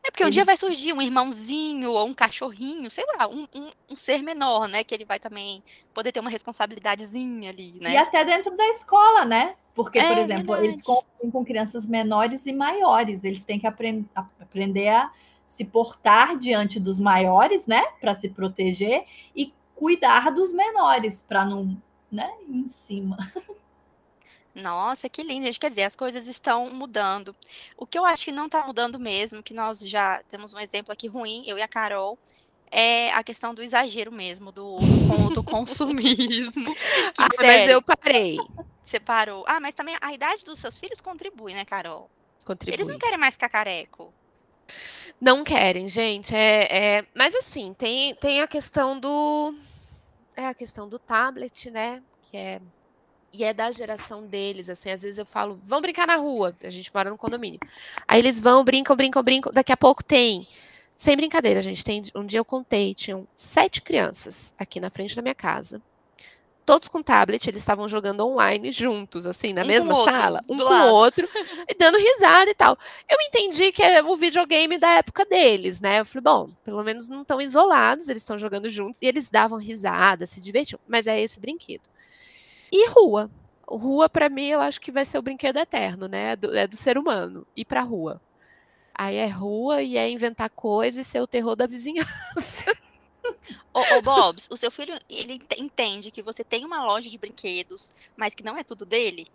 É 0.05 0.11
porque 0.13 0.25
um 0.25 0.31
dia 0.31 0.41
Eles- 0.43 0.47
vai 0.47 0.57
surgir 0.57 0.93
um 0.93 1.03
irmãozinho 1.03 1.91
ou 1.91 2.07
um 2.07 2.15
cachorrinho, 2.15 2.89
sei 2.91 3.05
lá, 3.19 3.27
um, 3.27 3.43
um, 3.55 3.71
um 3.91 3.97
ser 3.97 4.23
menor, 4.23 4.69
né? 4.69 4.85
Que 4.85 4.95
ele 4.95 5.05
vai 5.05 5.19
também 5.19 5.61
poder 5.93 6.13
ter 6.13 6.21
uma 6.21 6.31
responsabilidadezinha 6.31 7.51
ali, 7.51 7.75
E 7.81 7.81
né? 7.81 7.97
até 7.97 8.25
dentro 8.25 8.57
da 8.57 8.69
escola, 8.69 9.25
né? 9.25 9.57
Porque, 9.75 10.01
por 10.01 10.17
É, 10.17 10.21
exemplo, 10.21 10.47
verdade. 10.55 10.65
eles 10.69 10.83
convivem 10.83 11.31
com 11.33 11.45
crianças 11.45 11.85
menores 11.85 12.47
e 12.47 12.53
maiores. 12.53 13.25
Eles 13.25 13.45
têm 13.45 13.59
que 13.59 13.67
apren- 13.67 14.07
a- 14.15 14.27
aprender 14.41 14.89
a 14.89 15.11
se 15.47 15.65
portar 15.65 16.39
diante 16.39 16.79
dos 16.79 16.99
maiores, 17.01 17.67
né? 17.67 17.83
Para 18.01 18.15
se 18.15 18.29
proteger 18.29 19.05
e 19.35 19.53
cuidar 19.77 20.31
dos 20.33 20.53
menores, 20.53 21.23
para 21.23 21.45
não 21.45 21.81
né, 22.11 22.29
ir 22.49 22.57
em 22.57 22.69
cima. 22.69 23.17
Nossa, 24.55 25.09
que 25.09 25.23
lindo, 25.23 25.45
gente. 25.45 25.61
Quer 25.61 25.69
dizer, 25.69 25.83
as 25.83 25.95
coisas 25.95 26.27
estão 26.27 26.71
mudando. 26.71 27.37
O 27.77 27.87
que 27.87 27.99
eu 27.99 28.07
acho 28.07 28.25
que 28.25 28.33
não 28.33 28.47
está 28.47 28.67
mudando 28.67 28.99
mesmo, 28.99 29.43
que 29.43 29.53
nós 29.53 29.81
já 29.81 30.23
temos 30.31 30.55
um 30.55 30.59
exemplo 30.59 30.93
aqui 30.93 31.07
ruim, 31.07 31.45
eu 31.47 31.59
e 31.59 31.63
a 31.63 31.69
Carol, 31.69 32.19
é 32.71 33.13
a 33.13 33.23
questão 33.23 33.55
do 33.55 33.63
exagero 33.63 34.11
mesmo, 34.11 34.51
do, 34.51 34.79
do, 35.35 35.45
consumismo. 35.45 36.75
Que, 36.75 37.23
Ah, 37.23 37.29
mas 37.39 37.69
eu 37.69 37.83
parei. 37.83 38.39
você 38.83 38.99
parou. 38.99 39.45
Ah, 39.47 39.61
mas 39.61 39.75
também 39.75 39.95
a 40.01 40.13
idade 40.15 40.43
dos 40.45 40.59
seus 40.59 40.79
filhos 40.79 41.03
contribui, 41.03 41.53
né, 41.53 41.65
Carol? 41.67 42.11
Contribui. 42.43 42.77
Eles 42.77 42.89
não 42.89 42.99
querem 42.99 43.19
mais 43.19 43.35
ficar 43.35 43.51
careco. 43.51 44.13
Não 45.21 45.45
querem, 45.45 45.87
gente. 45.89 46.35
É, 46.35 46.97
é- 46.99 47.07
Mas 47.15 47.35
assim, 47.35 47.75
tem, 47.75 48.15
tem 48.15 48.41
a 48.41 48.47
questão 48.47 48.99
do. 48.99 49.55
É 50.37 50.47
a 50.47 50.55
questão 50.55 50.87
do 50.89 50.99
tablet, 50.99 51.71
né? 51.71 52.03
Que 52.23 52.37
é. 52.37 52.61
E 53.33 53.43
é 53.43 53.53
da 53.53 53.73
geração 53.73 54.27
deles, 54.27 54.71
assim, 54.71 54.91
às 54.91 55.03
vezes 55.03 55.19
eu 55.19 55.27
falo, 55.27 55.61
vão 55.63 55.81
brincar 55.81 56.07
na 56.07 56.17
rua, 56.17 56.57
a 56.63 56.71
gente 56.71 56.95
mora 56.95 57.11
no 57.11 57.19
condomínio. 57.19 57.59
Aí 58.07 58.21
eles 58.21 58.39
vão, 58.39 58.65
brincam, 58.65 58.97
brincam, 58.97 59.23
brincam, 59.23 59.53
daqui 59.53 59.73
a 59.73 59.77
pouco 59.77 60.03
tem, 60.03 60.47
sem 60.95 61.17
brincadeira, 61.17 61.61
gente, 61.61 61.85
tem, 61.85 62.03
um 62.15 62.25
dia 62.25 62.39
eu 62.39 62.45
contei, 62.45 62.95
tinham 62.95 63.27
sete 63.35 63.83
crianças 63.83 64.55
aqui 64.57 64.81
na 64.81 64.89
frente 64.89 65.15
da 65.15 65.21
minha 65.21 65.35
casa, 65.35 65.83
todos 66.67 66.89
com 66.89 67.01
tablet, 67.01 67.49
eles 67.49 67.63
estavam 67.63 67.89
jogando 67.89 68.27
online 68.27 68.73
juntos, 68.73 69.25
assim, 69.25 69.53
na 69.53 69.63
Um 69.63 69.67
mesma 69.67 69.95
o 69.95 69.97
outro, 69.97 70.13
sala, 70.13 70.41
um 70.49 70.57
com 70.57 70.65
lado. 70.65 70.89
o 70.89 70.95
outro, 70.95 71.27
e 71.71 71.75
dando 71.75 71.97
risada 71.97 72.51
e 72.51 72.55
tal. 72.55 72.77
Eu 73.09 73.17
entendi 73.23 73.71
que 73.71 73.83
é 73.83 74.03
o 74.03 74.17
videogame 74.17 74.77
da 74.77 74.91
época 74.91 75.25
deles, 75.25 75.81
né? 75.81 76.01
Eu 76.01 76.05
falei, 76.05 76.23
bom, 76.23 76.51
pelo 76.65 76.83
menos 76.83 77.09
não 77.09 77.23
estão 77.23 77.41
isolados, 77.41 78.09
eles 78.09 78.21
estão 78.23 78.37
jogando 78.37 78.69
juntos 78.69 79.01
e 79.01 79.07
eles 79.07 79.31
davam 79.31 79.59
risada, 79.59 80.27
se 80.27 80.41
divertiam. 80.41 80.81
Mas 80.89 81.07
é 81.07 81.19
esse 81.21 81.39
brinquedo. 81.39 81.85
E 82.71 82.89
rua. 82.91 83.31
Rua, 83.67 84.09
pra 84.09 84.29
mim, 84.29 84.47
eu 84.47 84.61
acho 84.61 84.81
que 84.81 84.93
vai 84.93 85.05
ser 85.05 85.19
o 85.19 85.23
brinquedo 85.23 85.59
eterno, 85.59 86.09
né? 86.09 86.33
É 86.33 86.37
do, 86.37 86.57
é 86.57 86.67
do 86.67 86.77
ser 86.77 86.99
humano. 86.99 87.47
Ir 87.57 87.65
pra 87.65 87.81
rua. 87.83 88.21
Aí 88.95 89.17
é 89.17 89.27
rua 89.27 89.83
e 89.83 89.97
é 89.97 90.09
inventar 90.11 90.49
coisas 90.51 91.07
e 91.07 91.11
ser 91.11 91.21
o 91.21 91.27
terror 91.27 91.55
da 91.55 91.67
vizinhança. 91.67 92.75
Ô, 93.73 93.97
ô, 93.97 94.03
Bobs, 94.03 94.49
o 94.51 94.57
seu 94.57 94.71
filho, 94.71 94.99
ele 95.09 95.35
ent- 95.35 95.59
entende 95.59 96.11
que 96.11 96.23
você 96.23 96.43
tem 96.45 96.65
uma 96.65 96.85
loja 96.85 97.09
de 97.11 97.19
brinquedos, 97.19 97.95
mas 98.17 98.35
que 98.35 98.43
não 98.43 98.57
é 98.57 98.65
tudo 98.65 98.85
dele? 98.85 99.27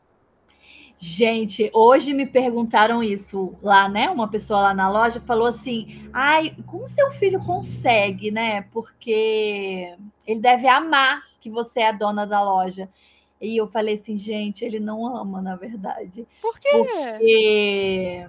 Gente, 0.97 1.71
hoje 1.73 2.13
me 2.13 2.27
perguntaram 2.27 3.03
isso 3.03 3.55
lá, 3.61 3.89
né? 3.89 4.09
Uma 4.09 4.29
pessoa 4.29 4.61
lá 4.61 4.73
na 4.73 4.87
loja 4.89 5.19
falou 5.21 5.47
assim: 5.47 6.07
ai, 6.13 6.55
como 6.67 6.87
seu 6.87 7.09
filho 7.11 7.39
consegue, 7.43 8.29
né? 8.29 8.61
Porque 8.71 9.95
ele 10.27 10.39
deve 10.39 10.67
amar 10.67 11.23
que 11.39 11.49
você 11.49 11.79
é 11.81 11.87
a 11.89 11.91
dona 11.91 12.25
da 12.27 12.43
loja. 12.43 12.87
E 13.41 13.57
eu 13.57 13.67
falei 13.67 13.95
assim, 13.95 14.15
gente, 14.17 14.63
ele 14.63 14.79
não 14.79 15.03
ama, 15.17 15.41
na 15.41 15.55
verdade. 15.55 16.27
Por 16.39 16.59
quê? 16.59 16.69
Porque 16.69 18.27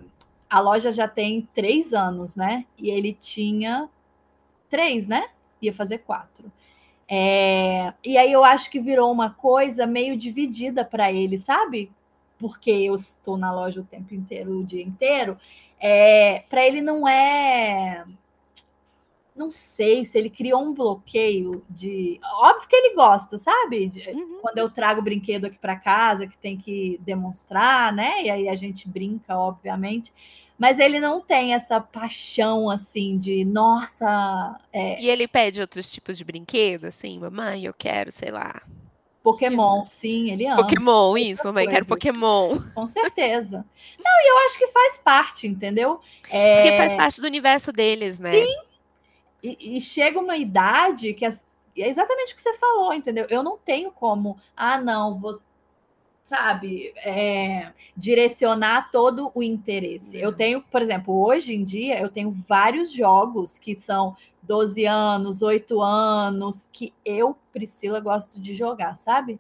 a 0.48 0.60
loja 0.60 0.90
já 0.92 1.06
tem 1.06 1.46
três 1.54 1.92
anos, 1.92 2.34
né? 2.36 2.64
E 2.78 2.88
ele 2.90 3.12
tinha 3.12 3.90
três, 4.70 5.06
né? 5.06 5.28
Ia 5.62 5.74
fazer 5.74 5.98
quatro. 5.98 6.52
É, 7.08 7.92
E 8.04 8.18
aí 8.18 8.32
eu 8.32 8.44
acho 8.44 8.70
que 8.70 8.80
virou 8.80 9.12
uma 9.12 9.30
coisa 9.30 9.86
meio 9.86 10.16
dividida 10.16 10.84
para 10.84 11.12
ele, 11.12 11.38
sabe? 11.38 11.92
Porque 12.38 12.70
eu 12.70 12.94
estou 12.94 13.36
na 13.36 13.52
loja 13.54 13.80
o 13.80 13.84
tempo 13.84 14.14
inteiro, 14.14 14.60
o 14.60 14.64
dia 14.64 14.82
inteiro. 14.82 15.38
É... 15.80 16.40
Para 16.50 16.66
ele 16.66 16.80
não 16.80 17.06
é. 17.08 18.04
Não 19.34 19.50
sei 19.50 20.04
se 20.04 20.18
ele 20.18 20.28
criou 20.28 20.62
um 20.62 20.74
bloqueio 20.74 21.64
de. 21.68 22.20
Óbvio 22.22 22.68
que 22.68 22.76
ele 22.76 22.94
gosta, 22.94 23.38
sabe? 23.38 23.88
De- 23.88 24.10
Uhum. 24.10 24.38
quando 24.42 24.58
eu 24.58 24.70
trago 24.70 25.00
o 25.00 25.04
brinquedo 25.04 25.46
aqui 25.46 25.58
para 25.58 25.76
casa, 25.78 26.26
que 26.26 26.36
tem 26.36 26.56
que 26.58 26.98
demonstrar, 27.02 27.92
né? 27.94 28.22
E 28.24 28.30
aí 28.30 28.48
a 28.48 28.54
gente 28.54 28.86
brinca, 28.88 29.38
obviamente. 29.38 30.12
Mas 30.58 30.78
ele 30.78 31.00
não 31.00 31.20
tem 31.20 31.54
essa 31.54 31.80
paixão 31.80 32.70
assim 32.70 33.18
de, 33.18 33.44
nossa, 33.44 34.58
é, 34.72 35.00
E 35.00 35.08
ele 35.08 35.26
pede 35.26 35.60
outros 35.60 35.90
tipos 35.90 36.16
de 36.16 36.24
brinquedo, 36.24 36.84
assim, 36.86 37.18
mamãe, 37.18 37.64
eu 37.64 37.74
quero, 37.74 38.12
sei 38.12 38.30
lá. 38.30 38.62
Pokémon, 39.22 39.84
sim, 39.86 40.30
ele 40.32 40.46
ama, 40.46 40.62
Pokémon, 40.62 41.16
isso, 41.16 41.44
mamãe, 41.44 41.64
quero 41.68 41.86
coisas. 41.86 41.88
Pokémon. 41.88 42.58
com 42.74 42.86
certeza. 42.88 43.64
Não, 44.04 44.12
e 44.20 44.30
eu 44.30 44.46
acho 44.46 44.58
que 44.58 44.66
faz 44.68 44.98
parte, 44.98 45.46
entendeu? 45.46 46.00
É, 46.28 46.54
Porque 46.62 46.76
faz 46.76 46.94
parte 46.94 47.20
do 47.20 47.26
universo 47.28 47.72
deles, 47.72 48.18
né? 48.18 48.32
Sim. 48.32 48.56
E, 49.42 49.76
e 49.76 49.80
chega 49.80 50.18
uma 50.18 50.36
idade 50.36 51.14
que 51.14 51.24
as- 51.24 51.44
é 51.76 51.88
exatamente 51.88 52.32
o 52.32 52.36
que 52.36 52.42
você 52.42 52.54
falou, 52.54 52.92
entendeu? 52.92 53.26
Eu 53.30 53.42
não 53.42 53.56
tenho 53.56 53.90
como, 53.92 54.36
ah, 54.56 54.78
não, 54.80 55.18
vou, 55.18 55.40
sabe, 56.32 56.94
é, 57.04 57.74
direcionar 57.94 58.90
todo 58.90 59.30
o 59.34 59.42
interesse. 59.42 60.18
Eu 60.18 60.32
tenho, 60.32 60.62
por 60.62 60.80
exemplo, 60.80 61.22
hoje 61.22 61.54
em 61.54 61.62
dia, 61.62 62.00
eu 62.00 62.08
tenho 62.08 62.34
vários 62.48 62.90
jogos 62.90 63.58
que 63.58 63.78
são 63.78 64.16
12 64.42 64.86
anos, 64.86 65.42
8 65.42 65.78
anos, 65.82 66.66
que 66.72 66.90
eu, 67.04 67.36
Priscila, 67.52 68.00
gosto 68.00 68.40
de 68.40 68.54
jogar, 68.54 68.96
sabe? 68.96 69.38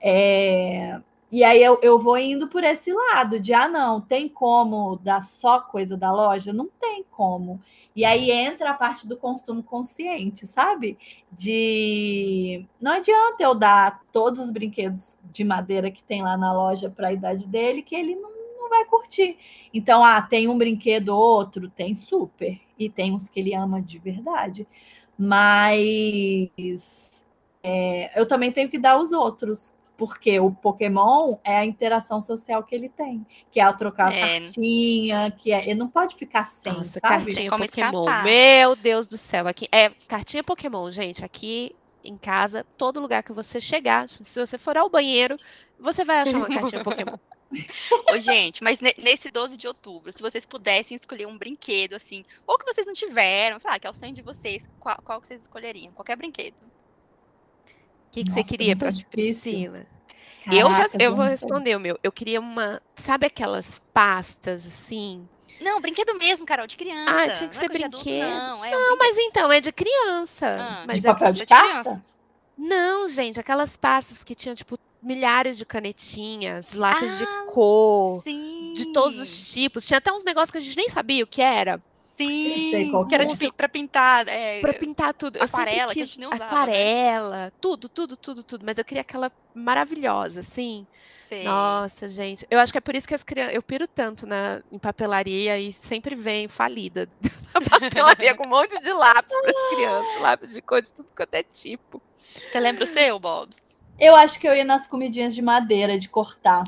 É, 0.00 1.00
e 1.32 1.42
aí 1.42 1.60
eu, 1.60 1.80
eu 1.82 1.98
vou 1.98 2.16
indo 2.16 2.46
por 2.46 2.62
esse 2.62 2.92
lado 2.92 3.40
de, 3.40 3.52
ah, 3.52 3.66
não, 3.66 4.00
tem 4.00 4.28
como 4.28 5.00
dar 5.02 5.24
só 5.24 5.60
coisa 5.60 5.96
da 5.96 6.12
loja? 6.12 6.52
Não 6.52 6.68
tem 6.80 7.04
como. 7.10 7.60
E 7.94 8.04
aí 8.04 8.30
entra 8.30 8.70
a 8.70 8.74
parte 8.74 9.06
do 9.06 9.16
consumo 9.16 9.62
consciente, 9.62 10.46
sabe? 10.46 10.96
De 11.32 12.64
não 12.80 12.92
adianta 12.92 13.42
eu 13.42 13.54
dar 13.54 14.02
todos 14.12 14.40
os 14.40 14.50
brinquedos 14.50 15.18
de 15.24 15.42
madeira 15.44 15.90
que 15.90 16.02
tem 16.02 16.22
lá 16.22 16.36
na 16.36 16.52
loja 16.52 16.88
para 16.88 17.08
a 17.08 17.12
idade 17.12 17.48
dele, 17.48 17.82
que 17.82 17.94
ele 17.94 18.14
não, 18.14 18.30
não 18.58 18.68
vai 18.68 18.84
curtir. 18.84 19.36
Então, 19.74 20.04
ah, 20.04 20.22
tem 20.22 20.48
um 20.48 20.56
brinquedo 20.56 21.08
ou 21.10 21.18
outro, 21.20 21.68
tem 21.68 21.94
super. 21.94 22.60
E 22.78 22.88
tem 22.88 23.14
uns 23.14 23.28
que 23.28 23.40
ele 23.40 23.54
ama 23.54 23.82
de 23.82 23.98
verdade. 23.98 24.66
Mas 25.18 26.48
é, 27.62 28.18
eu 28.18 28.26
também 28.26 28.52
tenho 28.52 28.68
que 28.68 28.78
dar 28.78 28.98
os 29.00 29.12
outros. 29.12 29.74
Porque 30.00 30.40
o 30.40 30.50
Pokémon 30.50 31.36
é 31.44 31.58
a 31.58 31.66
interação 31.66 32.22
social 32.22 32.62
que 32.64 32.74
ele 32.74 32.88
tem, 32.88 33.26
que 33.50 33.60
é 33.60 33.70
trocar 33.74 34.10
É. 34.10 34.40
cartinha, 34.40 35.30
que 35.30 35.52
é, 35.52 35.64
ele 35.64 35.74
não 35.74 35.88
pode 35.88 36.16
ficar 36.16 36.46
sem, 36.46 36.72
Nossa, 36.72 36.98
sabe? 36.98 37.24
cartinha 37.26 37.50
Como 37.50 37.66
Pokémon. 37.66 38.00
escapar. 38.00 38.24
Meu 38.24 38.74
Deus 38.74 39.06
do 39.06 39.18
céu. 39.18 39.46
Aqui 39.46 39.68
é 39.70 39.90
cartinha 40.08 40.42
Pokémon, 40.42 40.90
gente. 40.90 41.22
Aqui 41.22 41.76
em 42.02 42.16
casa, 42.16 42.64
todo 42.78 42.98
lugar 42.98 43.22
que 43.22 43.30
você 43.34 43.60
chegar, 43.60 44.08
se 44.08 44.40
você 44.40 44.56
for 44.56 44.74
ao 44.78 44.88
banheiro, 44.88 45.36
você 45.78 46.02
vai 46.02 46.20
achar 46.20 46.38
uma 46.38 46.48
cartinha 46.48 46.82
Pokémon. 46.82 47.18
Ô, 48.10 48.18
gente, 48.20 48.62
mas 48.64 48.80
ne- 48.80 48.94
nesse 48.96 49.30
12 49.30 49.56
de 49.58 49.66
outubro, 49.68 50.10
se 50.12 50.22
vocês 50.22 50.46
pudessem 50.46 50.96
escolher 50.96 51.26
um 51.26 51.36
brinquedo, 51.36 51.94
assim, 51.94 52.24
ou 52.46 52.56
que 52.56 52.64
vocês 52.64 52.86
não 52.86 52.94
tiveram, 52.94 53.58
sei 53.58 53.70
lá, 53.70 53.78
que 53.78 53.86
é 53.86 53.90
o 53.90 53.94
sonho 53.94 54.14
de 54.14 54.22
vocês, 54.22 54.62
qual, 54.78 54.96
qual 55.04 55.20
que 55.20 55.26
vocês 55.26 55.42
escolheriam? 55.42 55.92
Qualquer 55.92 56.16
brinquedo. 56.16 56.54
O 58.10 58.12
que, 58.12 58.24
que 58.24 58.30
você 58.30 58.40
Nossa, 58.40 58.50
queria 58.50 58.76
pra 58.76 58.90
muito 58.90 58.98
difícil. 58.98 59.52
Priscila? 59.52 59.86
eu 60.50 60.74
já 60.74 60.88
eu 60.98 61.14
vou 61.14 61.24
responder 61.24 61.76
o 61.76 61.80
meu. 61.80 61.96
Eu 62.02 62.10
queria 62.10 62.40
uma, 62.40 62.82
sabe 62.96 63.26
aquelas 63.26 63.80
pastas 63.94 64.66
assim? 64.66 65.28
Não, 65.60 65.80
brinquedo 65.80 66.14
mesmo, 66.14 66.44
Carol, 66.44 66.66
de 66.66 66.76
criança. 66.76 67.10
Ah, 67.10 67.28
tinha 67.30 67.48
que 67.48 67.54
não 67.54 67.62
é 67.62 67.64
ser 67.64 67.68
coisa 67.68 67.78
de 67.78 67.84
adulto, 67.84 68.04
brinquedo. 68.04 68.28
não, 68.30 68.64
é 68.64 68.70
Não, 68.70 68.78
brinquedo 68.78 68.98
mas 68.98 69.18
então 69.18 69.52
é 69.52 69.60
de 69.60 69.72
criança. 69.72 70.46
Ah, 70.60 70.84
mas 70.86 71.00
De 71.00 71.06
é 71.06 71.12
papel 71.12 71.32
de 71.32 71.40
de 71.40 71.46
carta? 71.46 72.04
Não, 72.58 73.08
gente, 73.08 73.38
aquelas 73.38 73.76
pastas 73.76 74.24
que 74.24 74.34
tinham 74.34 74.54
tipo 74.56 74.76
milhares 75.02 75.56
de 75.56 75.64
canetinhas, 75.64 76.72
de 76.72 76.82
Ah, 76.82 77.44
cor, 77.46 78.22
Sim. 78.22 78.72
de 78.74 78.92
todos 78.92 79.18
os 79.18 79.50
tipos. 79.52 79.86
Tinha 79.86 79.98
até 79.98 80.12
uns 80.12 80.24
negócios 80.24 80.50
que 80.50 80.58
a 80.58 80.60
gente 80.60 80.76
nem 80.76 80.88
sabia 80.88 81.22
o 81.22 81.26
que 81.26 81.40
era. 81.40 81.80
Sim. 82.26 83.06
que 83.08 83.14
era 83.14 83.24
é. 83.24 83.36
pi- 83.36 83.52
pra 83.52 83.68
pintar. 83.68 84.28
É, 84.28 84.60
Pra 84.60 84.72
pintar 84.74 85.14
tudo. 85.14 85.42
Aquarela, 85.42 85.92
que 85.92 86.00
a 86.00 86.02
quis 86.02 86.08
gente 86.10 86.18
nem 86.20 86.28
usava, 86.28 86.44
né? 86.44 86.46
aquarela, 86.50 87.52
tudo, 87.60 87.88
tudo, 87.88 88.16
tudo, 88.16 88.42
tudo. 88.42 88.64
Mas 88.64 88.78
eu 88.78 88.84
queria 88.84 89.00
aquela 89.02 89.30
maravilhosa, 89.54 90.40
assim. 90.40 90.86
sei. 91.16 91.44
Nossa, 91.44 92.08
gente. 92.08 92.46
Eu 92.50 92.58
acho 92.58 92.72
que 92.72 92.78
é 92.78 92.80
por 92.80 92.94
isso 92.96 93.06
que 93.06 93.14
as 93.14 93.22
crianças. 93.22 93.54
Eu 93.54 93.62
piro 93.62 93.86
tanto 93.86 94.26
na, 94.26 94.62
em 94.70 94.78
papelaria 94.78 95.58
e 95.58 95.72
sempre 95.72 96.14
vem 96.14 96.48
falida. 96.48 97.08
A 97.54 97.60
papelaria 97.60 98.34
com 98.34 98.46
um 98.46 98.48
monte 98.50 98.78
de 98.80 98.92
lápis 98.92 99.34
para 99.40 99.50
as 99.50 99.74
crianças. 99.74 100.20
Lápis 100.20 100.52
de 100.52 100.62
cor 100.62 100.80
de 100.82 100.92
tudo 100.92 101.08
quanto 101.16 101.34
é 101.34 101.42
tipo. 101.42 102.00
Você 102.32 102.60
lembra 102.60 102.84
o 102.84 102.86
seu, 102.86 103.18
Bobs? 103.18 103.60
Eu 103.98 104.14
acho 104.14 104.38
que 104.38 104.46
eu 104.48 104.54
ia 104.54 104.64
nas 104.64 104.86
comidinhas 104.86 105.34
de 105.34 105.42
madeira, 105.42 105.98
de 105.98 106.08
cortar. 106.08 106.64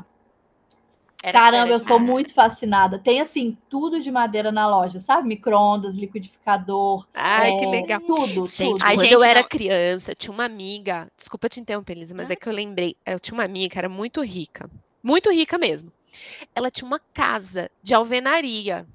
Era- 1.25 1.39
Caramba, 1.39 1.63
era 1.67 1.71
eu 1.75 1.79
sou 1.79 1.97
muito 1.99 2.33
fascinada. 2.33 2.99
Tem, 2.99 3.21
assim, 3.21 3.57
tudo 3.69 4.01
de 4.01 4.11
madeira 4.11 4.51
na 4.51 4.67
loja, 4.67 4.99
sabe? 4.99 5.25
Micro-ondas, 5.29 5.95
liquidificador, 5.95 7.07
Ai, 7.13 7.53
que 7.57 7.63
É, 7.65 7.69
legal. 7.69 8.01
tudo, 8.01 8.45
Gente, 8.45 8.57
tudo. 8.71 8.79
Quando 8.83 8.99
gente, 8.99 9.13
eu 9.13 9.23
era 9.23 9.39
não- 9.41 9.47
criança, 9.47 10.13
tinha 10.13 10.33
uma 10.33 10.43
amiga. 10.43 11.09
Desculpa 11.17 11.47
te 11.47 11.61
interromper, 11.61 11.93
Elisa, 11.93 12.13
mas 12.13 12.29
é 12.29 12.35
que 12.35 12.47
eu 12.49 12.51
lembrei. 12.53 12.97
Eu 13.05 13.19
tinha 13.21 13.33
uma 13.35 13.45
amiga 13.45 13.69
que 13.71 13.77
era 13.79 13.87
muito 13.87 14.21
rica. 14.21 14.69
Muito 15.01 15.31
rica 15.31 15.57
mesmo. 15.57 15.93
Ela 16.53 16.69
tinha 16.69 16.85
uma 16.85 16.99
casa 17.13 17.71
de 17.81 17.93
alvenaria. 17.93 18.85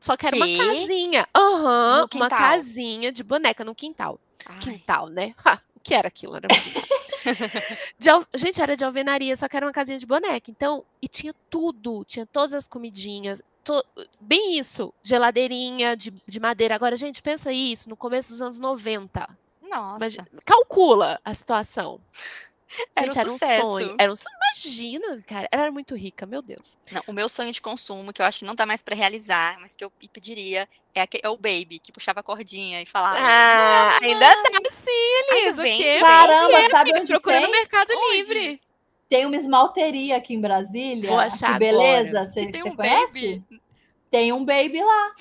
Só 0.00 0.16
que 0.16 0.26
era 0.26 0.36
uma 0.36 0.46
casinha. 0.46 1.26
Aham, 1.36 2.06
No 2.12 2.18
uma 2.18 2.28
casinha 2.30 3.12
de 3.12 3.22
boneca 3.22 3.62
no 3.64 3.74
quintal. 3.74 4.18
Ai, 4.46 4.58
Quintal, 4.60 5.08
né? 5.08 5.32
Ha, 5.44 5.58
que 5.84 5.94
era 5.94 6.08
aquilo? 6.08 6.34
Era. 6.36 6.48
De 7.98 8.10
Gente, 8.38 8.60
era 8.60 8.76
de 8.76 8.84
alvenaria, 8.84 9.34
só 9.36 9.48
que 9.48 9.56
era 9.56 9.64
uma 9.64 9.72
casinha 9.72 9.98
de 9.98 10.04
boneca. 10.06 10.50
Então, 10.50 10.84
e 11.00 11.08
tinha 11.08 11.34
tudo, 11.48 12.04
tinha 12.04 12.26
todas 12.26 12.52
as 12.52 12.68
comidinhas, 12.68 13.40
to- 13.62 13.84
bem 14.20 14.58
isso, 14.58 14.92
geladeirinha 15.02 15.96
de, 15.96 16.10
de 16.10 16.40
madeira. 16.40 16.74
Agora, 16.74 16.96
gente, 16.96 17.22
pensa 17.22 17.50
isso, 17.52 17.88
no 17.88 17.96
começo 17.96 18.28
dos 18.28 18.42
anos 18.42 18.58
90. 18.58 19.26
Nossa. 19.62 19.96
Imagina- 19.96 20.28
calcula 20.44 21.18
a 21.24 21.34
situação. 21.34 21.98
Era 22.96 23.06
um 23.06 23.12
Gente, 23.12 23.18
era 23.20 23.28
um 23.28 23.32
sucesso. 23.32 23.60
sonho. 23.62 23.96
Era 23.98 24.12
um, 24.12 24.16
sonho. 24.16 24.34
imagina, 24.56 25.22
cara. 25.26 25.48
Ela 25.50 25.62
era 25.62 25.72
muito 25.72 25.94
rica, 25.94 26.26
meu 26.26 26.42
Deus. 26.42 26.76
Não, 26.90 27.02
o 27.06 27.12
meu 27.12 27.28
sonho 27.28 27.52
de 27.52 27.60
consumo, 27.60 28.12
que 28.12 28.20
eu 28.22 28.26
acho 28.26 28.40
que 28.40 28.44
não 28.44 28.54
dá 28.54 28.66
mais 28.66 28.82
pra 28.82 28.94
realizar, 28.96 29.58
mas 29.60 29.74
que 29.76 29.84
eu 29.84 29.90
pe- 29.90 30.08
pediria, 30.08 30.68
é, 30.94 31.00
aque- 31.02 31.20
é 31.22 31.28
o 31.28 31.36
Baby, 31.36 31.78
que 31.82 31.92
puxava 31.92 32.20
a 32.20 32.22
cordinha 32.22 32.80
e 32.82 32.86
falava. 32.86 33.18
Ah, 33.20 33.98
ainda 34.02 34.26
tá 34.42 34.70
sim, 34.70 34.90
Elisa. 35.32 35.62
O 35.62 35.64
quê? 35.64 35.98
Caramba, 36.00 36.60
sabe 36.70 36.90
amiga, 36.90 37.00
onde 37.00 37.08
procura 37.12 37.40
no? 37.40 37.50
Mercado 37.50 37.90
Onde? 37.92 38.16
Livre. 38.16 38.60
Tem 39.08 39.26
uma 39.26 39.36
esmalteria 39.36 40.16
aqui 40.16 40.34
em 40.34 40.40
Brasília. 40.40 41.08
Vou 41.08 41.18
achar 41.20 41.52
que 41.54 41.58
beleza. 41.60 42.26
você 42.26 42.50
um 42.64 42.74
conhece? 42.74 43.06
Baby. 43.06 43.44
Tem 44.10 44.32
um 44.32 44.44
baby 44.44 44.82
lá. 44.82 45.12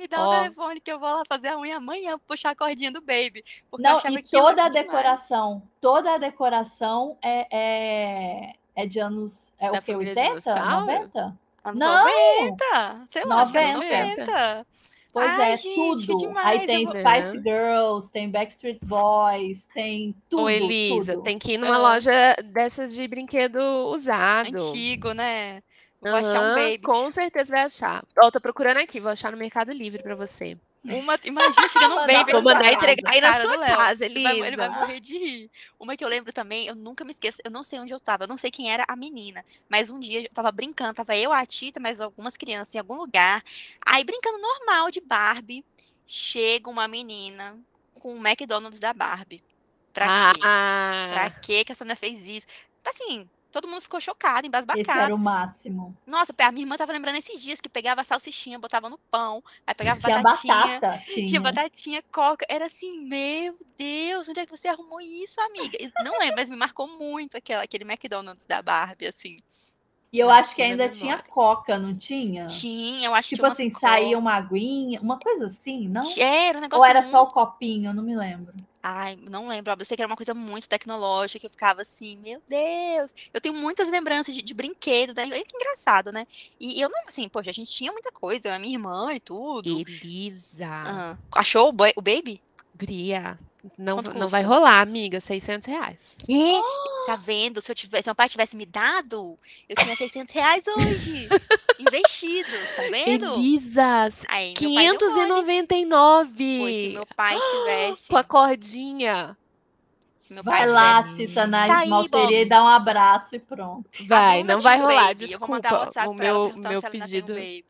Me 0.00 0.08
dá 0.08 0.26
o 0.26 0.30
telefone 0.42 0.80
que 0.80 0.90
eu 0.90 0.98
vou 0.98 1.10
lá 1.10 1.22
fazer 1.28 1.48
a 1.48 1.58
unha 1.58 1.76
amanhã, 1.76 2.18
puxar 2.26 2.50
a 2.50 2.56
cordinha 2.56 2.90
do 2.90 3.02
Baby. 3.02 3.44
Não, 3.78 3.98
e 4.08 4.22
toda 4.22 4.64
a 4.64 4.68
demais. 4.68 4.86
decoração, 4.86 5.62
toda 5.78 6.14
a 6.14 6.18
decoração 6.18 7.18
é, 7.20 7.46
é, 7.54 8.52
é 8.74 8.86
de 8.86 8.98
anos. 8.98 9.52
É 9.58 9.70
Da 9.70 9.78
o 9.78 9.82
família 9.82 10.14
80? 10.14 10.28
dinossauro? 10.40 10.80
90? 10.86 11.38
Anos 11.62 11.80
Não! 11.80 12.04
90. 12.40 13.06
Sei 13.10 13.24
lá, 13.26 13.42
acho 13.42 13.52
que 13.52 13.58
anos 13.58 13.74
90. 13.74 14.16
90. 14.24 14.66
Pois 15.12 15.28
Ai, 15.28 15.52
é, 15.52 15.56
gente, 15.56 16.06
que 16.06 16.06
tudo. 16.06 16.16
demais, 16.18 16.60
Aí 16.60 16.66
tem 16.68 16.84
vou- 16.86 16.94
Spice 16.94 17.42
Girls, 17.42 18.10
tem 18.12 18.30
Backstreet 18.30 18.78
Boys, 18.84 19.66
tem 19.74 20.14
tudo. 20.30 20.44
Ô, 20.44 20.48
Elisa, 20.48 21.14
tudo. 21.14 21.24
tem 21.24 21.36
que 21.36 21.54
ir 21.54 21.58
numa 21.58 21.74
Ah. 21.74 21.78
loja 21.78 22.36
dessas 22.44 22.94
de 22.94 23.06
brinquedo 23.08 23.58
usado. 23.88 24.54
Antigo, 24.56 25.12
né? 25.12 25.62
Vou 26.00 26.14
achar 26.14 26.40
um 26.40 26.54
baby. 26.54 26.78
Com 26.82 27.10
certeza 27.12 27.50
vai 27.54 27.64
achar. 27.64 28.04
Ó, 28.22 28.30
tô 28.30 28.40
procurando 28.40 28.78
aqui, 28.78 29.00
vou 29.00 29.10
achar 29.10 29.30
no 29.30 29.36
Mercado 29.38 29.70
Livre 29.72 30.02
pra 30.02 30.14
você. 30.14 30.56
Uma, 30.82 31.18
imagina 31.24 31.68
chegando 31.68 31.92
um 32.00 32.06
baby. 32.06 32.24
pra 32.30 32.40
Vou 32.40 32.42
mandar 32.54 32.72
entregar 32.72 33.12
aí 33.12 33.20
na 33.20 33.40
sua 33.42 33.58
casa, 33.66 34.06
Ele 34.06 34.22
vai, 34.22 34.40
ele 34.40 34.56
vai 34.56 34.66
Elisa. 34.66 34.80
morrer 34.80 35.00
de 35.00 35.18
rir. 35.18 35.50
Uma 35.78 35.94
que 35.96 36.02
eu 36.02 36.08
lembro 36.08 36.32
também, 36.32 36.66
eu 36.66 36.74
nunca 36.74 37.04
me 37.04 37.10
esqueço, 37.10 37.38
eu 37.44 37.50
não 37.50 37.62
sei 37.62 37.78
onde 37.80 37.92
eu 37.92 38.00
tava, 38.00 38.24
eu 38.24 38.28
não 38.28 38.38
sei 38.38 38.50
quem 38.50 38.72
era 38.72 38.82
a 38.88 38.96
menina, 38.96 39.44
mas 39.68 39.90
um 39.90 39.98
dia 40.00 40.22
eu 40.22 40.28
tava 40.30 40.50
brincando, 40.50 40.94
tava 40.94 41.14
eu, 41.16 41.32
a 41.32 41.44
Tita, 41.44 41.78
mais 41.78 42.00
algumas 42.00 42.34
crianças 42.36 42.74
em 42.74 42.78
algum 42.78 42.94
lugar, 42.96 43.42
aí 43.84 44.02
brincando 44.04 44.38
normal 44.38 44.90
de 44.90 45.02
Barbie, 45.02 45.62
chega 46.06 46.70
uma 46.70 46.88
menina 46.88 47.58
com 48.00 48.14
o 48.14 48.26
McDonald's 48.26 48.80
da 48.80 48.94
Barbie. 48.94 49.42
Pra 49.92 50.06
quê? 50.32 50.40
Pra 50.40 51.26
Ah, 51.26 51.30
quê 51.42 51.62
que 51.64 51.72
essa 51.72 51.84
menina 51.84 51.96
fez 51.96 52.26
isso? 52.26 52.46
Assim, 52.86 53.28
todo 53.50 53.68
mundo 53.68 53.80
ficou 53.80 54.00
chocado, 54.00 54.40
Esse 54.40 54.48
embasbacado. 54.48 55.00
era 55.00 55.14
o 55.14 55.18
máximo. 55.18 55.96
Nossa, 56.06 56.32
a 56.38 56.52
minha 56.52 56.64
irmã 56.64 56.76
tava 56.76 56.92
lembrando 56.92 57.16
esses 57.16 57.42
dias 57.42 57.60
que 57.60 57.68
pegava 57.68 58.04
salsichinha, 58.04 58.58
botava 58.58 58.88
no 58.88 58.98
pão, 58.98 59.42
aí 59.66 59.74
pegava 59.74 60.00
Tinha 60.00 60.22
batatinha, 60.22 60.54
batata, 60.54 61.02
tinha. 61.06 61.26
tinha 61.26 61.40
batatinha, 61.40 62.02
coca. 62.10 62.46
Era 62.48 62.66
assim, 62.66 63.04
meu 63.06 63.56
Deus, 63.76 64.28
onde 64.28 64.40
é 64.40 64.46
que 64.46 64.56
você 64.56 64.68
arrumou 64.68 65.00
isso, 65.00 65.40
amiga? 65.40 65.78
Não 66.04 66.18
lembro, 66.18 66.36
mas 66.36 66.48
me 66.50 66.56
marcou 66.56 66.86
muito 66.88 67.36
aquela, 67.36 67.62
aquele 67.62 67.84
McDonald's 67.84 68.46
da 68.46 68.62
Barbie, 68.62 69.06
assim. 69.06 69.36
E 70.12 70.18
eu 70.18 70.28
acho 70.28 70.56
que 70.56 70.62
ainda 70.62 70.88
tinha 70.88 71.18
coca, 71.18 71.78
não 71.78 71.96
tinha? 71.96 72.46
Tinha, 72.46 73.06
eu 73.06 73.14
acho 73.14 73.28
que 73.28 73.36
Tipo 73.36 73.46
assim, 73.46 73.70
saía 73.70 74.18
uma 74.18 74.34
aguinha, 74.34 75.00
uma 75.00 75.18
coisa 75.18 75.46
assim, 75.46 75.88
não? 75.88 76.02
Era 76.18 76.58
um 76.58 76.62
negócio 76.62 76.80
Ou 76.80 76.84
era 76.84 77.00
muito... 77.00 77.12
só 77.12 77.22
o 77.22 77.30
copinho, 77.30 77.90
eu 77.90 77.94
não 77.94 78.02
me 78.02 78.16
lembro. 78.16 78.52
Ai, 78.82 79.18
não 79.28 79.48
lembro, 79.48 79.74
eu 79.78 79.84
sei 79.84 79.96
que 79.96 80.02
era 80.02 80.10
uma 80.10 80.16
coisa 80.16 80.32
muito 80.32 80.68
tecnológica, 80.68 81.38
que 81.38 81.46
eu 81.46 81.50
ficava 81.50 81.82
assim, 81.82 82.16
meu 82.16 82.42
Deus. 82.48 83.14
Eu 83.32 83.40
tenho 83.40 83.54
muitas 83.54 83.90
lembranças 83.90 84.34
de, 84.34 84.40
de 84.40 84.54
brinquedo, 84.54 85.14
né? 85.14 85.24
É 85.24 85.42
engraçado, 85.54 86.10
né? 86.10 86.26
E 86.58 86.80
eu 86.80 86.88
não, 86.88 87.02
assim, 87.06 87.28
poxa, 87.28 87.50
a 87.50 87.52
gente 87.52 87.70
tinha 87.70 87.92
muita 87.92 88.10
coisa, 88.10 88.54
a 88.54 88.58
minha 88.58 88.74
irmã 88.74 89.12
e 89.12 89.20
tudo. 89.20 89.68
Elisa, 89.68 90.66
Ah, 90.66 91.16
achou 91.32 91.68
o, 91.68 91.74
o 91.96 92.02
baby? 92.02 92.40
Gria, 92.74 93.38
não, 93.78 93.96
Quanto 93.96 94.18
não 94.18 94.28
vai 94.28 94.42
rolar, 94.42 94.80
amiga, 94.80 95.20
600 95.20 95.66
reais. 95.66 96.16
Tá 97.06 97.16
vendo? 97.16 97.60
Se, 97.62 97.72
eu 97.72 97.74
tivesse, 97.74 98.04
se 98.04 98.08
meu 98.08 98.14
pai 98.14 98.28
tivesse 98.28 98.54
me 98.56 98.64
dado, 98.66 99.36
eu 99.68 99.74
tinha 99.74 99.96
600 99.96 100.32
reais 100.32 100.64
hoje. 100.66 101.28
investidos, 101.80 102.70
tá 102.76 102.82
vendo? 102.90 103.34
Elisa, 103.34 104.08
Aí, 104.28 104.54
meu 104.60 104.74
pai 104.74 104.86
deu 104.98 105.10
mole. 105.10 105.26
599 105.66 106.58
Pois, 106.60 106.76
se 106.76 106.88
meu 106.92 107.06
pai 107.16 107.38
tivesse. 107.50 108.08
com 108.08 108.16
a 108.16 108.22
cordinha. 108.24 109.36
Vai 110.44 110.66
lá, 110.66 111.02
tivesse- 111.02 111.26
Cissa, 111.26 111.46
na 111.46 111.66
Tá 111.66 111.86
Bob. 111.86 112.32
e 112.32 112.44
dá 112.44 112.62
um 112.62 112.68
abraço 112.68 113.34
e 113.34 113.38
pronto. 113.40 113.88
Vai, 114.06 114.44
não 114.44 114.60
vai 114.60 114.78
rolar, 114.78 115.08
baby, 115.08 115.32
Eu 115.32 115.38
vou 115.38 115.48
mandar 115.48 115.68
um 115.68 115.72
desculpa. 115.72 115.86
WhatsApp 115.86 116.08
O 116.08 116.14
meu, 116.14 116.52
meu 116.54 116.68
tem 116.68 116.76
um 116.78 116.82
pedido, 116.82 117.32
baby. 117.34 117.64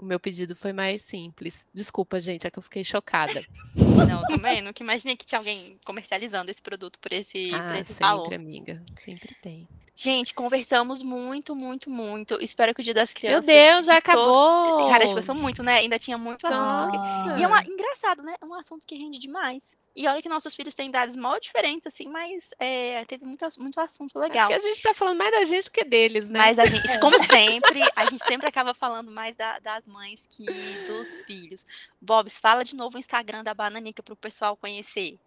O 0.00 0.04
meu 0.04 0.18
pedido 0.18 0.56
foi 0.56 0.72
mais 0.72 1.02
simples. 1.02 1.66
Desculpa, 1.74 2.18
gente, 2.18 2.46
é 2.46 2.50
que 2.50 2.58
eu 2.58 2.62
fiquei 2.62 2.82
chocada. 2.82 3.44
Não, 4.08 4.22
também. 4.22 4.62
Nunca 4.62 4.82
imaginei 4.82 5.16
que 5.16 5.24
tinha 5.26 5.38
alguém 5.38 5.78
comercializando 5.84 6.50
esse 6.50 6.62
produto 6.62 6.98
por 6.98 7.12
esse, 7.12 7.50
por 7.50 7.60
Ah, 7.60 7.78
esse 7.78 7.92
sempre, 7.92 8.04
valor. 8.06 8.34
amiga, 8.34 8.82
sempre 8.98 9.34
tem. 9.42 9.68
Gente, 10.02 10.32
conversamos 10.32 11.02
muito, 11.02 11.54
muito, 11.54 11.90
muito. 11.90 12.42
Espero 12.42 12.74
que 12.74 12.80
o 12.80 12.82
Dia 12.84 12.94
das 12.94 13.10
Meu 13.10 13.16
Crianças. 13.20 13.44
Deus, 13.46 13.84
já 13.86 13.96
de 13.96 14.00
todos- 14.02 14.18
acabou! 14.18 14.78
Cara, 14.88 14.96
a 14.96 15.00
gente 15.00 15.08
conversou 15.10 15.34
muito, 15.34 15.62
né? 15.62 15.74
Ainda 15.74 15.98
tinha 15.98 16.16
muito 16.16 16.46
assunto. 16.46 16.72
porque-! 16.90 17.38
E 17.38 17.44
é 17.44 17.46
uma, 17.46 17.62
engraçado, 17.62 18.22
né? 18.22 18.34
É 18.40 18.46
um 18.46 18.54
assunto 18.54 18.86
que 18.86 18.94
rende 18.96 19.18
demais. 19.18 19.76
E 19.94 20.08
olha 20.08 20.22
que 20.22 20.28
nossos 20.30 20.56
filhos 20.56 20.74
têm 20.74 20.88
idades 20.88 21.16
mal 21.16 21.38
diferentes, 21.38 21.86
assim, 21.86 22.08
mas 22.08 22.54
é, 22.58 23.04
teve 23.04 23.26
muito, 23.26 23.46
muito 23.58 23.78
assunto 23.78 24.16
É 24.16 24.20
legal. 24.22 24.48
porque 24.48 24.64
a 24.66 24.68
gente 24.70 24.80
tá 24.82 24.94
falando 24.94 25.18
mais 25.18 25.32
da 25.32 25.44
gente 25.44 25.64
do 25.64 25.70
que 25.70 25.84
deles, 25.84 26.30
né? 26.30 26.38
Mas 26.38 26.58
a 26.58 26.64
gente, 26.64 26.98
como 26.98 27.16
sempre, 27.22 27.82
a 27.94 28.06
gente 28.08 28.24
sempre 28.24 28.48
acaba 28.48 28.72
falando 28.72 29.10
mais 29.10 29.36
da- 29.36 29.58
das 29.58 29.86
mães 29.86 30.26
que 30.30 30.46
dos 30.86 31.20
filhos. 31.26 31.66
Bobs, 32.00 32.38
fala 32.38 32.64
de 32.64 32.74
novo 32.74 32.96
o 32.96 32.98
Instagram 32.98 33.44
da 33.44 33.52
Bananica 33.52 34.02
para 34.02 34.14
o 34.14 34.16
pessoal 34.16 34.56
conhecer. 34.56 35.18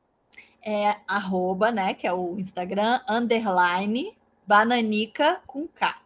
É 0.65 0.95
arroba, 1.07 1.71
né, 1.71 1.93
que 1.93 2.07
é 2.07 2.13
o 2.13 2.39
Instagram, 2.39 2.99
underline, 3.07 4.17
bananica 4.45 5.41
com 5.45 5.67
K. 5.67 5.97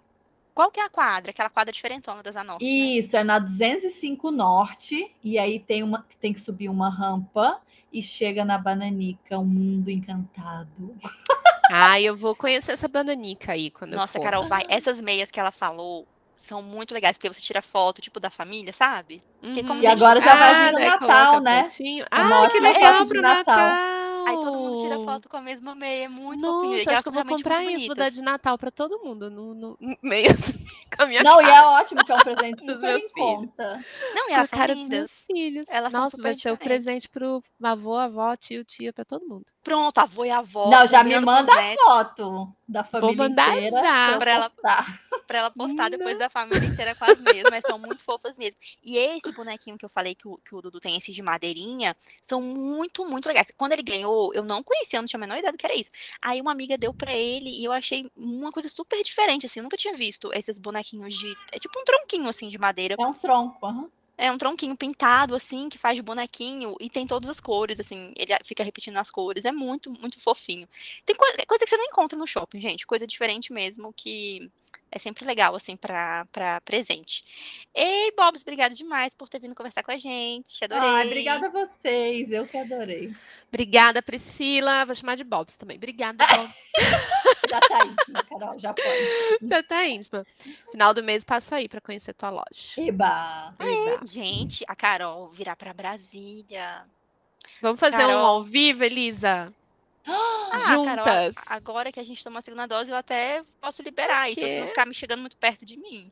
Qual 0.53 0.71
que 0.71 0.79
é 0.79 0.85
a 0.85 0.89
quadra? 0.89 1.29
Aquela 1.29 1.49
quadra 1.49 1.71
diferentona 1.71 2.23
das 2.23 2.35
Anorte, 2.35 2.65
né? 2.65 2.69
Isso, 2.71 3.15
é 3.15 3.23
na 3.23 3.37
205 3.37 4.31
Norte, 4.31 5.15
e 5.23 5.37
aí 5.37 5.59
tem, 5.59 5.83
uma, 5.83 6.03
tem 6.19 6.33
que 6.33 6.39
subir 6.39 6.67
uma 6.67 6.89
rampa 6.89 7.61
e 7.93 8.01
chega 8.01 8.43
na 8.43 8.57
Bananica, 8.57 9.37
um 9.37 9.45
mundo 9.45 9.89
encantado. 9.89 10.95
Ah, 11.69 11.99
eu 12.01 12.15
vou 12.15 12.35
conhecer 12.35 12.71
essa 12.71 12.87
bananica 12.87 13.51
aí 13.51 13.69
quando 13.69 13.93
Nossa, 13.93 14.17
eu 14.17 14.21
for. 14.21 14.31
Carol, 14.31 14.45
vai. 14.45 14.65
Essas 14.69 15.01
meias 15.01 15.29
que 15.29 15.39
ela 15.39 15.51
falou 15.51 16.07
são 16.35 16.61
muito 16.61 16.93
legais, 16.93 17.17
porque 17.17 17.27
você 17.31 17.41
tira 17.41 17.61
foto, 17.61 18.01
tipo, 18.01 18.19
da 18.19 18.29
família, 18.29 18.71
sabe? 18.71 19.21
Uhum. 19.43 19.81
E 19.81 19.87
agora 19.87 20.21
já 20.21 20.35
vai 20.35 20.65
vir 20.65 20.71
no 20.71 20.77
daí 20.77 20.89
Natal, 20.89 21.41
né? 21.41 21.63
fotinho. 21.63 22.03
Eu 22.03 22.07
Ah, 22.09 22.49
que 22.49 22.59
legal 22.59 23.05
pro 23.05 23.21
Natal. 23.21 23.57
Natal. 23.57 24.06
Aí 24.27 24.35
todo 24.35 24.57
mundo 24.57 24.81
tira 24.81 24.95
foto 25.03 25.29
com 25.29 25.37
a 25.37 25.41
mesma 25.41 25.73
meia, 25.73 26.05
é 26.05 26.07
muito 26.07 26.41
fofinho. 26.45 26.71
Nossa, 26.71 26.91
E 26.91 26.93
acho 26.93 27.03
que 27.03 27.09
eu 27.09 27.13
vou 27.13 27.25
comprar 27.25 27.63
isso, 27.63 27.87
vou 27.87 27.95
dar 27.95 28.09
de. 28.09 28.21
Natal 28.21 28.57
pra 28.57 28.69
todo 28.69 28.99
mundo, 28.99 29.29
no, 29.29 29.53
no, 29.53 29.77
meio 30.01 30.27
assim, 30.31 30.65
com 30.95 31.03
a 31.03 31.05
minha 31.07 31.23
Não, 31.23 31.39
e 31.41 31.45
cara. 31.45 31.55
é 31.55 31.81
ótimo, 31.81 32.03
que 32.05 32.11
é 32.11 32.15
um 32.15 32.19
presente 32.19 32.57
Dos 32.65 32.81
meus 32.81 33.11
filhos. 33.11 33.49
Não, 33.57 34.25
e 34.25 34.27
Com 34.27 34.33
a 34.33 34.33
elas 34.33 34.49
são 34.49 34.59
cara 34.59 34.75
dos 34.75 34.89
meus 34.89 35.23
filhos. 35.23 35.65
Elas 35.69 35.91
são 35.91 36.01
Nossa, 36.01 36.21
vai 36.21 36.35
ser 36.35 36.51
o 36.51 36.57
presente 36.57 37.07
pro 37.07 37.43
avô, 37.63 37.95
avó, 37.95 38.35
tio, 38.35 38.65
tia, 38.65 38.91
pra 38.91 39.05
todo 39.05 39.25
mundo. 39.25 39.45
Pronto, 39.67 39.97
avô 39.97 40.23
e 40.23 40.31
avó. 40.31 40.69
Não, 40.69 40.87
já 40.87 41.03
me 41.03 41.19
manda 41.19 41.51
a 41.53 41.75
foto 41.75 42.53
da 42.65 42.85
família 42.85 43.17
mandar 43.17 43.57
inteira 43.57 43.81
já. 43.81 44.17
Pra 44.17 44.31
ela- 44.31 44.49
postar. 44.49 45.01
Pra 45.27 45.37
ela 45.39 45.51
postar 45.51 45.89
depois 45.89 46.17
da 46.17 46.29
família 46.29 46.65
inteira 46.65 46.95
com 46.95 47.03
as 47.03 47.19
mesmas, 47.19 47.51
mas 47.51 47.61
são 47.67 47.77
muito 47.77 48.01
fofas 48.01 48.37
mesmo. 48.37 48.57
E 48.81 48.97
esse 48.97 49.29
bonequinho 49.33 49.77
que 49.77 49.83
eu 49.83 49.89
falei 49.89 50.15
que 50.15 50.25
o, 50.25 50.37
que 50.37 50.55
o 50.55 50.61
Dudu 50.61 50.79
tem, 50.79 50.95
esses 50.95 51.13
de 51.13 51.21
madeirinha, 51.21 51.97
são 52.21 52.39
muito, 52.39 53.03
muito 53.03 53.25
legais. 53.27 53.51
Quando 53.57 53.73
ele 53.73 53.83
ganhou, 53.83 54.33
eu 54.33 54.41
não 54.41 54.63
conhecia, 54.63 54.99
eu 54.99 55.01
não 55.01 55.07
tinha 55.07 55.17
a 55.17 55.19
menor 55.19 55.37
ideia 55.37 55.51
do 55.51 55.57
que 55.57 55.65
era 55.65 55.75
isso. 55.75 55.91
Aí 56.21 56.39
uma 56.39 56.53
amiga 56.53 56.77
deu 56.77 56.93
pra 56.93 57.13
ele 57.13 57.49
e 57.49 57.65
eu 57.65 57.73
achei 57.73 58.09
uma 58.15 58.53
coisa 58.53 58.69
super 58.69 59.03
diferente, 59.03 59.45
assim. 59.45 59.59
Eu 59.59 59.63
nunca 59.65 59.75
tinha 59.75 59.93
visto 59.93 60.31
esses 60.33 60.57
bonequinhos 60.57 61.13
de. 61.13 61.35
É 61.51 61.59
tipo 61.59 61.77
um 61.77 61.83
tronquinho, 61.83 62.29
assim, 62.29 62.47
de 62.47 62.57
madeira. 62.57 62.95
É 62.97 63.05
um 63.05 63.13
tronco. 63.13 63.65
aham. 63.65 63.89
É 64.17 64.31
um 64.31 64.37
tronquinho 64.37 64.75
pintado, 64.75 65.35
assim, 65.35 65.69
que 65.69 65.77
faz 65.77 65.95
de 65.95 66.01
bonequinho 66.01 66.75
e 66.79 66.89
tem 66.89 67.05
todas 67.05 67.29
as 67.29 67.39
cores, 67.39 67.79
assim. 67.79 68.13
Ele 68.15 68.33
fica 68.43 68.63
repetindo 68.63 68.97
as 68.97 69.11
cores. 69.11 69.45
É 69.45 69.51
muito, 69.51 69.91
muito 69.91 70.19
fofinho. 70.19 70.67
Tem 71.05 71.15
coisa, 71.15 71.37
coisa 71.47 71.63
que 71.63 71.69
você 71.69 71.77
não 71.77 71.85
encontra 71.85 72.17
no 72.17 72.25
shopping, 72.25 72.59
gente. 72.59 72.87
Coisa 72.87 73.05
diferente 73.05 73.53
mesmo, 73.53 73.93
que 73.93 74.49
é 74.91 74.99
sempre 74.99 75.25
legal, 75.25 75.55
assim, 75.55 75.75
pra, 75.75 76.25
pra 76.31 76.61
presente. 76.61 77.67
Ei, 77.73 78.11
Bobs, 78.15 78.41
obrigada 78.41 78.73
demais 78.73 79.13
por 79.13 79.27
ter 79.27 79.39
vindo 79.39 79.55
conversar 79.55 79.83
com 79.83 79.91
a 79.91 79.97
gente. 79.97 80.63
Adorei. 80.63 80.89
Ai, 80.89 81.05
obrigada 81.07 81.47
a 81.47 81.49
vocês, 81.49 82.31
eu 82.31 82.45
que 82.45 82.57
adorei. 82.57 83.13
Obrigada, 83.49 84.01
Priscila. 84.01 84.85
Vou 84.85 84.95
chamar 84.95 85.15
de 85.15 85.23
Bobs 85.23 85.57
também. 85.57 85.77
Obrigada, 85.77 86.25
Bob. 86.27 86.53
Já 87.49 87.59
tá 87.61 87.85
íntima, 87.85 88.23
Carol, 88.23 88.59
já 88.59 88.73
pode. 88.73 89.37
Já 89.47 89.63
tá 89.63 89.85
íntima. 89.85 90.25
Final 90.71 90.93
do 90.93 91.03
mês 91.03 91.23
passo 91.23 91.55
aí 91.55 91.69
pra 91.69 91.79
conhecer 91.79 92.13
tua 92.13 92.29
loja. 92.29 92.45
Eba! 92.77 93.53
Eba. 93.59 94.05
Gente, 94.05 94.65
a 94.67 94.75
Carol 94.75 95.29
virá 95.29 95.55
pra 95.55 95.73
Brasília. 95.73 96.83
Vamos 97.61 97.79
fazer 97.79 97.97
um 97.97 97.99
Carol. 98.07 98.25
ao 98.25 98.43
vivo, 98.43 98.83
Elisa? 98.83 99.53
Ah, 100.07 100.59
Juntas. 100.67 101.35
Carol, 101.35 101.57
agora 101.57 101.91
que 101.91 101.99
a 101.99 102.03
gente 102.03 102.23
tomou 102.23 102.39
a 102.39 102.41
segunda 102.41 102.65
dose, 102.65 102.89
eu 102.89 102.95
até 102.95 103.43
posso 103.59 103.81
liberar 103.81 104.29
isso, 104.29 104.39
se 104.41 104.45
quê? 104.47 104.59
não 104.59 104.67
ficar 104.67 104.85
me 104.85 104.93
chegando 104.93 105.19
muito 105.21 105.37
perto 105.37 105.65
de 105.65 105.77
mim. 105.77 106.11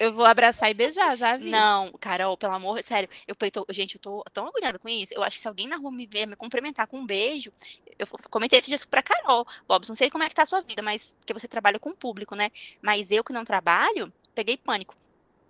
Eu 0.00 0.12
vou 0.12 0.24
abraçar 0.24 0.70
e 0.70 0.74
beijar, 0.74 1.14
já 1.16 1.32
aviso. 1.34 1.50
Não, 1.50 1.92
Carol, 2.00 2.36
pelo 2.36 2.54
amor, 2.54 2.82
sério, 2.82 3.10
eu 3.28 3.34
tô- 3.34 3.66
gente, 3.70 3.96
eu 3.96 4.00
tô 4.00 4.24
tão 4.32 4.46
agoniada 4.46 4.78
com 4.78 4.88
isso. 4.88 5.12
Eu 5.12 5.22
acho 5.22 5.36
que 5.36 5.42
se 5.42 5.48
alguém 5.48 5.66
na 5.68 5.76
rua 5.76 5.92
me 5.92 6.06
ver, 6.06 6.24
me 6.26 6.34
cumprimentar 6.34 6.86
com 6.86 6.98
um 6.98 7.04
beijo, 7.06 7.52
eu 7.98 8.06
comentei 8.30 8.58
esses 8.58 8.68
dias 8.68 8.84
pra 8.86 9.02
Carol, 9.02 9.46
Bobs, 9.68 9.88
não 9.88 9.96
sei 9.96 10.08
como 10.08 10.24
é 10.24 10.28
que 10.28 10.34
tá 10.34 10.44
a 10.44 10.46
sua 10.46 10.62
vida, 10.62 10.80
mas 10.80 11.14
porque 11.18 11.34
você 11.34 11.46
trabalha 11.46 11.78
com 11.78 11.90
o 11.90 11.96
público, 11.96 12.34
né? 12.34 12.50
Mas 12.80 13.10
eu 13.10 13.22
que 13.22 13.32
não 13.34 13.44
trabalho, 13.44 14.10
peguei 14.34 14.56
pânico. 14.56 14.94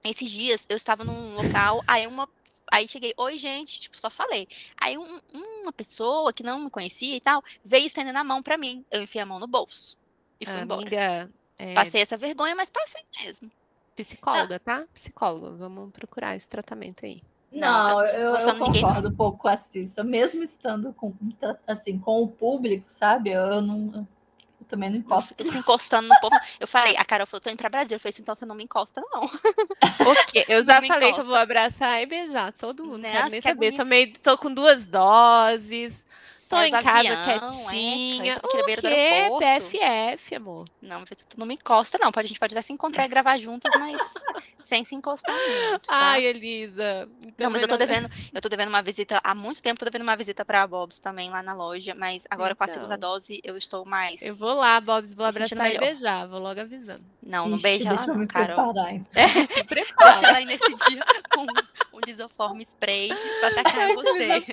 Esses 0.03 0.29
dias 0.31 0.67
eu 0.69 0.77
estava 0.77 1.05
num 1.05 1.35
local, 1.35 1.85
aí 1.87 2.07
uma 2.07 2.29
Aí 2.71 2.87
cheguei, 2.89 3.13
oi, 3.17 3.39
gente, 3.39 3.81
tipo, 3.81 3.99
só 4.01 4.11
falei. 4.11 4.49
Aí 4.77 4.99
um- 4.99 5.21
uma 5.63 5.73
pessoa 5.73 6.33
que 6.33 6.43
não 6.43 6.61
me 6.61 6.71
conhecia 6.71 7.17
e 7.17 7.21
tal, 7.21 7.43
veio 7.65 7.87
estendendo 7.87 8.19
a 8.19 8.25
mão 8.25 8.43
pra 8.43 8.59
mim. 8.59 8.85
Eu 8.91 9.03
enfiei 9.03 9.23
a 9.23 9.27
mão 9.27 9.39
no 9.39 9.47
bolso 9.47 9.97
e 10.41 10.47
fui 10.47 10.61
embora. 10.61 10.81
Amiga, 10.83 11.31
é, 11.59 11.75
Passei 11.75 12.01
essa 12.03 12.17
vergonha, 12.17 12.55
mas 12.55 12.71
passei 12.71 13.03
mesmo. 13.23 13.51
psicóloga, 13.97 14.59
tá? 14.59 14.85
Psicóloga. 14.93 15.51
Vamos 15.57 15.91
procurar 15.93 16.37
esse 16.37 16.49
tratamento 16.49 17.05
aí. 17.07 17.23
Não, 17.51 17.89
Não, 17.89 18.05
eu, 18.07 18.35
eu 18.35 18.59
concordo 18.59 19.09
um 19.09 19.15
pouco 19.15 19.39
com 19.39 19.49
a 19.49 19.57
Cissa. 19.57 20.05
Mesmo 20.05 20.43
estando 20.43 20.93
com, 20.93 21.15
assim, 21.67 21.99
com 21.99 22.23
o 22.23 22.29
público, 22.29 22.91
sabe? 22.91 23.31
Eu, 23.31 23.41
eu 23.41 23.63
não. 23.63 24.07
Também 24.67 24.91
não 24.91 25.03
tô 25.03 25.21
se 25.21 25.59
encostando 25.59 26.09
no 26.09 26.21
povo. 26.21 26.37
Eu 26.61 26.67
falei, 26.67 26.97
a 26.97 27.05
Carol 27.05 27.27
falou, 27.27 27.41
tô 27.41 27.51
indo 27.51 27.57
pra 27.59 27.69
Brasil. 27.69 27.97
Eu 27.97 28.01
falei 28.01 28.11
assim, 28.11 28.23
então 28.23 28.35
você 28.35 28.47
não 28.47 28.55
me 28.55 28.65
encosta, 28.65 29.01
não. 29.13 29.23
Ok, 30.07 30.45
Eu 30.49 30.63
já 30.63 30.75
falei 30.83 30.89
que 30.89 31.05
eu 31.05 31.09
encosta. 31.09 31.25
vou 31.25 31.35
abraçar 31.37 32.03
e 32.03 32.07
beijar 32.07 32.53
todo 32.53 32.85
mundo. 32.85 32.99
Né? 32.99 33.13
Quero 33.13 33.29
nem 33.31 33.39
é 33.39 33.43
saber. 33.43 33.55
bonita. 33.57 33.77
Também 33.77 34.13
tô 34.13 34.39
com 34.39 34.53
duas 34.53 34.87
doses. 34.87 36.06
Tô 36.49 36.61
em 36.61 36.71
casa 36.71 36.91
avião, 37.13 37.25
quietinha. 37.51 38.33
É, 38.35 38.37
aqui 38.37 38.57
na 38.57 39.35
o 39.35 39.39
quê? 39.39 39.61
PFF, 39.61 40.35
amor. 40.37 40.65
Não, 40.81 41.01
mas 41.01 41.09
tu 41.29 41.39
não 41.39 41.47
me 41.47 41.55
encosta, 41.55 41.99
não. 42.01 42.11
A 42.15 42.23
gente 42.23 42.39
pode 42.39 42.55
até 42.55 42.63
se 42.63 42.73
encontrar 42.73 43.05
e 43.05 43.09
gravar 43.09 43.37
juntas, 43.39 43.73
mas 43.79 44.01
sem 44.61 44.85
se 44.85 44.95
encostar 44.95 45.35
muito, 45.35 45.89
tá? 45.89 45.95
Ai, 45.95 46.25
Elisa. 46.25 47.09
Não, 47.39 47.51
mas 47.51 47.63
eu 47.63 47.69
tô 47.69 47.77
devendo, 47.77 48.09
eu 48.33 48.41
tô 48.41 48.49
devendo 48.49 48.69
uma 48.69 48.83
visita, 48.83 49.21
há 49.23 49.35
muito 49.35 49.63
tempo 49.63 49.79
tô 49.79 49.85
devendo 49.87 50.03
uma 50.03 50.17
visita 50.17 50.45
pra 50.45 50.67
Bob's 50.67 50.99
também 51.01 51.31
lá 51.31 51.43
na 51.43 51.53
loja, 51.55 51.95
mas 51.95 52.27
agora 52.31 52.55
com 52.55 52.65
a 52.65 52.69
segunda 52.69 52.95
Então. 52.95 53.11
dose 53.11 53.41
eu 53.45 53.57
estou 53.57 53.85
mais. 53.85 54.23
Eu 54.23 54.35
vou 54.37 54.55
lá, 54.55 54.81
Bobs, 54.81 55.15
vou 55.15 55.27
abraçar 55.27 55.59
e 55.59 55.63
melhor. 55.63 55.81
beijar. 55.81 56.29
Vou 56.29 56.39
logo 56.41 56.61
avisando. 56.61 57.05
Não, 57.23 57.49
não 57.49 57.57
Ixi, 57.57 57.63
beija 57.63 57.89
deixa 57.89 58.05
lá, 58.05 58.09
eu 58.09 58.15
não, 58.15 58.21
me 58.21 58.27
Carol. 58.29 58.73
preparar. 58.73 58.95
então. 58.95 59.29
Se 59.29 59.45
Deixa 59.47 59.65
prepara. 59.65 60.29
ela 60.29 60.37
aí 60.39 60.45
nesse 60.45 60.75
dia 60.89 61.05
com 61.35 61.45
o 61.97 62.01
lisoforme 62.07 62.63
spray 62.65 63.09
pra 63.41 63.49
atacar 63.61 63.95
você. 63.95 64.45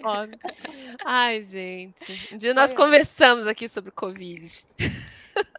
Ai, 1.06 1.44
gente. 1.44 2.30
Um 2.34 2.38
dia 2.38 2.54
nós 2.54 2.72
Foi 2.74 2.84
conversamos 2.84 3.48
aqui 3.48 3.68
sobre 3.68 3.92
Covid. 3.92 4.66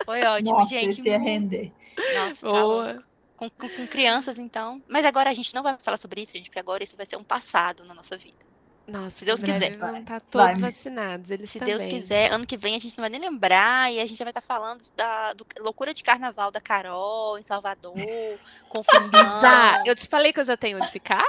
Foi 0.05 0.23
ótimo, 0.25 0.59
Nossa, 0.59 0.71
gente. 0.75 1.01
esse 1.01 1.09
ia 1.09 1.19
render. 1.19 1.73
Nossa, 2.15 2.41
tá. 2.47 2.51
Boa. 2.51 3.05
com, 3.37 3.51
com, 3.51 3.69
com 3.69 3.87
crianças, 3.87 4.39
então. 4.39 4.83
Mas 4.89 5.05
agora 5.05 5.31
a 5.31 5.35
gente 5.35 5.55
não 5.55 5.63
vai 5.63 5.77
falar 5.83 5.97
sobre 5.97 6.23
isso, 6.23 6.33
gente, 6.33 6.47
porque 6.51 6.59
agora 6.61 6.83
isso 6.85 6.97
vai 6.97 7.07
ser 7.07 7.17
um 7.17 7.25
passado 7.25 7.85
na 7.87 7.95
nossa 7.95 8.17
vida. 8.17 8.45
Nossa, 8.87 9.11
Se 9.21 9.25
Deus 9.25 9.43
quiser. 9.43 9.79
Vão 9.79 9.97
estar 9.97 10.21
Vai, 10.21 10.21
todos 10.21 10.61
vai. 10.61 10.71
vacinados. 10.71 11.31
Eles 11.31 11.49
Se 11.51 11.59
também. 11.59 11.75
Deus 11.77 11.87
quiser, 11.89 12.31
ano 12.31 12.47
que 12.47 12.55
vem 12.57 12.77
a 12.77 12.79
gente 12.79 12.97
não 12.99 13.03
vai 13.03 13.09
nem 13.09 13.19
lembrar 13.19 13.91
e 13.91 13.99
a 13.99 14.05
gente 14.07 14.19
já 14.19 14.27
vai 14.27 14.31
estar 14.31 14.43
falando 14.43 14.83
da 14.95 15.33
do- 15.33 15.47
loucura 15.61 15.95
de 15.95 16.03
carnaval 16.05 16.51
da 16.51 16.61
Carol 16.61 17.39
em 17.39 17.43
Salvador, 17.43 17.95
confusão. 18.69 19.87
Eu 19.87 19.95
te 19.97 20.07
falei 20.07 20.35
que 20.35 20.41
eu 20.41 20.45
já 20.45 20.55
tenho 20.57 20.77
onde 20.79 20.91
ficar? 20.91 21.27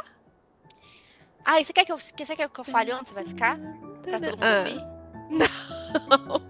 Ah, 1.46 1.62
e 1.62 1.66
você 1.66 1.72
quer 1.72 1.86
que 1.86 1.92
eu, 1.92 1.98
você 2.00 2.36
quer 2.36 2.50
que 2.50 2.60
eu 2.60 2.64
fale 2.66 2.92
onde 2.94 3.08
você 3.08 3.14
vai 3.14 3.26
ficar? 3.26 3.58
Pra 4.02 4.20
todo 4.20 4.32
mundo 4.32 4.44
Ah, 4.44 4.64
ver? 4.64 4.96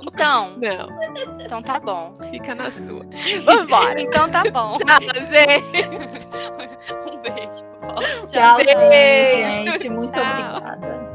Então, 0.01 0.57
Não, 0.57 1.39
então 1.41 1.61
tá 1.61 1.79
bom. 1.79 2.13
fica 2.31 2.55
na 2.55 2.69
sua. 2.71 3.01
Vambora. 3.45 4.01
Então 4.01 4.29
tá 4.29 4.43
bom. 4.51 4.77
Tchau, 4.79 4.99
gente. 5.29 6.27
um 7.11 7.21
beijo. 7.21 8.29
Tchau, 8.31 8.57
beijo, 8.57 9.63
gente. 9.71 9.89
Muito 9.89 10.11
tchau. 10.11 10.57
obrigada. 10.57 11.05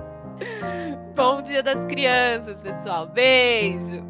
Bom 1.14 1.42
dia 1.42 1.62
das 1.62 1.84
crianças, 1.86 2.62
pessoal. 2.62 3.06
Beijo. 3.08 4.02